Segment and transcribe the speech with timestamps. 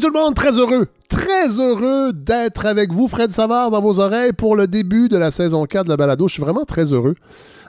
[0.00, 4.32] Tout le monde, très heureux, très heureux d'être avec vous, Fred Savard, dans vos oreilles
[4.32, 6.26] pour le début de la saison 4 de la balado.
[6.26, 7.16] Je suis vraiment très heureux.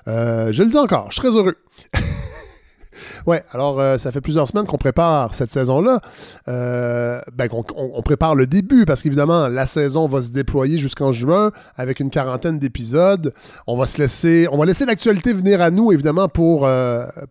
[0.08, 1.56] Euh, je le dis encore, je suis très heureux.
[3.28, 6.00] ouais, alors euh, ça fait plusieurs semaines qu'on prépare cette saison-là.
[6.48, 11.52] Euh, ben, on, prépare le début parce qu'évidemment, la saison va se déployer jusqu'en juin
[11.76, 13.34] avec une quarantaine d'épisodes.
[13.68, 16.70] On va se laisser, on va laisser l'actualité venir à nous, évidemment, pour,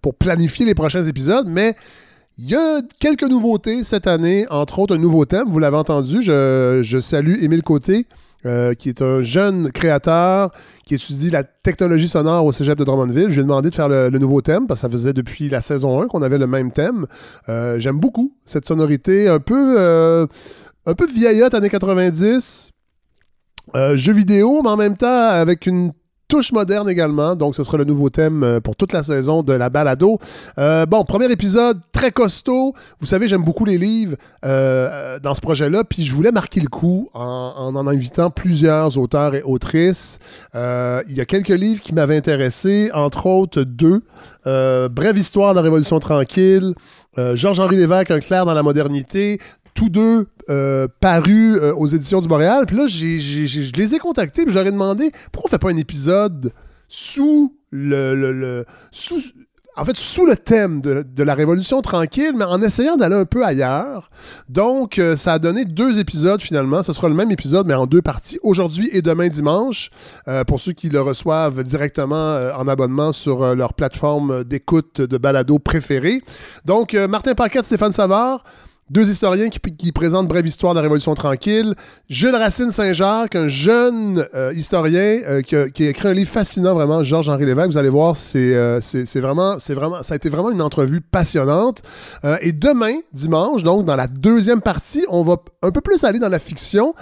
[0.02, 1.74] pour planifier les prochains épisodes, mais
[2.42, 6.22] il y a quelques nouveautés cette année, entre autres un nouveau thème, vous l'avez entendu.
[6.22, 8.06] Je, salue Émile Côté,
[8.46, 10.50] euh, qui est un jeune créateur
[10.86, 13.28] qui étudie la technologie sonore au cégep de Drummondville.
[13.28, 15.60] Je lui ai demandé de faire le, nouveau thème parce que ça faisait depuis la
[15.60, 17.06] saison 1 qu'on avait le même thème.
[17.50, 20.26] Euh, J'aime beaucoup cette sonorité un peu, euh,
[20.86, 22.70] un peu vieillotte, années 90.
[23.76, 25.92] Euh, jeu vidéo, mais en même temps avec une
[26.30, 27.34] touche moderne également.
[27.34, 30.18] Donc, ce sera le nouveau thème euh, pour toute la saison de la balado.
[30.58, 32.72] Euh, bon, premier épisode très costaud.
[33.00, 35.82] Vous savez, j'aime beaucoup les livres euh, dans ce projet-là.
[35.82, 40.18] Puis, je voulais marquer le coup en en, invitant plusieurs auteurs et autrices.
[40.54, 44.02] Il y a quelques livres qui m'avaient intéressé, entre autres deux.
[44.44, 46.74] Brève histoire de la Révolution tranquille.
[47.18, 49.40] Euh, Georges-Henri Lévesque, Un clair dans la modernité.
[49.80, 52.66] Tous deux euh, parus euh, aux éditions du Boréal.
[52.66, 55.70] Puis là, je les ai contactés, puis je leur ai demandé pourquoi on fait pas
[55.70, 56.52] un épisode
[56.86, 59.22] sous le, sous
[59.78, 63.42] en fait, sous le thème de, la Révolution tranquille, mais en essayant d'aller un peu
[63.42, 64.10] ailleurs.
[64.50, 66.82] Donc, euh, ça a donné deux épisodes finalement.
[66.82, 69.88] Ce sera le même épisode, mais en deux parties, aujourd'hui et demain dimanche,
[70.46, 76.20] pour ceux qui le reçoivent directement en abonnement sur leur plateforme d'écoute de balado préférée.
[76.66, 78.44] Donc, Martin Paquette, Stéphane Savard,
[78.90, 81.74] deux historiens qui, présentent Brève histoire de la Révolution tranquille.
[82.08, 87.04] Jules Racine Saint-Jacques, un jeune euh, historien euh, qui, a, écrit un livre fascinant, vraiment,
[87.04, 87.70] Georges-Henri Lévesque.
[87.70, 88.80] Vous allez voir, c'est euh,
[89.16, 91.82] vraiment, vraiment, ça a été vraiment une entrevue passionnante.
[92.24, 96.18] Euh, et demain, dimanche, donc dans la deuxième partie, on va un peu plus aller
[96.18, 96.94] dans la fiction.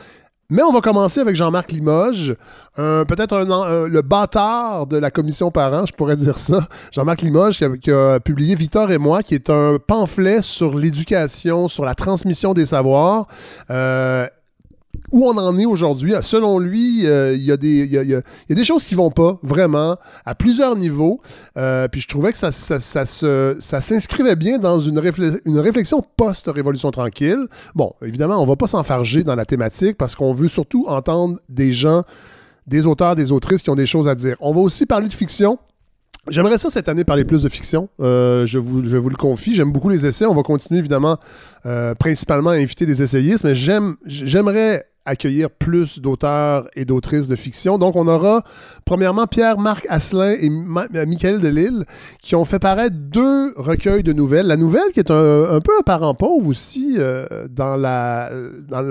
[0.50, 2.34] Mais on va commencer avec Jean-Marc Limoges,
[2.74, 6.66] peut-être un, un- le bâtard de la commission parents, je pourrais dire ça.
[6.90, 10.74] Jean-Marc Limoges qui a, qui a publié Victor et moi, qui est un pamphlet sur
[10.74, 13.26] l'éducation, sur la transmission des savoirs.
[13.70, 14.26] Euh,
[15.10, 16.14] où on en est aujourd'hui.
[16.22, 21.20] Selon lui, il y, a des- choses qui vont pas, vraiment, à plusieurs niveaux.
[21.56, 27.46] Euh, puis je trouvais que ça, s'inscrivait bien dans une, réflexion post-Révolution tranquille.
[27.74, 31.72] Bon, évidemment, on va pas s'enfarger dans la thématique parce qu'on veut surtout entendre des
[31.72, 32.04] gens,
[32.66, 34.36] des auteurs, des autrices qui ont des choses à dire.
[34.40, 35.58] On va aussi parler de fiction.
[36.30, 37.88] J'aimerais ça cette année parler plus de fiction.
[38.00, 39.54] Euh, je, vous, le confie.
[39.54, 40.26] J'aime beaucoup les essais.
[40.26, 41.16] On va continuer évidemment
[41.64, 47.36] euh, principalement à inviter des essayistes, mais j'aime, j'aimerais accueillir plus d'auteurs et d'autrices de
[47.36, 47.78] fiction.
[47.78, 48.42] Donc, on aura
[48.84, 51.84] premièrement Pierre-Marc Asselin et euh, Michael Delille
[52.20, 54.46] qui ont fait paraître deux recueils de nouvelles.
[54.46, 57.76] La nouvelle qui est un, peu un parent pauvre aussi euh, dans,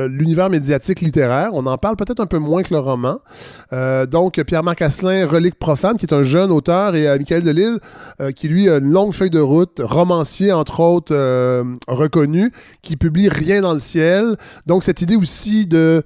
[0.07, 1.51] l'univers médiatique littéraire.
[1.53, 3.19] On en parle peut-être un peu moins que le roman.
[3.73, 7.77] Euh, donc, Pierre-Marc Asselin, Relique profane, qui est un jeune auteur, et Michael Delille,
[8.35, 11.15] qui lui a une longue feuille de route, romancier entre autres
[11.87, 12.51] reconnu,
[12.81, 14.35] qui publie Rien dans le ciel.
[14.65, 16.03] Donc, cette idée aussi de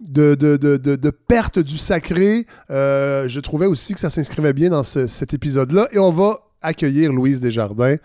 [0.00, 4.70] de, de, de, de- perte du sacré, euh, je trouvais aussi que ça s'inscrivait bien
[4.70, 5.88] dans ce- cet épisode-là.
[5.92, 7.96] Et on va accueillir Louise Desjardins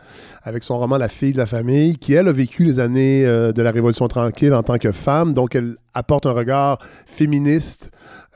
[0.43, 3.51] avec son roman La fille de la famille, qui, elle, a vécu les années euh,
[3.53, 5.33] de la Révolution tranquille en tant que femme.
[5.33, 7.89] Donc, elle apporte un regard féministe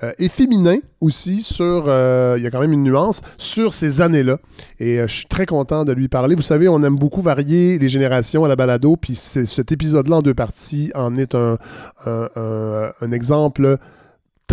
[0.03, 4.01] euh, et féminin aussi sur, euh, il y a quand même une nuance, sur ces
[4.01, 4.37] années-là.
[4.79, 6.35] Et euh, je suis très content de lui parler.
[6.35, 10.21] Vous savez, on aime beaucoup varier les générations à la balado, puis cet épisode-là en
[10.21, 11.57] deux parties en est un
[13.11, 13.77] exemple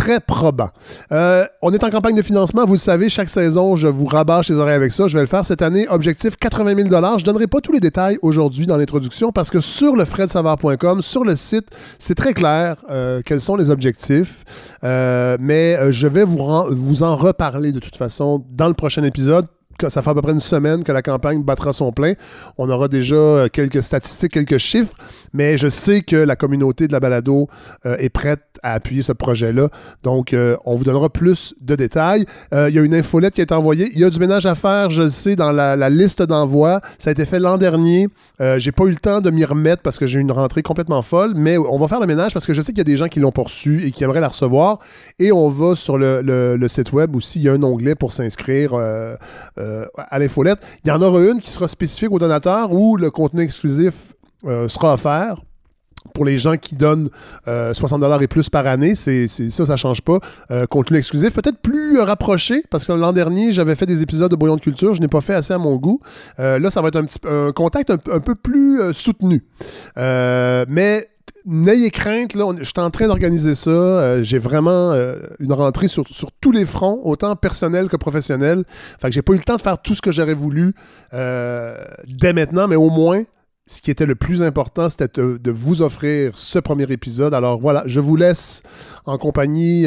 [0.01, 0.69] très probant.
[1.11, 4.49] Euh, on est en campagne de financement, vous le savez, chaque saison, je vous rabâche
[4.49, 5.05] les oreilles avec ça.
[5.05, 5.85] Je vais le faire cette année.
[5.89, 9.59] Objectif 80 000 Je ne donnerai pas tous les détails aujourd'hui dans l'introduction parce que
[9.59, 11.67] sur le fredsavard.com, sur le site,
[11.99, 14.43] c'est très clair euh, quels sont les objectifs.
[14.83, 16.39] Euh, mais je vais vous,
[16.71, 19.45] vous en reparler de toute façon dans le prochain épisode.
[19.89, 22.13] Ça fait à peu près une semaine que la campagne battra son plein.
[22.57, 24.93] On aura déjà euh, quelques statistiques, quelques chiffres,
[25.33, 27.47] mais je sais que la communauté de la balado
[27.85, 29.69] euh, est prête à appuyer ce projet-là.
[30.03, 32.25] Donc, euh, on vous donnera plus de détails.
[32.51, 33.91] Il y a une infolette qui a été envoyée.
[33.93, 36.81] Il y a du ménage à faire, je le sais, dans la, liste d'envoi.
[36.97, 38.07] Ça a été fait l'an dernier.
[38.57, 41.01] J'ai pas eu le temps de m'y remettre parce que j'ai eu une rentrée complètement
[41.01, 42.97] folle, mais on va faire le ménage parce que je sais qu'il y a des
[42.97, 44.79] gens qui l'ont poursu et qui aimeraient la recevoir.
[45.19, 47.39] Et on va sur le site web aussi.
[47.39, 48.73] Il y a un onglet pour s'inscrire
[49.71, 50.59] euh, à l'infolette.
[50.83, 54.13] Il y en aura une qui sera spécifique aux donateurs où le contenu exclusif
[54.45, 55.37] euh, sera offert
[56.15, 57.09] pour les gens qui donnent
[57.47, 60.17] euh, 60 et plus par année, c'est ça, ça change pas.
[60.49, 64.35] Euh, contenu exclusif, peut-être plus rapproché, parce que l'an dernier, j'avais fait des épisodes de
[64.35, 65.99] Brouillon de culture, je n'ai pas fait assez à mon goût.
[66.39, 67.19] Là, ça va être un, petit,
[67.53, 69.43] contact un, peu plus soutenu.
[69.95, 71.07] Mais
[71.45, 73.69] n'ayez crainte, là, je suis en train d'organiser ça.
[73.69, 76.05] Euh, j'ai vraiment euh, une rentrée sur,
[76.39, 78.63] tous les fronts, autant personnel que professionnel.
[78.99, 80.73] Fait que j'ai pas eu le temps de faire tout ce que j'aurais voulu
[81.13, 81.75] euh,
[82.07, 83.23] dès maintenant, mais au moins,
[83.67, 87.33] ce qui était le plus important, c'était de, vous offrir ce premier épisode.
[87.33, 88.63] Alors voilà, je vous laisse
[89.05, 89.85] en compagnie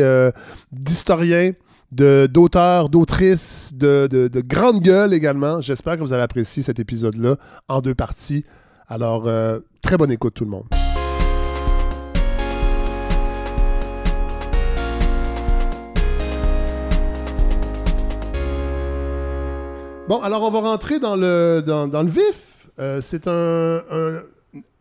[0.72, 1.52] d'historiens,
[1.92, 5.60] d'auteurs, d'autrices, de, de, de grandes gueules également.
[5.60, 7.36] J'espère que vous allez apprécier cet épisode-là
[7.68, 8.46] en deux parties.
[8.88, 9.28] Alors,
[9.82, 10.83] très bonne écoute tout le monde.
[20.06, 22.68] Bon, alors on va rentrer dans le, dans, le vif.
[22.78, 23.80] Euh, c'est un,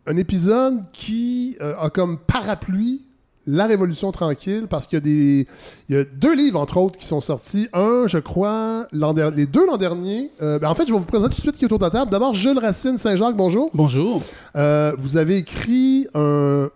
[0.06, 3.06] un, épisode qui euh, a comme parapluie
[3.48, 5.48] la Révolution tranquille parce qu'il y a des
[5.88, 7.70] il y a deux livres entre autres qui sont sortis.
[7.72, 10.30] Un, je crois, les deux l'an dernier.
[10.42, 11.86] Euh, ben, en fait, je vais vous présenter tout de suite qui est autour de
[11.86, 12.12] la table.
[12.12, 13.70] D'abord, Jules Racine Saint-Jacques, bonjour.
[13.74, 14.22] Bonjour.
[14.54, 16.70] vous avez écrit un,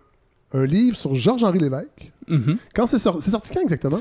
[0.54, 2.12] un livre sur Georges-Henri Lévesque.
[2.28, 2.56] Mm-hmm.
[2.74, 4.00] Quand c'est sorti, c'est sorti quand exactement?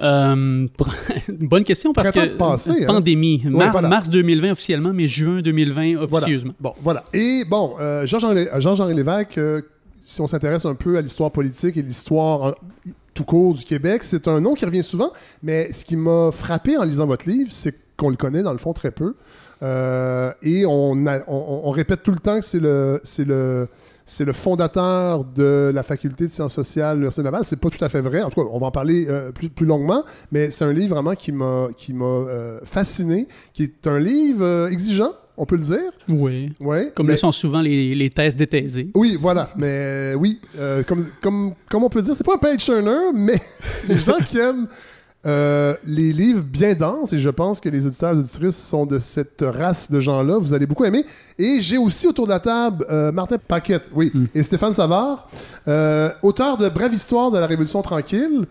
[0.00, 0.66] Euh,
[1.28, 2.86] bonne question parce que hein.
[2.86, 3.42] pandémie.
[3.46, 6.54] Mars 2020 officiellement, mais juin 2020 officieusement.
[6.60, 7.04] Bon, voilà.
[7.12, 9.62] Et bon, euh, Jean-Jean Lévesque, euh,
[10.04, 12.54] si on s'intéresse un peu à l'histoire politique et l'histoire
[13.14, 15.12] tout court du Québec, c'est un nom qui revient souvent,
[15.42, 18.58] mais ce qui m'a frappé en lisant votre livre, c'est qu'on le connaît dans le
[18.58, 19.14] fond très peu.
[19.62, 23.68] et on, on, répète tout le temps que c'est le, c'est le,
[24.10, 27.44] c'est le fondateur de la faculté de sciences sociales de l'Université Laval.
[27.44, 28.22] C'est pas tout à fait vrai.
[28.22, 30.02] En tout cas, on va en parler euh, plus, plus, longuement,
[30.32, 34.44] mais c'est un livre vraiment qui m'a qui m'a euh, fasciné, qui est un livre
[34.44, 35.12] euh, exigeant.
[35.36, 35.92] On peut le dire.
[36.08, 36.52] Oui.
[36.58, 38.90] Ouais, comme le sont souvent les, les thèses détaisées.
[38.94, 39.48] Oui, voilà.
[39.56, 40.40] Mais oui,
[40.86, 43.40] comme, comme, comme on peut dire, c'est pas un page turner, mais
[43.88, 44.66] les gens qui aiment
[45.26, 48.98] euh, les livres bien denses, et je pense que les auditeurs et auditrices sont de
[48.98, 51.04] cette race de gens-là, vous allez beaucoup aimer.
[51.38, 54.24] Et j'ai aussi autour de la table euh, Martin Paquette, oui, mm.
[54.34, 55.28] et Stéphane Savard,
[55.68, 58.46] euh, auteur de Brève histoire de la Révolution tranquille,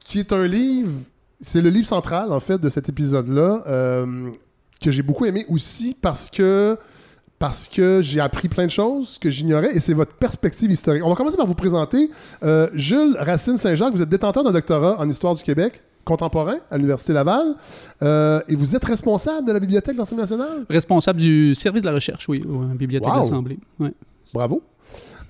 [0.00, 0.90] qui est un livre,
[1.40, 3.62] c'est le livre central en fait de cet épisode-là,
[4.82, 6.76] que j'ai beaucoup aimé aussi parce que
[7.42, 11.04] parce que j'ai appris plein de choses que j'ignorais et c'est votre perspective historique.
[11.04, 12.08] On va commencer par vous présenter.
[12.44, 16.76] Euh, Jules Racine Saint-Jacques, vous êtes détenteur d'un doctorat en histoire du Québec contemporain à
[16.76, 17.56] l'Université Laval
[18.00, 20.66] euh, et vous êtes responsable de la Bibliothèque de l'Assemblée nationale?
[20.70, 23.58] Responsable du service de la recherche, oui, la Bibliothèque de l'Assemblée.
[24.32, 24.62] Bravo.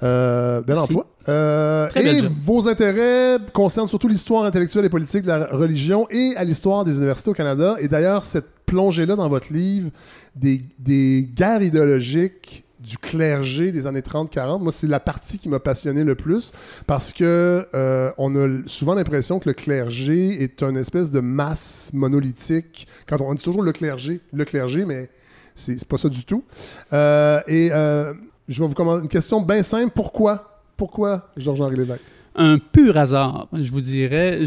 [0.03, 1.07] Euh, bel emploi.
[1.29, 6.45] Euh, et vos intérêts concernent surtout l'histoire intellectuelle et politique de la religion et à
[6.45, 7.77] l'histoire des universités au Canada.
[7.81, 9.91] Et d'ailleurs, cette plongée-là dans votre livre
[10.35, 15.61] des, des guerres idéologiques du clergé des années 30-40, moi, c'est la partie qui m'a
[15.61, 16.53] passionné le plus
[16.87, 21.91] parce que euh, on a souvent l'impression que le clergé est une espèce de masse
[21.95, 22.89] monolithique.
[23.07, 25.11] Quand on, dit toujours le clergé, le clergé, mais
[25.55, 26.45] c'est pas ça du tout.
[26.93, 28.15] Euh, et euh,
[28.53, 29.93] je vais vous commencer une question bien simple.
[29.95, 30.61] Pourquoi?
[30.77, 32.03] Pourquoi Georges-Henri Lévesque?
[32.35, 34.39] un pur hasard, je vous dirais.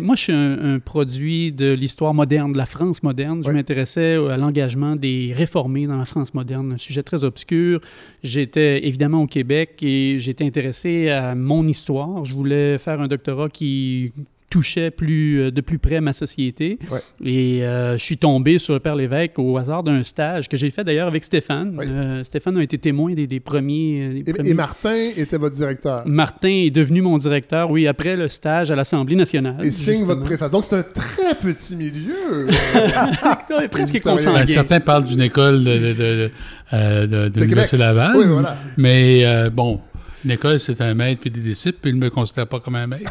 [0.00, 3.42] moi, je suis un, produit de l'histoire moderne, de la France moderne.
[3.44, 7.80] Je m'intéressais à l'engagement des réformés dans la France moderne, un sujet très obscur.
[8.22, 12.24] J'étais évidemment au Québec et j'étais intéressé à mon histoire.
[12.24, 14.12] Je voulais faire un doctorat qui
[14.50, 16.78] touchait plus, euh, de plus près ma société.
[17.24, 20.70] Et euh, je suis tombé sur le Père Lévesque au hasard d'un stage que j'ai
[20.70, 21.78] fait d'ailleurs avec Stéphane.
[21.80, 26.02] Euh, Stéphane a été témoin des, premiers, et, Martin était votre directeur.
[26.06, 29.64] Martin est devenu mon directeur, oui, après le stage à l'Assemblée nationale.
[29.64, 30.50] Et signe votre préface.
[30.50, 32.48] Donc c'est un très petit milieu.
[33.70, 34.40] presque consanguin.
[34.40, 36.30] Ben, certains parlent d'une école de, de,
[36.72, 38.16] de, de, Laval.
[38.16, 38.56] Oui, voilà.
[38.76, 39.80] Mais bon,
[40.24, 42.74] une école, c'est un maître puis des disciples, puis il ne me considère pas comme
[42.74, 43.10] un maître.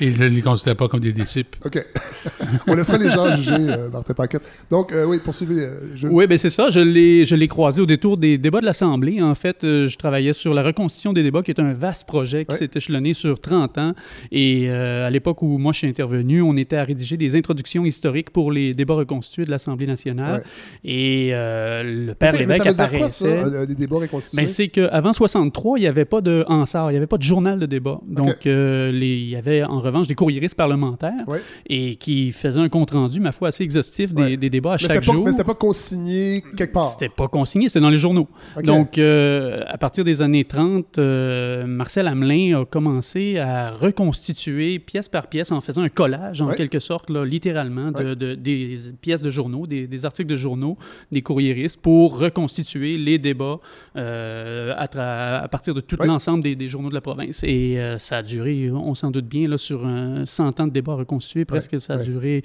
[0.00, 1.58] Il ne les considère pas comme des disciples.
[1.64, 1.84] OK.
[2.66, 4.42] On laissera les gens juger euh, dans tes paquettes.
[4.70, 5.62] Donc, euh, oui, poursuivez.
[5.64, 6.70] Euh, oui, bien c'est ça.
[6.70, 9.22] Je l'ai croisé au détour des débats de l'Assemblée.
[9.22, 12.56] En fait, je travaillais sur la reconstitution des débats, qui est un vaste projet qui
[12.56, 13.94] s'est échelonné sur 30 ans.
[14.30, 18.30] Et à l'époque où moi je suis intervenu, on était à rédiger des introductions historiques
[18.30, 20.44] pour les débats reconstitués de l'Assemblée nationale.
[20.84, 23.40] Et le père Lévesque apparaissait.
[23.40, 24.36] Quoi, ça, des débats reconstitués?
[24.42, 27.22] Ben, c'est qu'avant 63, il n'y avait pas de Hansard, il n'y avait pas de
[27.22, 28.00] journal de débat.
[28.06, 31.24] Donc, les, il y avait en revanche des courriéristes parlementaires
[31.66, 35.24] et qui faisaient un compte-rendu, ma foi, assez exhaustif des, débats à chaque jour.
[35.24, 36.90] mais c'était pas consigné quelque part.
[36.90, 38.28] C'était pas consigné, c'était dans les journaux.
[38.62, 45.08] Donc, euh, à partir des années 30, euh, Marcel Hamelin a commencé à reconstituer pièce
[45.08, 49.30] par pièce en faisant un collage, en quelque sorte, là, littéralement, de, des pièces de
[49.30, 50.76] journaux, des, articles de journaux,
[51.10, 53.60] des courriéristes pour reconstituer les débats
[53.96, 57.42] euh, à, partir de tout l'ensemble des, journaux de la province.
[57.44, 60.94] Et ça a duré, on s'en doute bien, là, sur un 100 ans de débat
[60.94, 62.42] reconstitué, presque, ça a duré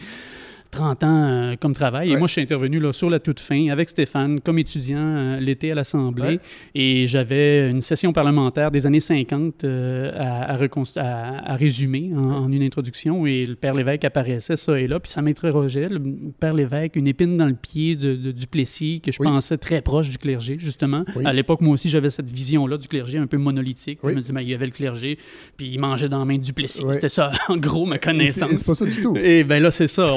[0.72, 2.12] 30 ans comme travail.
[2.12, 5.72] Et moi, je suis intervenu là, sur la toute fin avec Stéphane comme étudiant l'été
[5.72, 6.40] à l'Assemblée.
[6.76, 13.26] Et j'avais une session parlementaire des années 50 à, à, résumer en, une introduction.
[13.26, 15.00] Et le père Lévesque apparaissait, ça et là.
[15.00, 15.90] Puis ça m'interrogeait.
[15.90, 16.02] Le
[16.40, 20.10] père Lévesque, une épine dans le pied de, du Plessis, que je pensais très proche
[20.10, 21.04] du clergé, justement.
[21.26, 24.00] À l'époque, moi aussi, j'avais cette vision-là du clergé un peu monolithique.
[24.04, 25.18] Je me disais, il y avait le clergé,
[25.56, 26.84] puis il mangeait dans la main du Plessis.
[26.92, 28.50] C'était ça, en gros, ma connaissance.
[28.56, 29.16] C'est pas ça du tout.
[29.16, 30.14] Et bien là, c'est ça.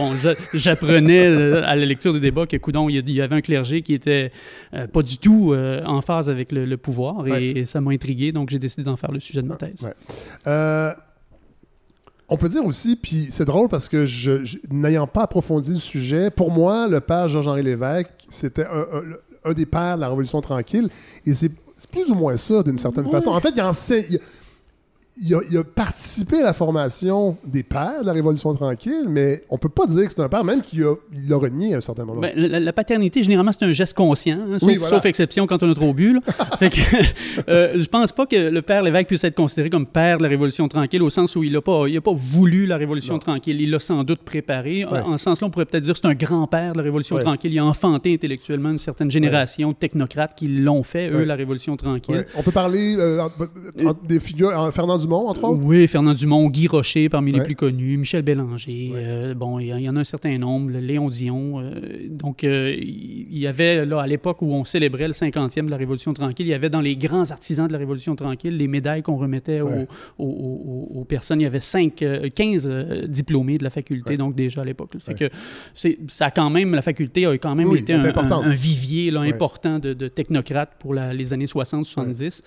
[0.54, 3.94] J'apprenais euh, à la lecture des débats que, coudon, il y avait un clergé qui
[3.94, 4.32] était
[4.74, 7.26] euh, pas du tout euh, en phase avec le, pouvoir.
[7.28, 9.88] Et, ça m'a intrigué, donc j'ai décidé d'en faire le sujet de ma thèse.
[12.32, 16.30] On peut dire aussi, puis c'est drôle parce que je, n'ayant pas approfondi le sujet,
[16.30, 18.66] pour moi, le père Georges-Henri Lévesque, c'était
[19.44, 20.88] un, des pères de la Révolution tranquille.
[21.26, 21.50] Et c'est
[21.90, 23.30] plus ou moins ça, d'une certaine façon.
[23.30, 24.18] En fait, il enseigne
[25.22, 29.68] il a, participé à la formation des pères de la Révolution tranquille, mais on peut
[29.68, 32.20] pas dire que c'est un père, même qu'il a, il renié à un certain moment.
[32.20, 35.92] Ben, la, paternité, généralement, c'est un geste conscient, hein, sauf, exception quand on a trop
[35.92, 36.00] bu.
[37.48, 40.28] euh, je pense pas que le père Lévesque puisse être considéré comme père de la
[40.28, 43.60] Révolution tranquille, au sens où il n'a pas, il a pas voulu la Révolution tranquille.
[43.60, 44.84] Il l'a sans doute préparé.
[44.84, 47.52] En, ce sens-là, on pourrait peut-être dire que c'est un grand-père de la Révolution tranquille.
[47.52, 51.76] Il a enfanté intellectuellement une certaine génération de technocrates qui l'ont fait, eux, la Révolution
[51.76, 52.26] tranquille.
[52.36, 53.28] On peut parler euh,
[54.04, 55.62] des figures, Fernand Dumont, entre autres?
[55.64, 58.92] Oui, Fernand Dumont, Guy Rocher, parmi les plus connus, Michel Bélanger.
[58.94, 61.60] Euh, bon, il y, en a un certain nombre, Léon Dion.
[61.60, 61.72] Euh,
[62.08, 65.76] donc, euh, il y avait, là, à l'époque où on célébrait le 50e de la
[65.76, 69.02] Révolution tranquille, il y avait dans les grands artisans de la Révolution tranquille les médailles
[69.02, 71.40] qu'on remettait aux, personnes.
[71.40, 72.70] Il y avait 5, 15
[73.08, 74.92] diplômés de la faculté, donc déjà à l'époque.
[75.00, 75.28] Fait que
[75.74, 80.08] ça a quand même, la faculté a quand même été un, vivier là, important de,
[80.08, 82.42] technocrates pour les années 60-70.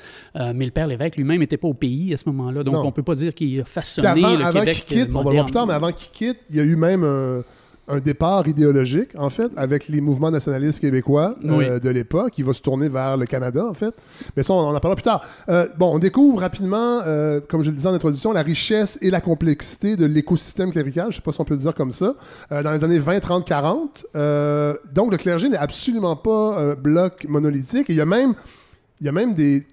[0.56, 2.64] mais le père Lévesque lui-même n'était pas au pays à ce moment-là.
[2.64, 5.36] Donc, on peut pas dire qu'il a façonné le avant Québec quitte, On va le
[5.36, 9.10] voir plus tard, mais avant qu'il quitte, il y a eu même un, départ idéologique,
[9.18, 12.34] en fait, avec les mouvements nationalistes québécois euh, de l'époque.
[12.38, 13.94] Il va se tourner vers le Canada, en fait.
[14.36, 15.22] Mais ça, on en parlera plus tard.
[15.50, 19.10] Euh, bon, on découvre rapidement, euh, comme je le disais en introduction, la richesse et
[19.10, 22.16] la complexité de l'écosystème clérical, je sais pas si on peut le dire comme ça,
[22.50, 24.06] dans les années 20, 30, 40.
[24.94, 27.88] donc, le clergé n'est absolument pas un bloc monolithique.
[27.90, 28.34] il y a même,
[29.02, 29.68] il y a même des,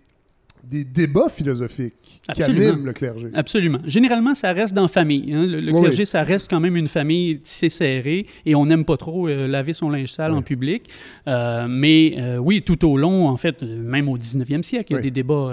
[0.65, 3.29] des débats philosophiques qui animent le clergé.
[3.35, 3.79] Absolument.
[3.87, 5.33] Généralement, ça reste dans la famille.
[5.33, 5.47] Hein.
[5.47, 9.29] Le, clergé, ça reste quand même une famille tissée serrée et on n'aime pas trop
[9.29, 10.89] euh, laver son linge sale en public.
[11.29, 14.99] Euh, mais euh, oui, tout au long, en fait, même au 19e siècle, il y
[14.99, 15.53] a des débats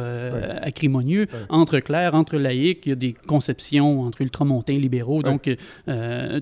[0.62, 2.86] acrimonieux entre clercs, entre laïcs.
[2.86, 5.50] Il y a des conceptions entre ultramontains libéraux, donc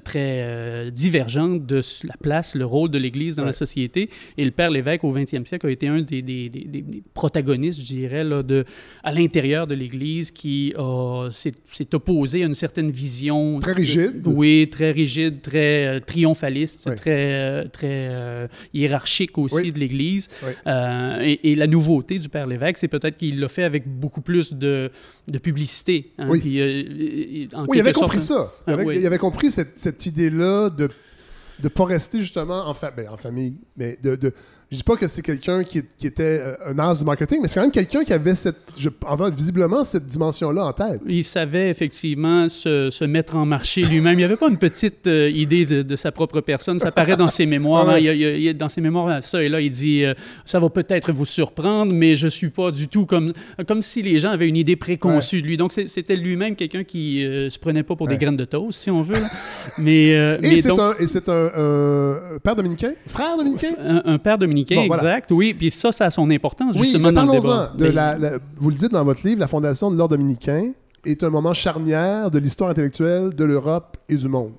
[0.04, 4.10] très divergentes de la place, le rôle de l'Église dans la société.
[4.38, 7.86] Et le père Lévesque, au 20e siècle, a été un des, des, des protagonistes, je
[7.86, 8.55] dirais, là, de
[9.04, 10.74] à l'intérieur de l'Église qui
[11.32, 13.60] s'est opposé à une certaine vision.
[13.60, 14.22] Très rigide.
[14.26, 20.28] oui, très rigide, très euh, triomphaliste, très, euh, très euh, hiérarchique aussi de l'Église.
[20.66, 24.92] Et, la nouveauté du Père Lévesque, c'est peut-être qu'il l'a fait avec beaucoup plus de,
[25.28, 26.12] de publicité.
[26.18, 26.42] Hein, oui.
[26.44, 28.52] oui, il avait compris ça.
[28.68, 30.90] Il avait, il avait compris cette, cette idée-là de
[31.64, 34.34] ne pas rester justement en, ben, en famille, mais de, de
[34.72, 37.56] je dis pas que c'est quelqu'un qui, était euh, un as du marketing, mais c'est
[37.56, 38.90] quand même quelqu'un qui avait cette, je,
[39.32, 41.02] visiblement cette dimension-là en tête.
[41.08, 44.20] Il savait effectivement se, mettre en marché lui-même.
[44.20, 46.80] Il avait pas une petite euh, idée de, sa propre personne.
[46.80, 47.90] Ça paraît dans ses mémoires.
[47.90, 48.00] Hein.
[48.00, 51.94] il, dans ses mémoires, ça et là, il dit euh, Ça va peut-être vous surprendre,
[51.94, 53.34] mais je suis pas du tout comme,
[53.68, 55.58] comme si les gens avaient une idée préconçue de lui.
[55.58, 58.90] Donc, c'était lui-même quelqu'un qui ne se prenait pas pour des graines de toast, si
[58.90, 59.22] on veut.
[59.78, 60.10] Mais,
[60.42, 62.94] et c'est un, père dominicain?
[63.06, 63.74] Frère dominicain?
[64.06, 65.32] Un père dominicain exact.
[65.32, 67.74] Oui, puis ça, ça a son importance justement dans le débat.
[67.78, 68.18] De la,
[68.58, 70.72] vous le dites dans votre livre, la fondation de l'ordre dominicain
[71.06, 74.52] est un moment charnière de l'histoire intellectuelle de l'Europe et du monde.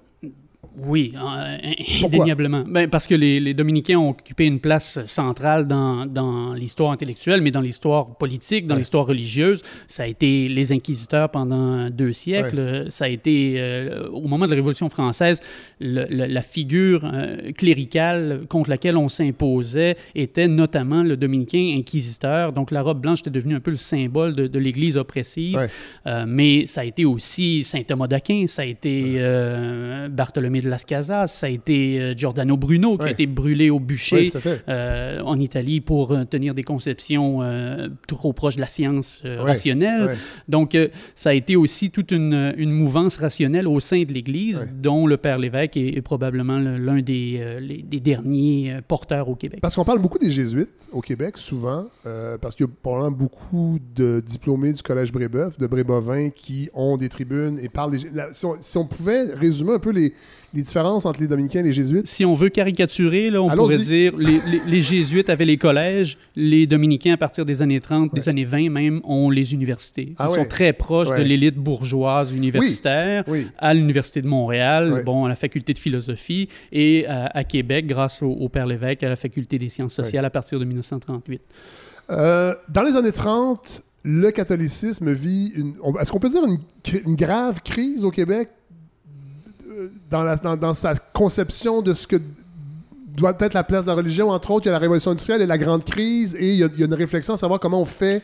[0.85, 1.57] Oui, euh,
[2.05, 2.65] indéniablement.
[2.67, 7.51] Ben, parce que les, Dominicains ont occupé une place centrale dans, dans l'histoire intellectuelle, mais
[7.51, 9.63] dans l'histoire politique, dans l'histoire religieuse.
[9.87, 12.87] Ça a été les inquisiteurs pendant deux siècles.
[12.91, 15.41] Ça a été, euh, au moment de la Révolution française,
[15.81, 22.53] la figure euh, cléricale contre laquelle on s'imposait était notamment le dominicain inquisiteur.
[22.53, 25.69] Donc la robe blanche était devenue un peu le symbole de, l'Église oppressive.
[26.27, 29.21] mais ça a été aussi Saint Thomas d'Aquin, ça a été
[30.11, 33.81] Bartholomé de Las Casas, ça a été euh, Giordano Bruno qui a été brûlé au
[33.81, 34.33] bûcher
[34.69, 37.41] euh, en Italie pour euh, tenir des conceptions
[38.07, 40.17] trop proches de la science rationnelle.
[40.49, 40.77] Donc,
[41.15, 45.39] ça a été aussi toute une, mouvance rationnelle au sein de l'Église, dont le Père
[45.39, 49.61] Lévesque est, probablement l'un des, des, derniers porteurs au Québec.
[49.63, 51.87] Parce qu'on parle beaucoup des Jésuites au Québec, souvent,
[52.41, 56.97] parce qu'il y a probablement beaucoup de diplômés du Collège Brébeuf, de Brébovin, qui ont
[56.97, 58.01] des tribunes et parlent des...
[58.33, 62.07] si on pouvait résumer un peu les différences entre les dominicains et les jésuites?
[62.07, 66.67] Si on veut caricaturer, là, on pourrait dire les, les, jésuites avaient les collèges, les
[66.67, 70.15] dominicains, à partir des années 30, des années 20 même, ont les universités.
[70.19, 73.25] Ah Ils sont très proches de l'élite bourgeoise universitaire,
[73.59, 78.49] à l'Université de Montréal, bon, à la faculté de philosophie, et à, Québec, grâce au,
[78.49, 81.41] Père Lévesque, à la faculté des sciences sociales à partir de 1938.
[82.11, 85.75] Euh, dans les années 30, le catholicisme vit une.
[86.01, 88.49] Est-ce qu'on peut dire une, grave crise au Québec?
[90.11, 92.17] Dans, dans, sa conception de ce que
[93.17, 94.31] doit être la place de la religion?
[94.31, 96.65] Entre autres, il y a la révolution industrielle et la grande crise, et il y
[96.65, 98.23] a, une réflexion à savoir comment on fait.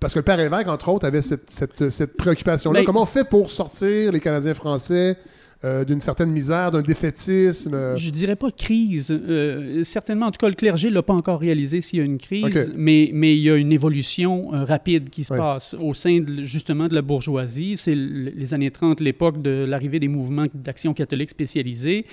[0.00, 2.82] Parce que le père évêque, entre autres, avait cette, cette, préoccupation-là.
[2.84, 5.16] Comment on fait pour sortir les Canadiens français
[5.64, 7.72] euh, d'une certaine misère, d'un défaitisme?
[7.72, 7.96] Euh?
[7.96, 9.12] Je dirais pas crise.
[9.12, 12.04] Euh, certainement, en tout cas, le clergé ne l'a pas encore réalisé s'il y a
[12.04, 16.18] une crise, mais, mais il y a une évolution rapide qui se passe au sein
[16.42, 17.76] justement de la bourgeoisie.
[17.76, 22.06] C'est les années 30, l'époque de l'arrivée des mouvements d'action catholique spécialisés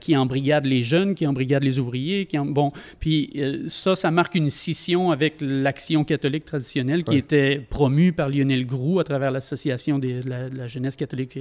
[0.00, 2.24] qui embrigadent les jeunes, qui embrigadent les ouvriers.
[2.24, 3.30] Qui en, bon, puis
[3.68, 9.00] ça, ça marque une scission avec l'action catholique traditionnelle qui était promue par Lionel Groux
[9.00, 11.38] à travers l'association de la, jeunesse catholique,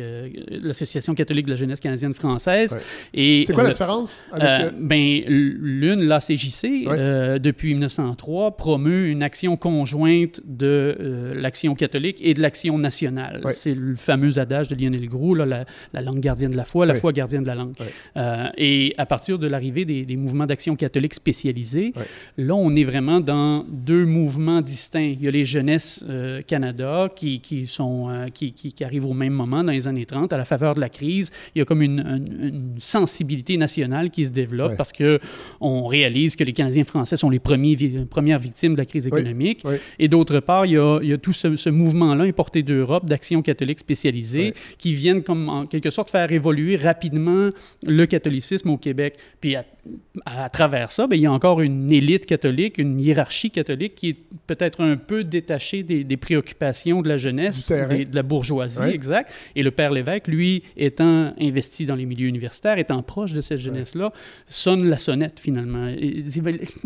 [0.49, 2.77] l'association catholique de la jeunesse canadienne française.
[3.13, 4.47] Et C'est quoi la différence avec...
[4.47, 12.19] Euh, ben, l'une, l'ACJC, euh, depuis 1903, promeut une action conjointe de euh, l'action catholique
[12.21, 13.41] et de l'action nationale.
[13.53, 16.95] C'est le fameux adage de Lionel Groux, là, la, langue gardienne de la foi, la
[16.95, 17.75] foi gardienne de la langue.
[18.57, 21.93] et à partir de l'arrivée des, mouvements d'action catholique spécialisés,
[22.37, 25.13] là, on est vraiment dans deux mouvements distincts.
[25.19, 26.03] Il y a les Jeunesses
[26.47, 30.33] Canada qui, qui sont, qui, qui, qui arrivent au même moment dans les années 30,
[30.33, 34.31] à la faveur de la crise il y a comme une, sensibilité nationale qui se
[34.31, 35.19] développe parce que
[35.61, 37.75] on réalise que les Canadiens français sont les premiers,
[38.09, 39.63] premières victimes de la crise économique.
[39.99, 44.93] Et d'autre part, il y a, tout ce, mouvement-là importé d'Europe, d'action catholique spécialisée, qui
[44.93, 47.49] viennent comme en quelque sorte faire évoluer rapidement
[47.85, 49.15] le catholicisme au Québec.
[49.39, 49.55] Puis
[50.25, 54.09] à, travers ça, bien, il y a encore une élite catholique, une hiérarchie catholique qui
[54.09, 54.17] est
[54.47, 59.31] peut-être un peu détachée des, préoccupations de la jeunesse, et de la bourgeoisie, exact.
[59.55, 63.59] Et le père Lévesque, lui, étant investi dans les milieux universitaires, étant proche de cette
[63.59, 64.11] jeunesse-là,
[64.47, 65.87] sonne la sonnette finalement.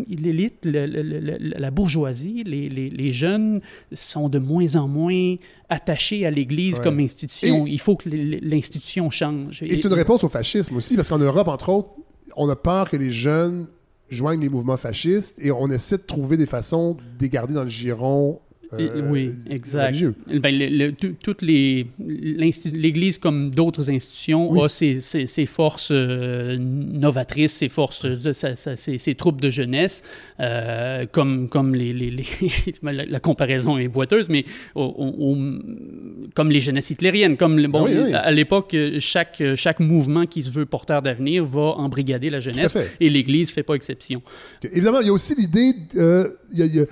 [0.08, 3.60] L'élite, la bourgeoisie, les, jeunes
[3.92, 5.36] sont de moins en moins
[5.68, 7.66] attachés à l'Église comme institution.
[7.66, 9.62] Il faut que l'institution change.
[9.62, 11.90] Et c'est une réponse au fascisme aussi, parce qu'en Europe, entre autres,
[12.36, 13.66] on a peur que les jeunes
[14.08, 17.62] joignent les mouvements fascistes et on essaie de trouver des façons de les garder dans
[17.62, 18.40] le giron
[18.72, 19.96] euh, oui, exact.
[20.28, 28.06] Ben, toutes les l'Église comme d'autres institutions a ses, ses, forces euh, novatrices, ses forces,
[28.32, 30.02] ses, ses, troupes de jeunesse,
[30.38, 32.24] euh, comme comme les, les,
[32.82, 39.42] la, comparaison est boiteuse, mais comme les jeunesses hitlériennes, comme bon, ah à l'époque chaque
[39.56, 43.74] chaque mouvement qui se veut porteur d'avenir va embrigader la jeunesse et l'Église fait pas
[43.74, 44.22] exception.
[44.62, 46.84] Évidemment, il y a aussi l'idée, il y a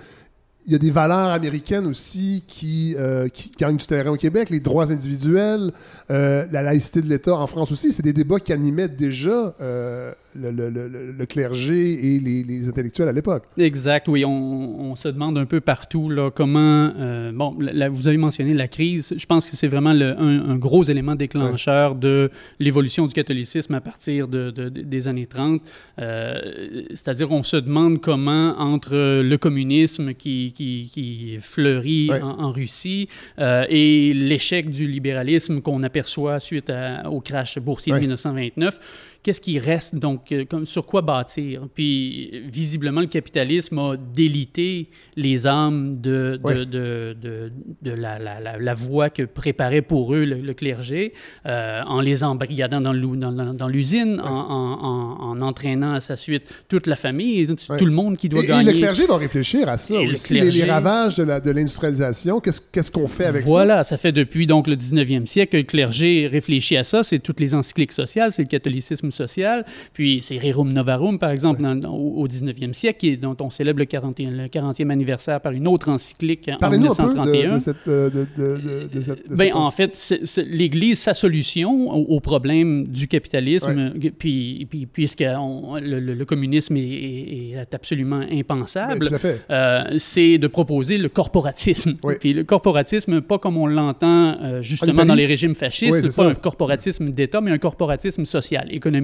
[0.69, 4.51] il y a des valeurs américaines aussi qui, euh, qui, gagnent du terrain au Québec,
[4.51, 5.73] les droits individuels,
[6.11, 7.91] euh, la laïcité de l'État en France aussi.
[7.91, 13.45] C'est des débats qui animaient déjà euh, le, clergé et les, intellectuels à l'époque.
[13.57, 14.25] Exact, oui.
[14.25, 16.93] On, se demande un peu partout là, comment...
[16.99, 17.57] Euh, bon,
[17.93, 19.15] vous avez mentionné la crise.
[19.17, 24.27] Je pense que c'est vraiment un, gros élément déclencheur de l'évolution du catholicisme à partir
[24.29, 25.61] de, des années 30.
[25.99, 33.65] Euh, c'est-à-dire, on se demande comment, entre le communisme qui, qui, fleurit en, Russie euh,
[33.69, 36.73] et l'échec du libéralisme qu'on aperçoit suite
[37.11, 38.81] au crash boursier de 1929,
[39.23, 41.67] qu'est-ce qui reste, donc, euh, comme, sur quoi bâtir.
[41.75, 47.53] Puis, visiblement, le capitalisme a délité les âmes de, de, de,
[47.83, 51.13] de, la, la, la, voie que préparait pour eux le, clergé,
[51.47, 56.97] euh, en les embrigadant dans l'usine, en, en, en, entraînant à sa suite toute la
[56.97, 58.71] famille, tout le monde qui doit gagner.
[58.71, 63.27] Et le clergé va réfléchir à ça aussi, les, ravages de l'industrialisation, qu'est-ce qu'on fait
[63.27, 63.51] avec ça?
[63.51, 63.99] Voilà, ça?
[63.99, 67.55] fait depuis donc le 19e siècle que le clergé réfléchit à ça, c'est toutes les
[67.55, 69.65] encycliques sociales, c'est le catholicisme social.
[69.93, 74.47] Puis c'est Rerum Novarum, par exemple, au, 19e siècle, dont on célèbre le 40e, le
[74.47, 77.57] 40e anniversaire par une autre encyclique en 1931.
[77.57, 80.15] Un peu de, de, cette, ben, en fait,
[80.47, 89.09] l'Église, sa solution au, problème du capitalisme, puis, puis, puisque le, communisme est, absolument impensable,
[89.11, 91.95] ben, euh, c'est de proposer le corporatisme.
[92.21, 96.35] Puis le corporatisme, pas comme on l'entend euh, justement dans les régimes fascistes, pas un
[96.35, 98.98] corporatisme d'État, mais un corporatisme social, économique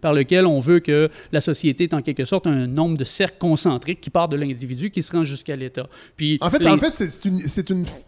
[0.00, 3.38] par lequel on veut que la société est en quelque sorte un nombre de cercles
[3.38, 5.88] concentriques qui part de l'individu qui se rend jusqu'à l'État.
[6.16, 6.92] Puis en fait, en fait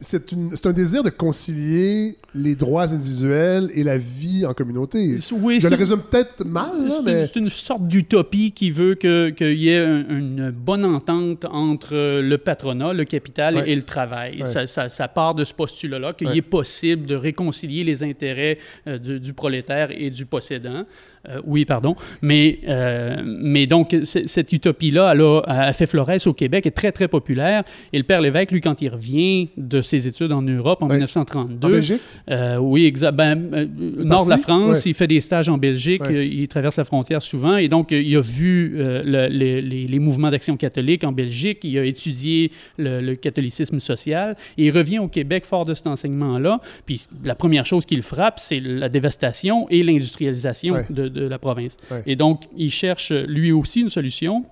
[0.01, 5.17] c'est un désir de concilier les droits individuels et la vie en communauté.
[5.33, 6.71] Oui, Je le résume peut-être mal,
[7.05, 7.27] mais...
[7.27, 12.93] C'est une sorte d'utopie qui veut qu'il y ait une bonne entente entre le patronat,
[12.93, 14.43] le capital et le travail.
[14.45, 19.21] Ça, ça, part de ce postulat-là, qu'il est possible de réconcilier les intérêts euh, du,
[19.21, 20.85] du, prolétaire et du possédant.
[21.29, 21.97] Euh, oui, pardon.
[22.23, 27.09] Mais, euh, mais donc, cette utopie-là, elle a, fait florès au Québec, est très, très
[27.09, 27.63] populaire.
[27.93, 31.67] Et le père Lévesque, lui, quand il revient de ses études en Europe en 1932...
[31.67, 32.01] En Belgique?
[32.31, 33.13] Euh, oui, exact.
[33.13, 37.21] Ben, nord de la France, il fait des stages en Belgique, il traverse la frontière
[37.21, 37.57] souvent.
[37.57, 42.51] Et donc, il a vu les, les, mouvements d'action catholique en Belgique, il a étudié
[42.79, 44.37] le, catholicisme social.
[44.57, 46.61] Et il revient au Québec fort de cet enseignement-là.
[46.87, 51.77] Puis la première chose qu'il frappe, c'est la dévastation et l'industrialisation de de la province.
[52.07, 54.45] Et donc, il cherche lui aussi une solution.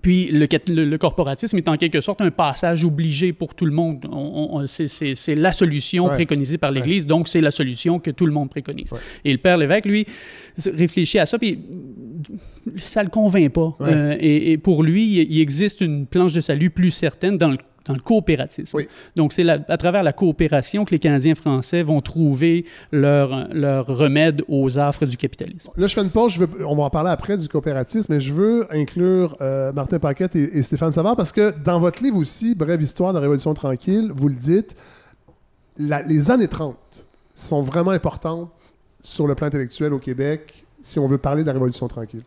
[0.00, 0.46] Puis le,
[0.84, 4.08] le, corporatisme est en quelque sorte un passage obligé pour tout le monde.
[4.66, 8.94] c'est la solution préconisée par l'Église, donc c'est la solution que tout le monde préconise.
[9.24, 10.06] Et le Père Lévesque, lui,
[10.64, 11.58] réfléchit à ça, puis
[12.78, 13.76] ça ne le convainc pas.
[13.82, 17.58] Euh, et, et, pour lui, il existe une planche de salut plus certaine dans le
[17.84, 18.78] dans le coopératisme.
[19.16, 24.42] Donc, c'est à travers la coopération que les Canadiens français vont trouver leur, leur remède
[24.48, 25.70] aux affres du capitalisme.
[25.76, 28.20] Là, je fais une pause, je veux, on va en parler après du coopératisme, mais
[28.20, 32.54] je veux inclure euh, Martin Paquette et, Stéphane Savard parce que dans votre livre aussi,
[32.54, 34.76] Brève histoire de la Révolution tranquille, vous le dites,
[35.78, 36.76] les années 30
[37.34, 38.50] sont vraiment importantes
[39.02, 42.22] sur le plan intellectuel au Québec si on veut parler de la Révolution tranquille.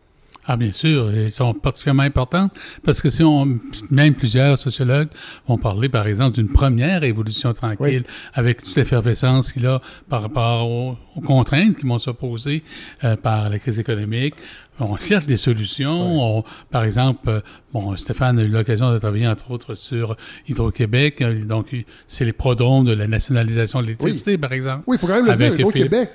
[0.48, 2.52] Ah, bien sûr, elles sont particulièrement importantes
[2.84, 3.58] parce que si on,
[3.90, 5.08] même plusieurs sociologues
[5.48, 10.70] vont parler, par exemple, d'une première évolution tranquille avec toute l'effervescence qu'il a par rapport
[10.70, 12.62] aux, contraintes qui vont s'opposer
[13.02, 14.34] euh, par la crise économique.
[14.78, 16.44] On cherche des solutions.
[16.70, 17.40] par exemple, euh,
[17.72, 21.22] bon, Stéphane a eu l'occasion de travailler, entre autres, sur Hydro-Québec.
[21.22, 21.74] Euh, donc,
[22.06, 24.84] c'est les prodromes de la nationalisation de l'électricité, par exemple.
[24.86, 25.54] Oui, il faut quand même le dire.
[25.54, 26.10] Hydro-Québec,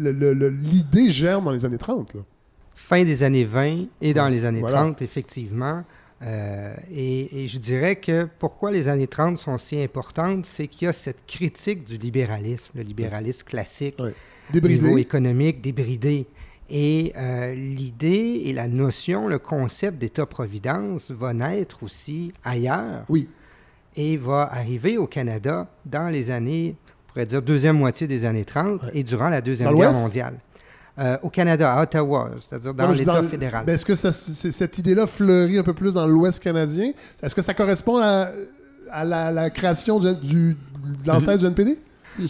[0.00, 2.14] l'idée germe dans les années 30.
[2.14, 2.20] Là
[2.74, 5.84] fin des années 20 et dans les années 30, effectivement.
[6.24, 10.88] Euh, et, je dirais que pourquoi les années 30 sont si importantes, c'est qu'il y
[10.88, 16.26] a cette critique du libéralisme, le libéralisme classique, au niveau économique, débridé.
[16.70, 23.04] Et euh, l'idée et la notion, le concept d'État-providence va naître aussi ailleurs.
[23.08, 23.28] Oui.
[23.94, 28.46] Et va arriver au Canada dans les années, on pourrait dire deuxième moitié des années
[28.46, 30.38] 30 et durant la Deuxième Guerre mondiale.
[30.98, 33.64] Euh, au Canada, à Ottawa, c'est-à-dire dans l'État fédéral.
[33.64, 36.92] Ben, est-ce que cette idée-là fleurit un peu plus dans l'Ouest canadien?
[37.22, 41.78] Est-ce que ça correspond à, la, création du, du, de l'ancêtre du NPD?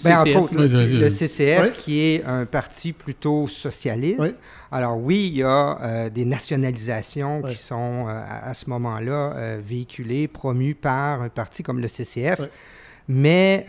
[0.05, 4.37] Ben, entre autres, le, CCF, qui est un parti plutôt socialiste.
[4.71, 10.29] Alors oui, il y a euh, des nationalisations qui sont euh, à, ce moment-là véhiculées,
[10.29, 12.43] promues par un parti comme le CCF.
[13.09, 13.67] Mais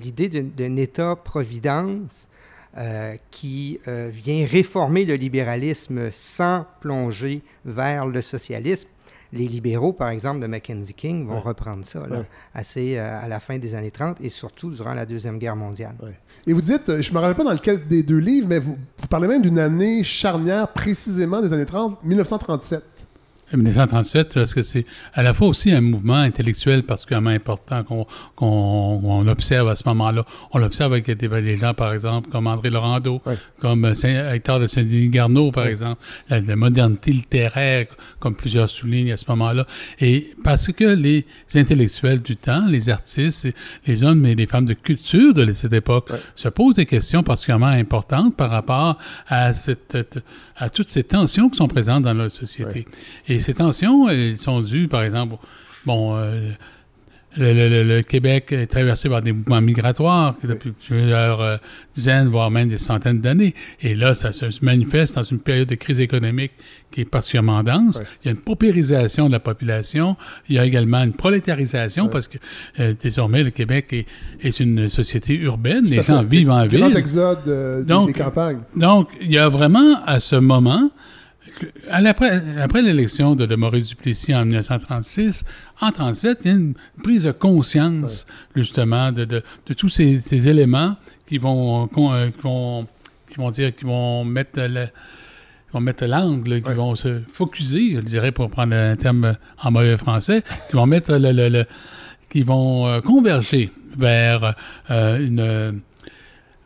[0.00, 2.28] l'idée d'un État-providence
[2.76, 8.88] euh, qui euh, vient réformer le libéralisme sans plonger vers le socialisme.
[9.32, 12.06] Les libéraux, par exemple, de Mackenzie King, vont reprendre ça
[12.54, 15.96] assez euh, à la fin des années 30 et surtout durant la Deuxième Guerre mondiale.
[16.46, 18.76] Et vous dites, je ne me rappelle pas dans lequel des deux livres, mais vous,
[18.98, 22.95] vous parlez même d'une année charnière précisément des années 30, 1937.
[23.52, 27.84] 1937, parce que c'est à la fois aussi un mouvement intellectuel particulièrement important
[28.34, 30.24] qu'on observe à ce moment-là.
[30.52, 33.22] On l'observe avec des, gens, par exemple, comme André Laurando,
[33.60, 37.86] comme euh, Hector de Saint-Denis Garneau, par exemple, la, modernité littéraire,
[38.18, 39.66] comme plusieurs soulignent à ce moment-là.
[40.00, 43.48] Et parce que les intellectuels du temps, les artistes,
[43.86, 47.66] les hommes et les femmes de culture de cette époque se posent des questions particulièrement
[47.66, 50.18] importantes par rapport à, cette,
[50.56, 52.86] à toutes ces tensions qui sont présentes dans notre société.
[53.28, 55.36] Et ces tensions, elles sont dues, par exemple,
[55.84, 56.50] bon, euh,
[57.36, 61.56] le, Québec est traversé par des mouvements migratoires depuis plusieurs euh,
[61.94, 63.54] dizaines, voire même des centaines d'années.
[63.82, 66.52] Et là, ça se manifeste dans une période de crise économique
[66.90, 68.02] qui est particulièrement dense.
[68.22, 70.16] Il y a une paupérisation de la population.
[70.48, 72.38] Il y a également une prolétarisation parce que
[72.80, 74.06] euh, désormais, le Québec
[74.42, 75.84] est, une société urbaine.
[75.84, 76.80] Les gens vivent en ville.
[76.80, 78.60] Grand exode des campagnes.
[78.74, 80.90] Donc, il y a vraiment, à ce moment,
[81.90, 85.44] après, l'élection de, Maurice Duplessis en 1936,
[85.80, 89.42] en 1937, il y a une prise de conscience, justement, de,
[89.76, 92.86] tous ces, éléments qui vont, euh, qui vont,
[93.28, 94.86] qui vont dire, qui vont mettre le,
[95.72, 99.96] vont mettre l'angle, qui vont se focuser, je dirais, pour prendre un terme en mauvais
[99.96, 101.64] français, qui vont mettre le,
[102.30, 104.54] qui vont euh, converger vers
[104.90, 105.80] euh, une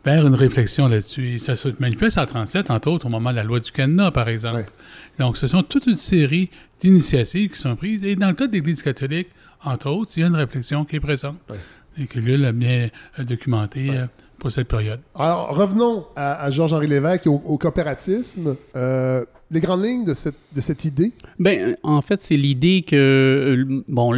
[0.05, 1.39] vers une réflexion là-dessus.
[1.39, 4.29] Ça se manifeste en 37, entre autres, au moment de la loi du Canada, par
[4.29, 4.67] exemple.
[5.19, 8.05] Donc, ce sont toute une série d'initiatives qui sont prises.
[8.05, 9.29] Et dans le cas de l'Église catholique,
[9.63, 11.37] entre autres, il y a une réflexion qui est présente
[11.99, 14.07] et que lui a bien euh, documentée euh,
[14.39, 15.01] pour cette période.
[15.15, 18.57] Alors, revenons à, Georges-Henri Lévesque et au, coopératisme.
[18.77, 21.13] Euh, les grandes lignes de cette, de cette idée?
[21.39, 24.13] Ben, en fait, c'est l'idée que, euh, bon,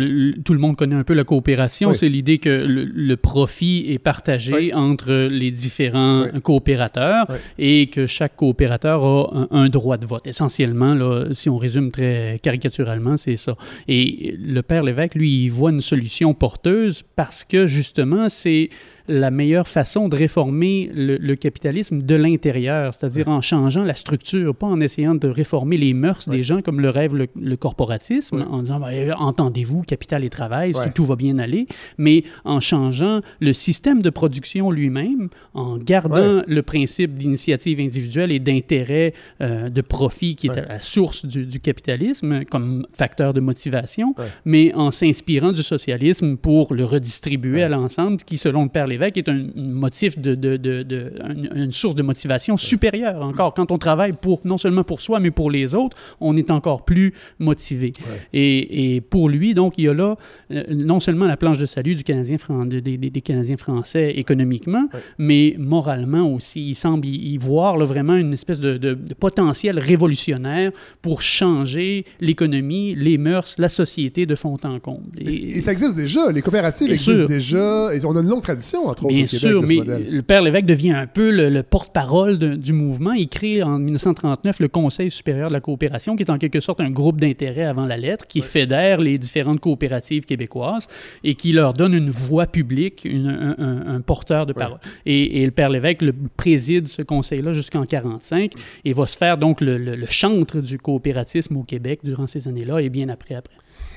[0.45, 4.75] tout le monde connaît un peu la coopération, c'est l'idée que le, profit est partagé
[4.75, 7.27] entre les différents coopérateurs
[7.59, 10.27] et que chaque coopérateur a un, droit de vote.
[10.27, 13.57] Essentiellement, là, si on résume très caricaturalement, c'est ça.
[13.89, 18.71] Et le père Lévesque, lui, il voit une solution porteuse parce que, justement, c'est
[19.09, 24.67] la meilleure façon de réformer le, capitalisme de l'intérieur, c'est-à-dire en changeant la structure, pas
[24.67, 28.81] en essayant de réformer les mœurs des gens comme le rêve le, corporatisme, en disant
[28.81, 31.67] ben, entendez-vous, capital et travail, tout va bien aller,
[31.99, 38.39] mais en changeant le système de production lui-même, en gardant le principe d'initiative individuelle et
[38.39, 44.15] d'intérêt euh, de profit qui est à la source du, capitalisme comme facteur de motivation,
[44.45, 49.19] mais en s'inspirant du socialisme pour le redistribuer à l'ensemble, qui selon le père Lévesque
[49.19, 51.13] est un, motif de, de, de,
[51.55, 53.55] une, source de motivation supérieure encore.
[53.55, 56.85] Quand on travaille pour non seulement pour soi, mais pour les autres, on est encore
[56.85, 57.93] plus motivé.
[58.33, 60.17] Et, et, pour lui, donc, il y a là
[60.51, 65.55] euh, non seulement la planche de salut du Canadien, des, des, Canadiens français économiquement, mais
[65.59, 66.69] moralement aussi.
[66.69, 73.19] Il semble y, voir là, vraiment une espèce de, potentiel révolutionnaire pour changer l'économie, les
[73.19, 75.19] mœurs, la société de fond en comble.
[75.21, 76.31] Et, ça existe déjà.
[76.31, 77.95] Les coopératives existent déjà.
[77.95, 80.93] Et on a une longue tradition, entre autres, Bien sûr, mais le père Lévesque devient
[80.93, 83.13] un peu le, porte-parole du mouvement.
[83.13, 86.81] Il crée en 1939 le Conseil supérieur de la coopération, qui est en quelque sorte
[86.81, 90.89] un groupe d'intérêt avant la lettre, qui fédère les différentes coopératives québécoises
[91.25, 94.79] et qui leur donne une voix publique, un, porteur de parole.
[95.07, 98.53] Et, le père Lévesque le préside ce conseil-là jusqu'en 1945
[98.85, 102.89] et va se faire donc le, chantre du coopératisme au Québec durant ces années-là et
[102.89, 103.55] bien après après.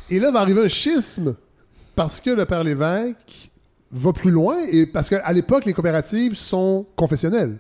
[0.10, 1.36] Et là va arriver un schisme
[1.96, 3.52] parce que le père Lévesque
[3.92, 7.58] va plus loin et parce qu'à l'époque, les coopératives sont confessionnelles.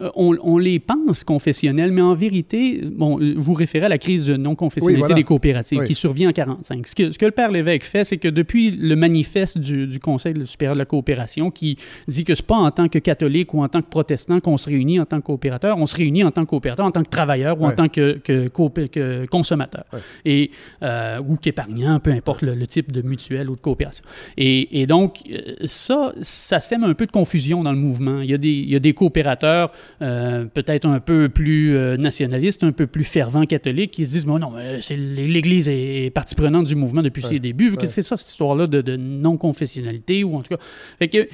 [0.00, 4.36] Euh, on, les pense confessionnels, mais en vérité, bon, vous référez à la crise de
[4.36, 6.86] non-confessionnalité des coopératives qui survient en 1945.
[6.86, 10.34] Ce que, ce que, le père Lévesque fait, c'est que depuis le manifeste du, Conseil
[10.46, 11.76] supérieur de la coopération qui
[12.08, 14.56] dit que ce n'est pas en tant que catholique ou en tant que protestant qu'on
[14.56, 17.02] se réunit en tant que coopérateur, on se réunit en tant que coopérateur, en tant
[17.02, 19.84] que travailleur ou en tant que, que, consommateur
[20.24, 20.50] et,
[20.82, 24.04] euh, ou qu'épargnant, peu importe le, type de mutuelle ou de coopération.
[24.36, 28.20] Et, et, donc, euh, ça, ça sème un peu de confusion dans le mouvement.
[28.20, 31.96] Il y a des, il y a des coopérateurs euh, peut-être un peu plus euh,
[31.96, 36.34] nationaliste, un peu plus fervent catholique, qui se disent, bon, non, c'est l'Église est partie
[36.34, 37.74] prenante du mouvement depuis ses débuts.
[37.86, 40.62] C'est ça, cette histoire-là de, de non-confessionnalité, ou en tout cas.
[40.98, 41.28] Fait que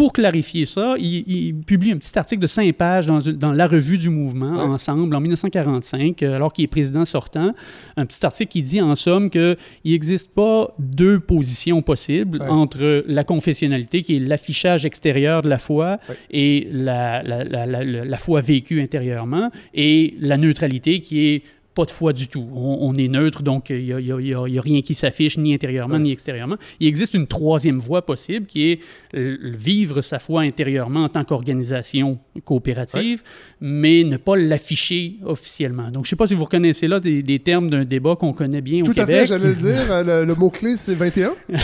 [0.00, 4.08] pour clarifier ça, il, publie un petit article de cinq pages dans, la revue du
[4.08, 7.52] mouvement, Ensemble, en 1945, euh, alors qu'il est président sortant.
[7.98, 13.24] Un petit article qui dit, en somme, qu'il n'existe pas deux positions possibles entre la
[13.24, 15.98] confessionnalité, qui est l'affichage extérieur de la foi,
[16.30, 21.42] et la, la, foi vécue intérieurement, et la neutralité, qui est
[21.80, 22.46] pas de foi du tout.
[22.54, 26.56] On, est neutre, donc il n'y a, rien qui s'affiche ni intérieurement ni extérieurement.
[26.78, 28.80] Il existe une troisième voie possible qui est
[29.14, 33.22] vivre sa foi intérieurement en tant qu'organisation coopérative,
[33.62, 35.90] mais ne pas l'afficher officiellement.
[35.90, 38.60] Donc, je ne sais pas si vous reconnaissez là des, termes d'un débat qu'on connaît
[38.60, 39.06] bien Tout au Québec.
[39.06, 39.90] Tout à fait, j'allais le dire.
[39.90, 41.32] Euh, le, mot-clé, c'est 21.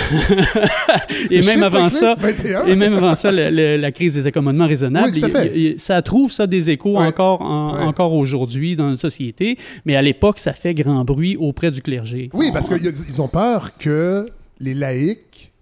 [1.31, 2.17] et, même avant ça,
[2.67, 5.13] et même avant ça, la crise des accommodements raisonnables,
[5.77, 10.53] ça trouve ça des échos encore, encore aujourd'hui dans la société, mais à l'époque, ça
[10.53, 12.31] fait grand bruit auprès du clergé.
[12.33, 14.27] Oui, parce qu'ils ont peur que
[14.61, 15.53] les laïcs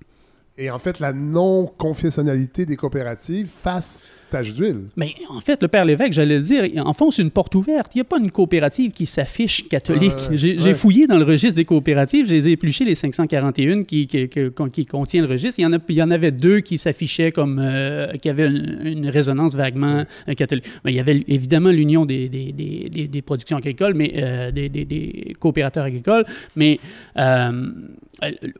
[0.57, 4.05] et en fait la non-confessionnalité des coopératives fassent
[4.43, 4.83] d'huile.
[4.97, 7.95] Mais en fait, le père Lévesque, j'allais le dire, enfonce une porte ouverte.
[7.95, 10.13] Il n'y a pas une coopérative qui s'affiche catholique.
[10.33, 15.23] j'ai fouillé dans le registre des coopératives, j'ai épluché les 541 qui, qui, qui, contient
[15.23, 15.59] le registre.
[15.59, 18.47] Il y en, a, il y en avait deux qui s'affichaient comme euh, qui avaient
[18.47, 20.65] une, résonance vaguement euh, catholique.
[20.87, 25.85] il y avait évidemment l'Union des, des, des, des, productions agricoles, mais euh, des, coopérateurs
[25.85, 26.25] agricoles,
[26.57, 26.81] mais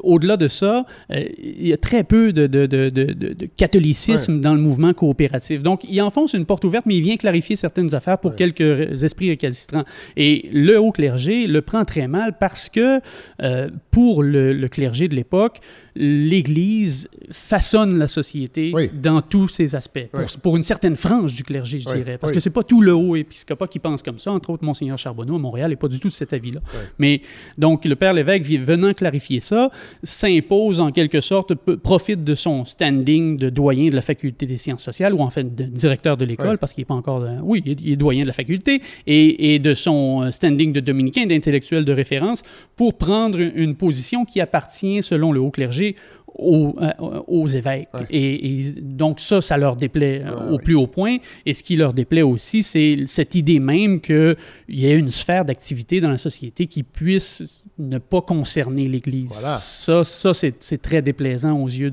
[0.01, 4.61] au-delà de ça, il y a très peu de, de, de, de catholicisme dans le
[4.61, 8.37] mouvement coopératif Donc, il enfonce une porte ouverte, mais il vient clarifier certaines affaires pour
[8.37, 9.85] quelques esprits récalcitrants.
[10.17, 13.01] Et le haut clergé le prend très mal parce que
[13.43, 15.61] euh, pour le, clergé de l'époque,
[15.97, 20.07] l'Église façonne la société dans tous ses aspects,
[20.43, 22.19] pour, une certaine frange du clergé, je dirais.
[22.19, 24.33] Parce que c'est pas tout le haut épiscopat qui pense comme ça.
[24.33, 26.61] Entre autres, Monseigneur Charbonneau à Montréal n'est pas du tout de cet avis-là.
[26.99, 27.23] Mais
[27.57, 29.71] donc, le père l'évêque, venant clarifier ça,
[30.03, 34.83] s'impose en quelque sorte, profite de son standing de doyen de la faculté des sciences
[34.83, 37.25] sociales, ou en fait de directeur de l'école, parce qu'il n'est pas encore...
[37.43, 41.85] oui, il est doyen de la faculté, et, et de son standing de dominicain, d'intellectuel
[41.85, 42.43] de référence,
[42.77, 45.97] pour prendre une position qui appartient, selon le haut clergé,
[46.37, 46.91] aux, euh,
[47.27, 47.89] aux, évêques.
[48.11, 51.19] Et, donc ça, ça leur déplaît euh, au plus haut point.
[51.47, 54.37] Et ce qui leur déplaît aussi, c'est cette idée même qu'il
[54.69, 59.33] y ait une sphère d'activité dans la société qui puisse ne pas concerner l'Église.
[59.33, 61.91] Ça, ça c'est très déplaisant aux yeux,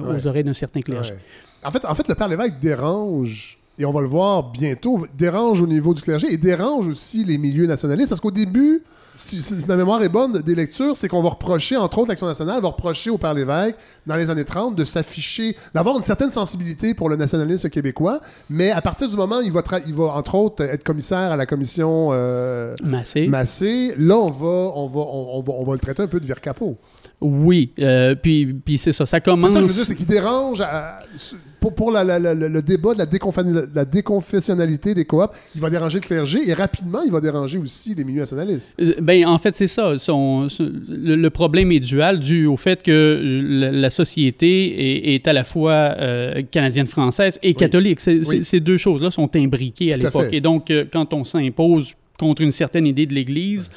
[0.00, 1.14] aux oreilles d'un certain clergé.
[1.64, 5.62] En fait, en fait, le Père l'évêque dérange et on va le voir bientôt, dérange
[5.62, 8.82] au niveau du clergé et dérange aussi les milieux nationalistes parce qu'au début,
[9.16, 12.60] si, ma mémoire est bonne, des lectures, c'est qu'on va reprocher, entre autres, l'Action nationale,
[12.60, 16.94] va reprocher au Père Lévesque, dans les années 30, de s'afficher, d'avoir une certaine sensibilité
[16.94, 20.34] pour le nationalisme québécois, mais à partir du moment où il va, il va entre
[20.34, 23.28] autres, être commissaire à la commission euh, Massé.
[23.28, 26.26] Massé, là, on va, on, va, on, va, on va le traiter un peu de
[26.26, 26.76] vire capot.
[27.20, 29.50] Oui, euh, puis, puis c'est ça, ça commence...
[29.50, 30.62] C'est ça que je veux dire, c'est qu'il dérange
[31.60, 36.06] pour, pour la, le débat de la, la, déconfessionnalité des coops, il va déranger le
[36.06, 38.72] clergé et rapidement, il va déranger aussi les milieux nationalistes.
[38.80, 39.98] Euh, ben, en fait, c'est ça.
[39.98, 40.48] Son,
[40.88, 43.20] le, problème est dual, dû au fait que
[43.72, 48.00] la, société est, à la fois euh, canadienne-française et catholique.
[48.00, 50.32] Ces deux choses-là sont imbriquées à l'époque.
[50.32, 53.70] Et donc, quand on s'impose contre une certaine idée de l'Église,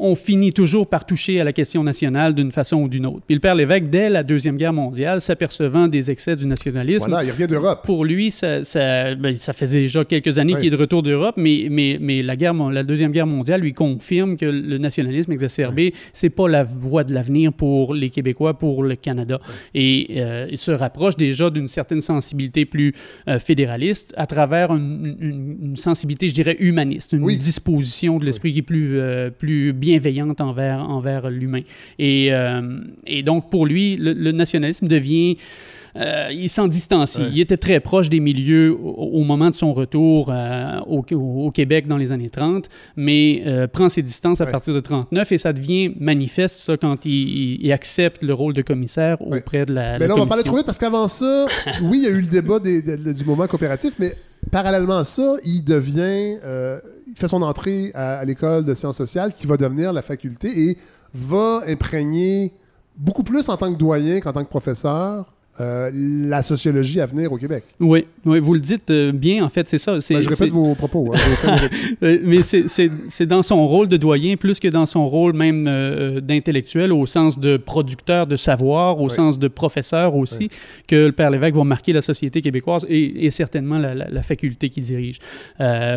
[0.00, 3.20] on finit toujours par toucher à la question nationale d'une façon ou d'une autre.
[3.26, 7.06] Puis le père Lévesque, dès la Deuxième Guerre mondiale, s'apercevant des excès du nationalisme...
[7.08, 7.82] Voilà, il revient d'Europe.
[7.84, 11.34] Pour lui, ça, ça, ben, ça, faisait déjà quelques années qu'il est de retour d'Europe,
[11.36, 15.94] mais, mais, mais la, guerre, la Deuxième Guerre mondiale lui confirme que le nationalisme exacerbé,
[16.12, 19.38] c'est pas la voie de l'avenir pour les Québécois, pour le Canada.
[19.74, 22.94] Et euh, il se rapproche déjà d'une certaine sensibilité plus
[23.28, 28.62] euh, fédéraliste à travers une, sensibilité, je dirais, humaniste, une disposition de l'esprit qui est
[28.62, 31.62] plus, euh, plus bienveillante envers, envers l'humain.
[31.98, 35.36] Et, euh, et, donc, pour lui, le, nationalisme devient...
[35.96, 37.24] Euh, il s'en distancie.
[37.32, 41.96] Il était très proche des milieux au, moment de son retour euh, au, Québec dans
[41.96, 46.60] les années 30, mais prend ses distances à partir de 39 et ça devient manifeste
[46.60, 49.98] ça, quand il, accepte le rôle de commissaire auprès de la.
[49.98, 51.46] Mais là, on va pas le trouver parce qu'avant ça,
[51.82, 54.14] oui, il y a eu le débat du moment coopératif, mais
[54.52, 56.36] parallèlement à ça, il devient
[57.10, 60.78] il fait son entrée à, l'école de sciences sociales qui va devenir la faculté et
[61.12, 62.52] va imprégner
[62.96, 67.30] beaucoup plus en tant que doyen qu'en tant que professeur euh, la sociologie à venir
[67.30, 67.64] au Québec.
[67.80, 69.92] Oui, oui vous le dites euh, bien, en fait, c'est ça.
[69.92, 71.12] Ben, je répète vos propos.
[71.14, 71.56] Hein,
[72.02, 75.64] euh, mais c'est dans son rôle de doyen plus que dans son rôle même
[76.22, 80.48] d'intellectuel, au sens de producteur de savoir, au sens de professeur aussi,
[80.88, 84.84] que le Père Lévesque va marquer la société québécoise et, et certainement la, faculté qu'il
[84.84, 85.18] dirige.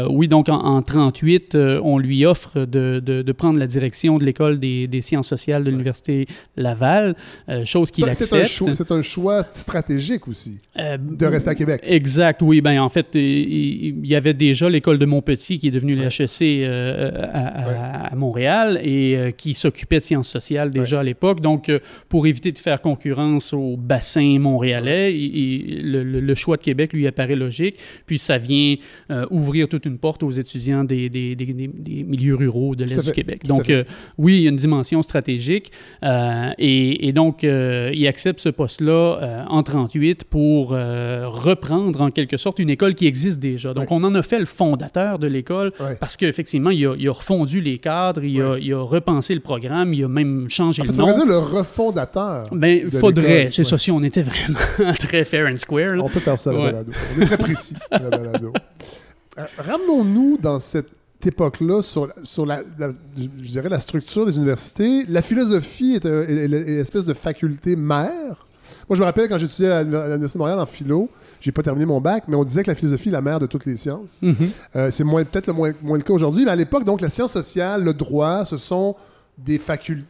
[0.10, 4.88] oui, donc en, 1938, on lui offre de, de, prendre la direction de l'École des,
[4.88, 7.15] des, sciences sociales de l'Université Laval,
[7.63, 8.73] chose qu'il accepte.
[8.73, 11.82] C'est un choix stratégique aussi euh, de rester à Québec.
[11.84, 12.62] Exact, oui.
[12.62, 17.12] Ben, en fait, il, y avait déjà l'école de Montpetit qui est devenue l'HEC euh,
[17.34, 21.42] à, Montréal et euh, qui s'occupait de sciences sociales déjà à l'époque.
[21.42, 21.72] Donc,
[22.10, 27.78] pour éviter de faire concurrence au bassin montréalais, le, choix de Québec lui apparaît logique.
[28.06, 28.76] Puis, ça vient
[29.30, 31.36] ouvrir toute une porte aux étudiants des, des,
[32.08, 33.46] milieux ruraux de l'Est du Québec.
[33.46, 33.72] Donc,
[34.18, 35.72] oui, il y a une dimension stratégique.
[36.04, 42.38] Et, et, donc, il accepte ce poste-là euh, en 38 pour euh, reprendre en quelque
[42.38, 43.74] sorte une école qui existe déjà.
[43.74, 47.62] Donc, on en a fait le fondateur de l'école parce qu'effectivement, il, il, a refondu
[47.62, 51.13] les cadres, il, a, il, a, repensé le programme, il a même changé le nom.
[51.13, 52.46] dire le refondateur.
[52.52, 53.50] Ben, faudrait.
[53.52, 56.04] C'est ça, si on était vraiment très fair and square.
[56.04, 56.91] On peut faire ça, la balado.
[57.17, 58.54] On est très précis, la balado.
[59.39, 60.91] Euh, ramenons-nous dans cette
[61.26, 62.62] époque-là sur, sur la,
[63.17, 65.06] je dirais la structure des universités.
[65.08, 68.46] La philosophie est, une espèce de faculté mère
[68.89, 71.86] moi, je me rappelle quand j'étudiais à l'Université de Montréal en philo, j'ai pas terminé
[71.86, 74.21] mon bac, mais on disait que la philosophie est la mère de toutes les sciences.
[74.21, 74.36] Mhm.
[74.76, 77.32] Euh, c'est peut-être le moins, moins, le cas aujourd'hui, mais à l'époque, donc, la science
[77.32, 78.95] sociale, le droit, ce sont
[79.38, 79.60] des,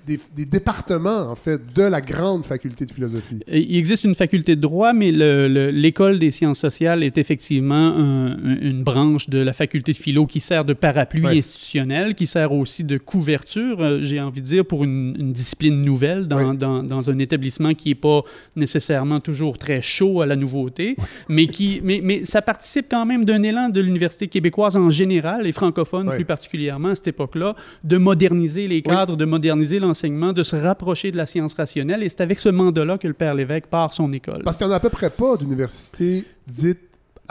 [0.05, 3.39] des, des, départements, en fait, de la grande faculté de philosophie.
[3.47, 9.29] Il existe une faculté de droit, mais l'école des sciences sociales est effectivement une branche
[9.29, 13.81] de la faculté de philo qui sert de parapluie institutionnel, qui sert aussi de couverture,
[13.81, 17.89] euh, j'ai envie de dire, pour une, discipline nouvelle dans, dans, dans, un établissement qui
[17.89, 18.21] n'est pas
[18.55, 20.95] nécessairement toujours très chaud à la nouveauté,
[21.29, 25.47] mais, qui, mais, mais ça participe quand même d'un élan de l'université québécoise en général,
[25.47, 30.43] et francophone plus particulièrement à cette époque-là, de moderniser les cadres de moderniser l'enseignement, de
[30.43, 32.03] se rapprocher de la science rationnelle.
[32.03, 34.43] Et c'est avec ce mandat-là que le Père Lévesque part son école.
[34.43, 36.79] Parce qu'il n'y en a à peu près pas d'université dite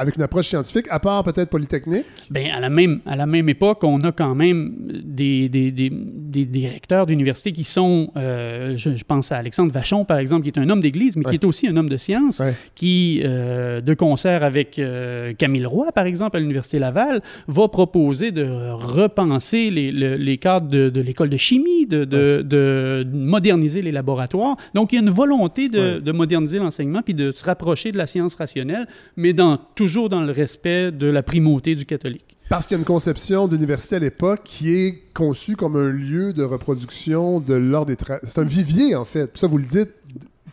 [0.03, 2.07] avec une approche scientifique, à part peut-être Polytechnique?
[2.31, 4.75] Bien, à la même, à la même époque, on a quand même
[5.05, 10.19] des, des, des, des directeurs d'universités qui sont, euh, je, pense à Alexandre Vachon, par
[10.19, 12.43] exemple, qui est un homme d'église, mais qui est aussi un homme de science,
[12.75, 18.31] qui, euh, de concert avec euh, Camille Roy, par exemple, à l'Université Laval, va proposer
[18.33, 23.93] de repenser les, les cadres de, de l'école de chimie, de, de, de, moderniser les
[23.93, 24.57] laboratoires.
[24.75, 27.99] Donc, il y a une volonté de, de moderniser l'enseignement puis de se rapprocher de
[27.99, 28.87] la science rationnelle,
[29.17, 32.39] mais dans tout toujours dans le respect de la primauté du catholique.
[32.49, 36.33] Parce qu'il y a une conception d'université à l'époque qui est conçue comme un lieu
[36.33, 37.99] de reproduction de l'ordre des...
[38.23, 39.37] C'est un vivier, en fait.
[39.37, 39.91] ça, vous le dites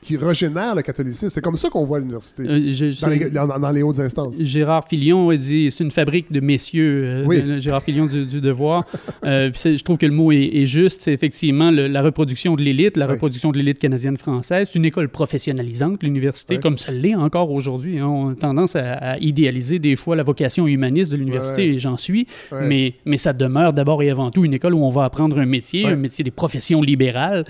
[0.02, 1.30] qui régénère le catholicisme.
[1.30, 4.36] C'est comme ça qu'on voit l'université, euh, dans, les hautes instances.
[4.42, 7.60] Gérard Filion a dit c'est une fabrique de messieurs, euh, oui.
[7.60, 8.86] Gérard Filion du, Devoir.
[9.26, 11.02] euh, je trouve que le mot est, juste.
[11.02, 14.70] C'est effectivement la reproduction de l'élite, la reproduction de l'élite canadienne-française.
[14.72, 18.00] C'est une école professionnalisante, l'université, comme ça l'est encore aujourd'hui.
[18.00, 18.08] Hein.
[18.08, 22.28] On a tendance à, idéaliser des fois la vocation humaniste de l'université, et j'en suis,
[22.52, 25.46] mais, mais ça demeure d'abord et avant tout une école où on va apprendre un
[25.46, 27.46] métier, un métier des professions libérales,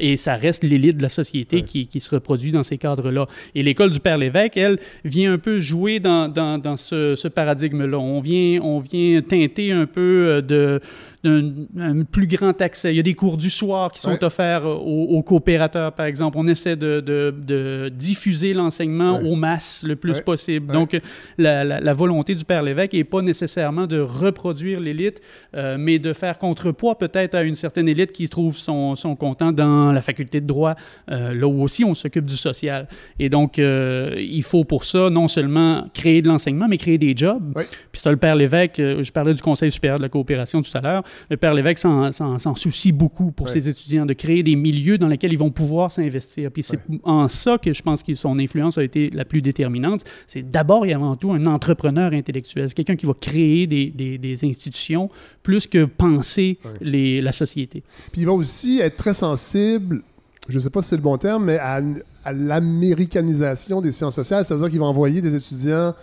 [0.00, 3.26] et ça reste l'élite de la société qui qui, se reproduit dans ces cadres-là.
[3.54, 7.98] Et l'école du Père Lévesque, elle, vient un peu jouer dans, dans, ce, ce paradigme-là.
[7.98, 10.78] On vient, on vient teinter un peu euh,
[11.24, 12.92] d'un plus grand accès.
[12.92, 16.36] Il y a des cours du soir qui sont offerts aux, coopérateurs, par exemple.
[16.38, 20.72] On essaie de, de, diffuser l'enseignement aux masses le plus possible.
[20.72, 21.00] Donc,
[21.38, 25.20] la, la, volonté du Père Lévesque n'est pas nécessairement de reproduire l'élite,
[25.56, 29.52] euh, mais de faire contrepoids peut-être à une certaine élite qui trouve son, son content
[29.52, 30.74] dans la faculté de droit,
[31.10, 32.88] euh, là où aussi on s'occupe du social.
[33.18, 37.16] Et donc, euh, il faut pour ça non seulement créer de l'enseignement, mais créer des
[37.16, 37.54] jobs.
[37.92, 40.80] Puis ça, le Père Lévesque, je parlais du Conseil supérieur de la coopération tout à
[40.80, 45.08] l'heure, le Père Lévesque s'en soucie beaucoup pour ses étudiants, de créer des milieux dans
[45.08, 46.50] lesquels ils vont pouvoir s'investir.
[46.50, 50.02] Puis c'est en ça que je pense que son influence a été la plus déterminante.
[50.26, 52.68] C'est d'abord et avant tout un entrepreneur intellectuel.
[52.68, 55.10] C'est quelqu'un qui va créer des, des, institutions
[55.42, 57.82] plus que penser les, la société.
[58.12, 60.02] Puis il va aussi être très sensible,
[60.48, 61.80] je ne sais pas si c'est le bon terme, mais à,
[62.24, 65.94] à l'américanisation des sciences sociales, c'est-à-dire qu'il va envoyer des étudiants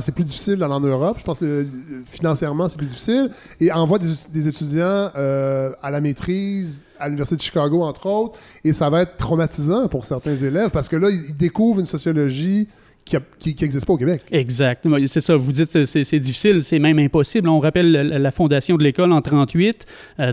[0.00, 1.18] c'est plus difficile d'aller en Europe.
[1.18, 1.66] Je pense que
[2.06, 3.30] financièrement, c'est plus difficile.
[3.60, 8.38] Et envoie des, des étudiants euh, à la maîtrise à l'Université de Chicago, entre autres.
[8.64, 12.68] Et ça va être traumatisant pour certains élèves parce que là, ils découvrent une sociologie
[13.04, 14.22] qui n'existe pas au Québec.
[14.30, 14.86] Exact.
[15.06, 15.36] C'est ça.
[15.36, 17.48] Vous dites que c'est difficile, c'est même impossible.
[17.48, 19.86] On rappelle la, fondation de l'école en 38,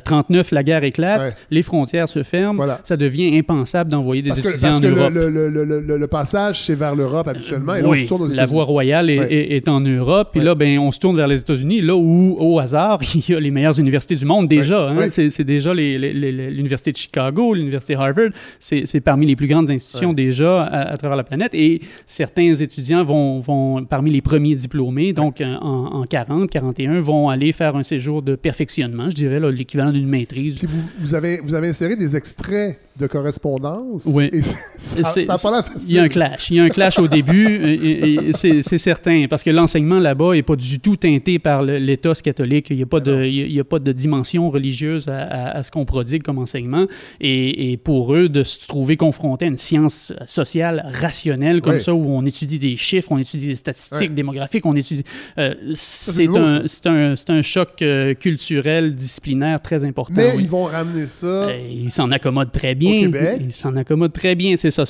[0.05, 2.63] 39, euh, la guerre éclate, les frontières se ferment.
[2.83, 5.13] Ça devient impensable d'envoyer des étudiants parce que en Europe.
[5.13, 7.75] Le, le, le, passage, c'est vers l'Europe habituellement.
[7.75, 10.29] Et là, on se tourne aux la voie royale est, en Europe.
[10.31, 13.35] Puis là, ben, on se tourne vers les États-Unis, là où, au hasard, il y
[13.35, 14.89] a les meilleures universités du monde déjà.
[14.89, 15.09] Hein.
[15.09, 18.29] C'est déjà l'Université de Chicago, l'Université Harvard.
[18.59, 21.53] C'est parmi les plus grandes institutions déjà à, à, travers la planète.
[21.53, 27.29] Et certains étudiants vont, vont, parmi les premiers diplômés, donc en, en, 40, 41, vont
[27.29, 30.57] aller faire un séjour de perfectionnement, je dirais, l'équivalent d'une maîtrise.
[30.59, 34.03] Puis vous, vous, avez, vous avez inséré des extraits de correspondance.
[34.05, 34.29] Oui.
[34.77, 36.51] ça n'a pas Il y a un clash.
[36.51, 40.55] Il y a un clash au début, c'est certain, parce que l'enseignement là-bas n'est pas
[40.55, 42.67] du tout teinté par l'éthos catholique.
[42.69, 45.85] Il n'y a, pas de, il y a pas de dimension religieuse à, ce qu'on
[45.85, 46.87] prodigue comme enseignement.
[47.19, 51.93] Et, et, pour eux, de se trouver confrontés à une science sociale rationnelle comme ça,
[51.93, 55.03] où on étudie des chiffres, on étudie des statistiques démographiques, on étudie...
[55.37, 60.13] Euh, c'est un, un, un, choc euh, culturel, disciplinaire très important.
[60.15, 61.27] Mais ils vont ramener ça...
[61.27, 64.83] Euh, ils s'en accommodent très bien il s'en accommode très bien, c'est ça.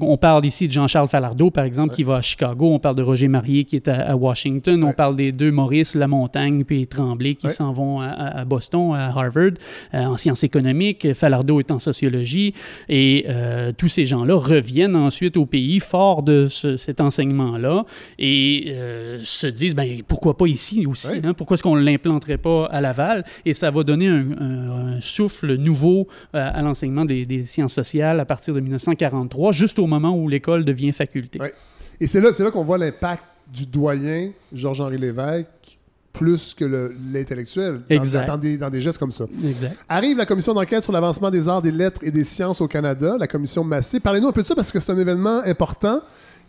[0.00, 2.70] On parle ici de Jean-Charles Falardeau, par exemple, qui va à Chicago.
[2.72, 4.82] On parle de Roger Marier, qui est à, Washington.
[4.84, 9.52] On parle des deux Maurice Lamontagne puis Tremblay, qui s'en vont à, Boston, à Harvard,
[9.94, 11.14] euh, en sciences économiques.
[11.14, 12.54] Falardeau est en sociologie.
[12.88, 17.84] Et euh, tous ces gens-là reviennent ensuite au pays fort de cet enseignement-là
[18.18, 21.12] et euh, se disent, ben, pourquoi pas ici aussi?
[21.22, 21.34] Hein?
[21.34, 23.24] Pourquoi est-ce qu'on ne l'implanterait pas à Laval?
[23.44, 28.54] Et ça va donner un, souffle nouveau à l'enseignement des, des sciences sociales à partir
[28.54, 31.38] de 1943, juste au moment où l'école devient faculté.
[32.00, 33.22] Et c'est là, là qu'on voit l'impact
[33.52, 35.78] du doyen Georges-Henri Lévesque
[36.12, 36.64] plus que
[37.12, 39.26] l'intellectuel dans, dans, des, dans, des, gestes comme ça.
[39.46, 39.76] Exact.
[39.86, 43.16] Arrive la commission d'enquête sur l'avancement des arts, des lettres et des sciences au Canada,
[43.18, 44.00] la commission Massé.
[44.00, 46.00] Parlez-nous un peu de ça parce que c'est un événement important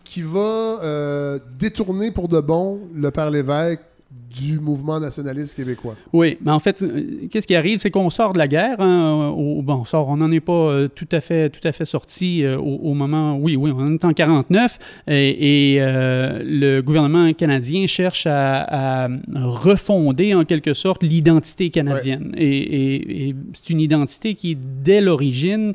[0.06, 3.82] qui va euh, détourner pour de bon le Père Lévesque
[4.30, 5.96] du mouvement nationaliste québécois.
[6.14, 8.80] Oui, mais en fait, euh, qu'est-ce qui arrive, c'est qu'on sort de la guerre.
[8.80, 11.86] Hein, bon, on sort, on n'en est pas euh, tout à fait, tout à fait
[11.86, 13.38] sorti euh, au, moment.
[13.38, 20.74] Oui, oui, on est en 49 et, le gouvernement canadien cherche à, refonder en quelque
[20.74, 22.34] sorte l'identité canadienne.
[22.38, 25.74] Et, et c'est une identité qui, dès l'origine,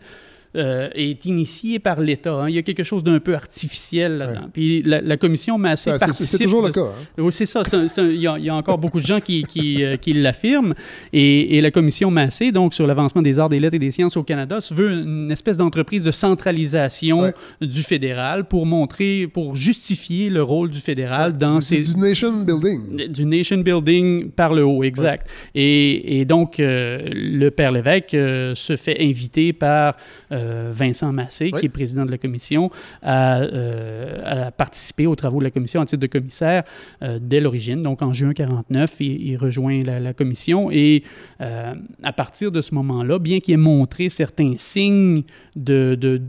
[0.54, 2.34] euh, est initié par l'État.
[2.34, 2.50] Hein.
[2.50, 4.48] Il y a quelque chose d'un peu artificiel là-dedans.
[4.52, 6.26] Puis la, commission Massé participe...
[6.26, 6.80] C'est toujours le cas.
[6.80, 7.04] Hein.
[7.16, 7.62] Oui, c'est ça.
[7.72, 10.74] il, y a, encore beaucoup de gens qui, qui, euh, qui l'affirment.
[11.14, 14.18] Et, et, la commission Massé, donc sur l'avancement des arts, des lettres et des sciences
[14.18, 17.32] au Canada, se veut une espèce d'entreprise de centralisation
[17.62, 21.80] du fédéral pour montrer, pour justifier le rôle du fédéral dans ces...
[21.82, 23.08] Du nation building.
[23.08, 25.28] Du nation building par le haut, exact.
[25.54, 29.96] Et, et, donc, euh, le père Lévesque se fait inviter par
[30.30, 30.41] euh,
[30.72, 32.70] Vincent Massé, qui est président de la commission,
[33.02, 36.64] a, euh, participé aux travaux de la commission en titre de commissaire
[37.02, 37.82] euh, dès l'origine.
[37.82, 41.04] Donc en juin 49, il, rejoint la, commission et
[41.40, 45.22] à partir de ce moment-là, bien qu'il ait montré certains signes
[45.56, 46.20] de, de,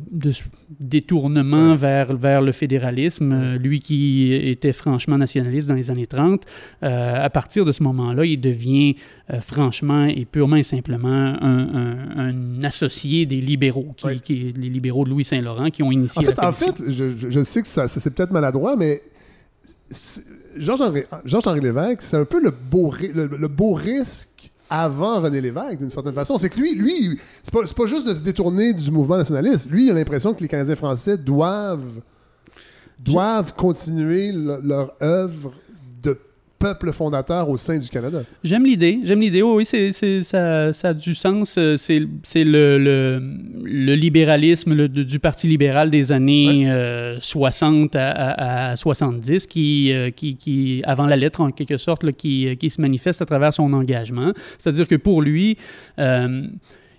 [0.80, 6.44] détournement vers, vers le fédéralisme, lui qui était franchement nationaliste dans les années 30,
[6.82, 8.96] à partir de ce moment-là, il devient
[9.42, 13.92] franchement et purement et simplement un, un associé des libéraux
[14.24, 17.62] qui, les libéraux de Louis Saint-Laurent, qui ont initié en fait, En fait, je, sais
[17.62, 19.02] que ça, c'est peut-être maladroit, mais
[20.58, 26.16] Georges-Henri Lévesque, c'est un peu le beau, le, beau risque avant René Lévesque, d'une certaine
[26.16, 26.40] façon.
[26.40, 29.70] C'est que lui, lui c'est pas, pas, juste de se détourner du mouvement nationaliste.
[29.70, 32.02] Lui, il a l'impression que les Canadiens français doivent,
[32.98, 35.54] doivent continuer leur œuvre
[36.64, 38.24] peuple fondateur au sein du Canada.
[38.42, 39.00] J'aime l'idée.
[39.04, 39.42] J'aime l'idée.
[39.42, 41.56] oui, c'est, ça, ça, a du sens.
[41.58, 43.22] Euh, c'est, c'est le, le,
[43.64, 46.72] le, libéralisme du Parti libéral des années
[47.20, 52.10] 60 euh, à, à, 70 qui, euh, qui, qui, avant la lettre en quelque sorte,
[52.14, 54.32] qui, qui se manifeste à travers son engagement.
[54.58, 55.58] C'est-à-dire que pour lui,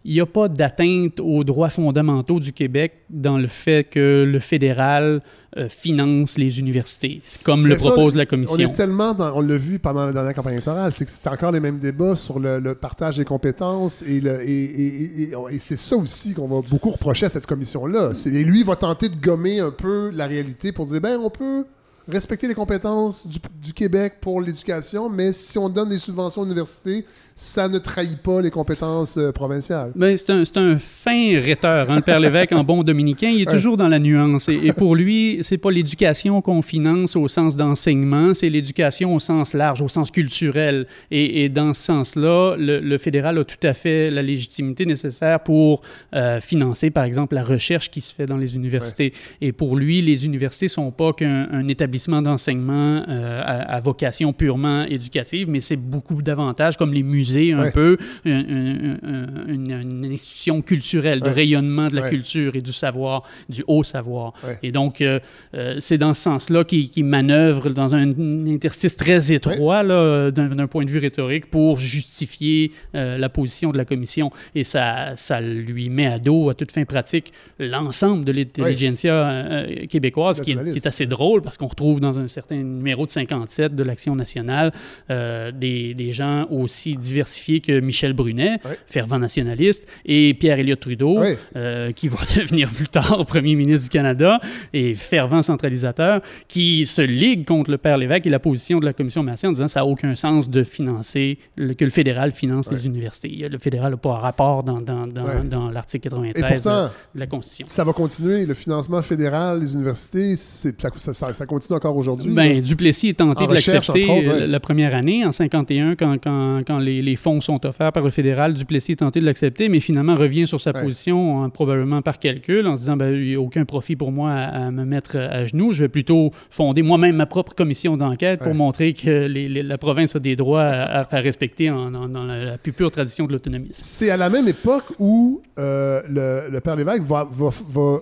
[0.04, 4.38] il n'y a pas d'atteinte aux droits fondamentaux du Québec dans le fait que le
[4.38, 5.22] fédéral
[5.56, 8.56] euh, finance les universités, comme le propose la commission.
[8.56, 11.52] On est tellement, on l'a vu pendant la dernière campagne électorale, c'est que c'est encore
[11.52, 16.48] les mêmes débats sur le, partage des compétences et, et, et, c'est ça aussi qu'on
[16.48, 18.10] va beaucoup reprocher à cette commission-là.
[18.26, 21.64] Et lui va tenter de gommer un peu la réalité pour dire, ben on peut
[22.08, 26.46] respecter les compétences du, du Québec pour l'éducation, mais si on donne des subventions aux
[26.46, 29.90] universités, ça ne trahit pas les compétences euh, provinciales.
[29.96, 33.28] Ben, c'est un, un, fin rhéteur, hein, le Père Lévesque, en bon dominicain.
[33.28, 34.48] Il est toujours dans la nuance.
[34.48, 39.54] Et, pour lui, c'est pas l'éducation qu'on finance au sens d'enseignement, c'est l'éducation au sens
[39.54, 40.86] large, au sens culturel.
[41.10, 45.82] Et, dans ce sens-là, le, fédéral a tout à fait la légitimité nécessaire pour
[46.14, 49.12] euh, financer, par exemple, la recherche qui se fait dans les universités.
[49.40, 54.84] Et pour lui, les universités sont pas qu'un établissement d'enseignement euh, à, à, vocation purement
[54.84, 61.88] éducative, mais c'est beaucoup davantage comme les musées un peu, une, institution culturelle de rayonnement
[61.88, 64.32] de la culture et du savoir, du haut savoir.
[64.62, 65.20] Et donc, euh,
[65.54, 68.10] euh, c'est dans ce sens-là qu'il manœuvre dans un,
[68.48, 69.82] interstice très étroit
[70.30, 74.30] d'un point de vue rhétorique pour justifier euh, la position de la commission.
[74.54, 80.40] Et ça, ça lui met à dos, à toute fin pratique, l'ensemble de l'intelligentsia québécoise,
[80.40, 83.74] qui est, qui est, assez drôle parce qu'on retrouve dans un certain numéro de 57
[83.74, 84.72] de l'Action nationale
[85.08, 91.20] des, des gens aussi divers diversifié que Michel Brunet, fervent nationaliste, et Pierre-Éliott Trudeau,
[91.56, 94.40] euh, qui va devenir plus tard premier ministre du Canada
[94.72, 98.92] et fervent centralisateur, qui se ligue contre le père Lévesque et la position de la
[98.92, 102.70] commission Massé en disant que ça n'a aucun sens de financer, que le fédéral finance
[102.70, 103.48] les universités.
[103.50, 106.70] Le fédéral n'a pas un rapport dans, dans, dans, dans l'article 93 de
[107.14, 107.66] la Constitution.
[107.68, 108.46] Ça va continuer.
[108.46, 112.32] Le financement fédéral des universités, ça, ça, ça, continue encore aujourd'hui.
[112.32, 117.02] Ben, Duplessis est tenté de l'accepter la première année, en 51, quand, quand, quand les
[117.04, 118.54] les fonds sont offerts par le fédéral.
[118.54, 122.76] Duplessis est tenté de l'accepter, mais finalement revient sur sa position, probablement par calcul, en
[122.76, 125.72] se disant ben, il n'y a aucun profit pour moi à, me mettre à genoux.
[125.72, 130.18] Je vais plutôt fonder moi-même ma propre commission d'enquête pour montrer que la province a
[130.18, 133.80] des droits à, faire respecter en, dans la, plus pure tradition de l'autonomisme.
[133.82, 136.02] C'est à la même époque où euh,
[136.50, 137.50] le, père Lévesque va, va,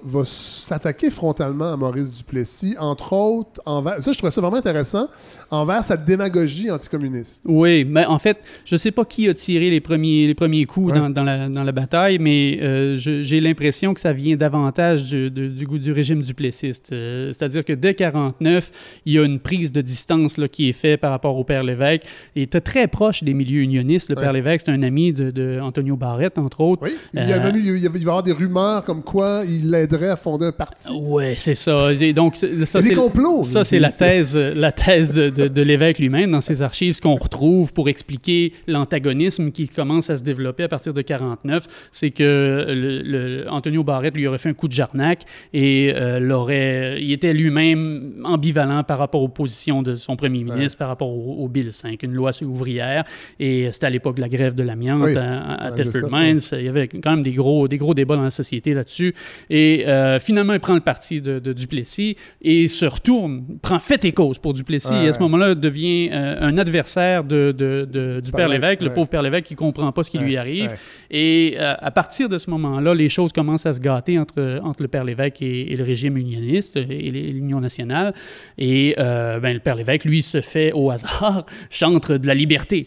[0.03, 4.03] va, s'attaquer frontalement à Maurice Duplessis, entre autres envers.
[4.03, 5.09] Ça, je trouvais ça vraiment intéressant,
[5.51, 7.43] envers sa démagogie anticommuniste.
[7.45, 10.65] Oui, mais en fait, je ne sais pas qui a tiré les premiers, les premiers
[10.67, 15.11] coups dans, dans, la, dans, la, bataille, mais euh, j'ai l'impression que ça vient davantage
[15.11, 16.91] du, du, du régime duplessiste.
[16.93, 18.71] Euh, c'est-à-dire que dès 49,
[19.07, 21.65] il y a une prise de distance là, qui est faite par rapport au père
[21.65, 22.03] Lévesque.
[22.37, 24.11] Il était très proche des milieux unionistes.
[24.11, 26.83] Le père Lévesque, c'est un ami de, de, Antonio Barrett, entre autres.
[26.83, 29.03] Oui, il y, avait, euh, il, y avait, il va y avoir des rumeurs comme
[29.03, 30.93] quoi il l'aiderait à fonder un parti.
[31.01, 31.93] Oui, c'est ça.
[31.93, 33.43] Et donc, ça, c'est complots.
[33.43, 37.17] Ça, c'est la thèse, la thèse de, de l'évêque lui-même dans ses archives, ce qu'on
[37.17, 42.67] retrouve pour expliquer l'antagonisme qui commence à se développer à partir de 49, c'est que
[42.69, 45.23] le, Antonio Barrett lui aurait fait un coup de jarnac
[45.53, 50.79] et euh, l'aurait, il était lui-même ambivalent par rapport aux positions de son premier ministre,
[50.79, 53.05] par rapport au, Bill 5, une loi ouvrière.
[53.39, 56.41] Et c'était à l'époque de la grève de l'amiante à, à Telford Mines.
[56.53, 59.15] Il y avait quand même des gros, des gros débats dans la société là-dessus.
[59.51, 64.13] Et euh, finalement, il prend le parti de, Duplessis et se retourne, prend fait et
[64.13, 64.95] cause pour Duplessis.
[65.05, 69.09] Et à ce moment-là, devient euh, un adversaire de, de, du Père Lévesque, le pauvre
[69.09, 70.77] Père Lévesque qui ne comprend pas ce qui lui arrive.
[71.11, 74.83] Et euh, à partir de ce moment-là, les choses commencent à se gâter entre, entre
[74.83, 78.15] le Père Lévesque et, le régime unioniste et l'Union nationale.
[78.59, 82.87] Et ben, le Père Lévesque, lui, se fait au hasard chantre de la liberté.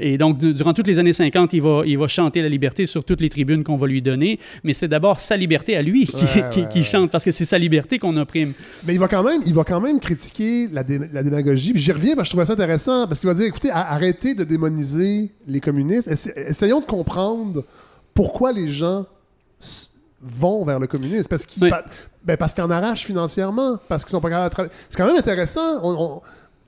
[0.00, 3.04] et donc, durant toutes les années 50, il va, il va chanter la liberté sur
[3.04, 4.38] toutes les tribunes qu'on va lui donner.
[4.64, 6.06] Mais c'est d'abord sa liberté à lui
[6.50, 8.52] qui, qui, chante, parce que c'est sa liberté qu'on opprime.
[8.86, 10.82] Mais il va quand même, il va quand même critiquer la,
[11.12, 11.72] la démagogie.
[11.74, 14.44] J'y reviens parce que je trouvais ça intéressant, parce qu'il va dire, écoutez, arrêtez de
[14.44, 16.08] démoniser les communistes.
[16.08, 17.64] essayons de comprendre
[18.14, 19.06] pourquoi les gens
[20.20, 21.28] vont vers le communisme.
[21.28, 21.70] Parce qu'ils
[22.24, 24.74] ben parce en arrachent financièrement, parce qu'ils sont pas capables de travailler.
[24.88, 25.80] C'est quand même intéressant.
[25.82, 26.20] on,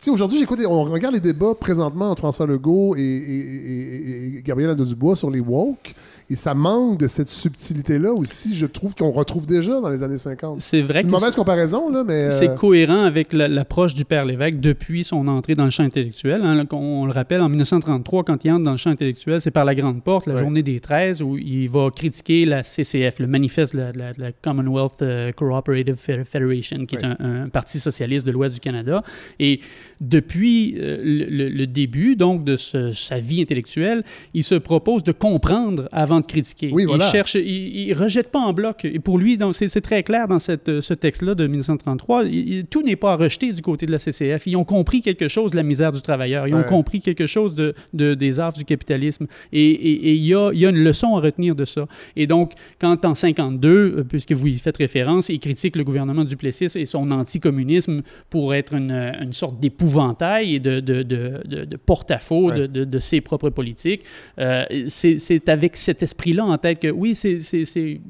[0.08, 5.16] aujourd'hui, j'écoute, on regarde les débats présentement entre François Legault et, et, et, Gabriel Dubois
[5.16, 5.94] sur les woke.
[6.30, 10.18] Et ça manque de cette subtilité-là aussi, je trouve qu'on retrouve déjà dans les années
[10.18, 10.60] 50.
[10.60, 10.98] C'est vrai.
[11.00, 12.30] C'est une mauvaise comparaison, là, mais.
[12.32, 16.42] C'est euh, cohérent avec l'approche du Père Lévesque depuis son entrée dans le champ intellectuel.
[16.44, 16.66] Hein.
[16.72, 19.74] on, le rappelle, en 1933, quand il entre dans le champ intellectuel, c'est par la
[19.74, 23.90] Grande Porte, la journée des 13, où il va critiquer la CCF, le manifeste de
[23.94, 29.02] la, Commonwealth euh, Cooperative Federation, qui est un, parti socialiste de l'Ouest du Canada.
[29.40, 29.60] Et
[30.00, 36.20] depuis euh, le, début, donc, de sa vie intellectuelle, il se propose de comprendre avant
[36.20, 36.72] de critiquer.
[36.76, 38.84] Il cherche, il, rejette pas en bloc.
[38.84, 42.24] Et pour lui, c'est très clair dans cette, ce texte-là de 1933,
[42.70, 44.46] tout n'est pas à rejeter du côté de la CCF.
[44.46, 46.46] Ils ont compris quelque chose de la misère du travailleur.
[46.46, 49.26] Ils ont compris quelque chose de, de des affres du capitalisme.
[49.52, 51.86] Et il y, a, y, a, une leçon à retenir de ça.
[52.16, 56.24] Et donc, quand en 52, euh, puisque vous y faites référence, il critique le gouvernement
[56.24, 61.76] du Plessis et son anticommunisme pour être une, une sorte d'épouvantail et de, de, de
[61.76, 64.04] porte-à-faux de, ses propres politiques,
[64.38, 67.40] euh, c'est avec cette esprit-là en tête que oui, c'est,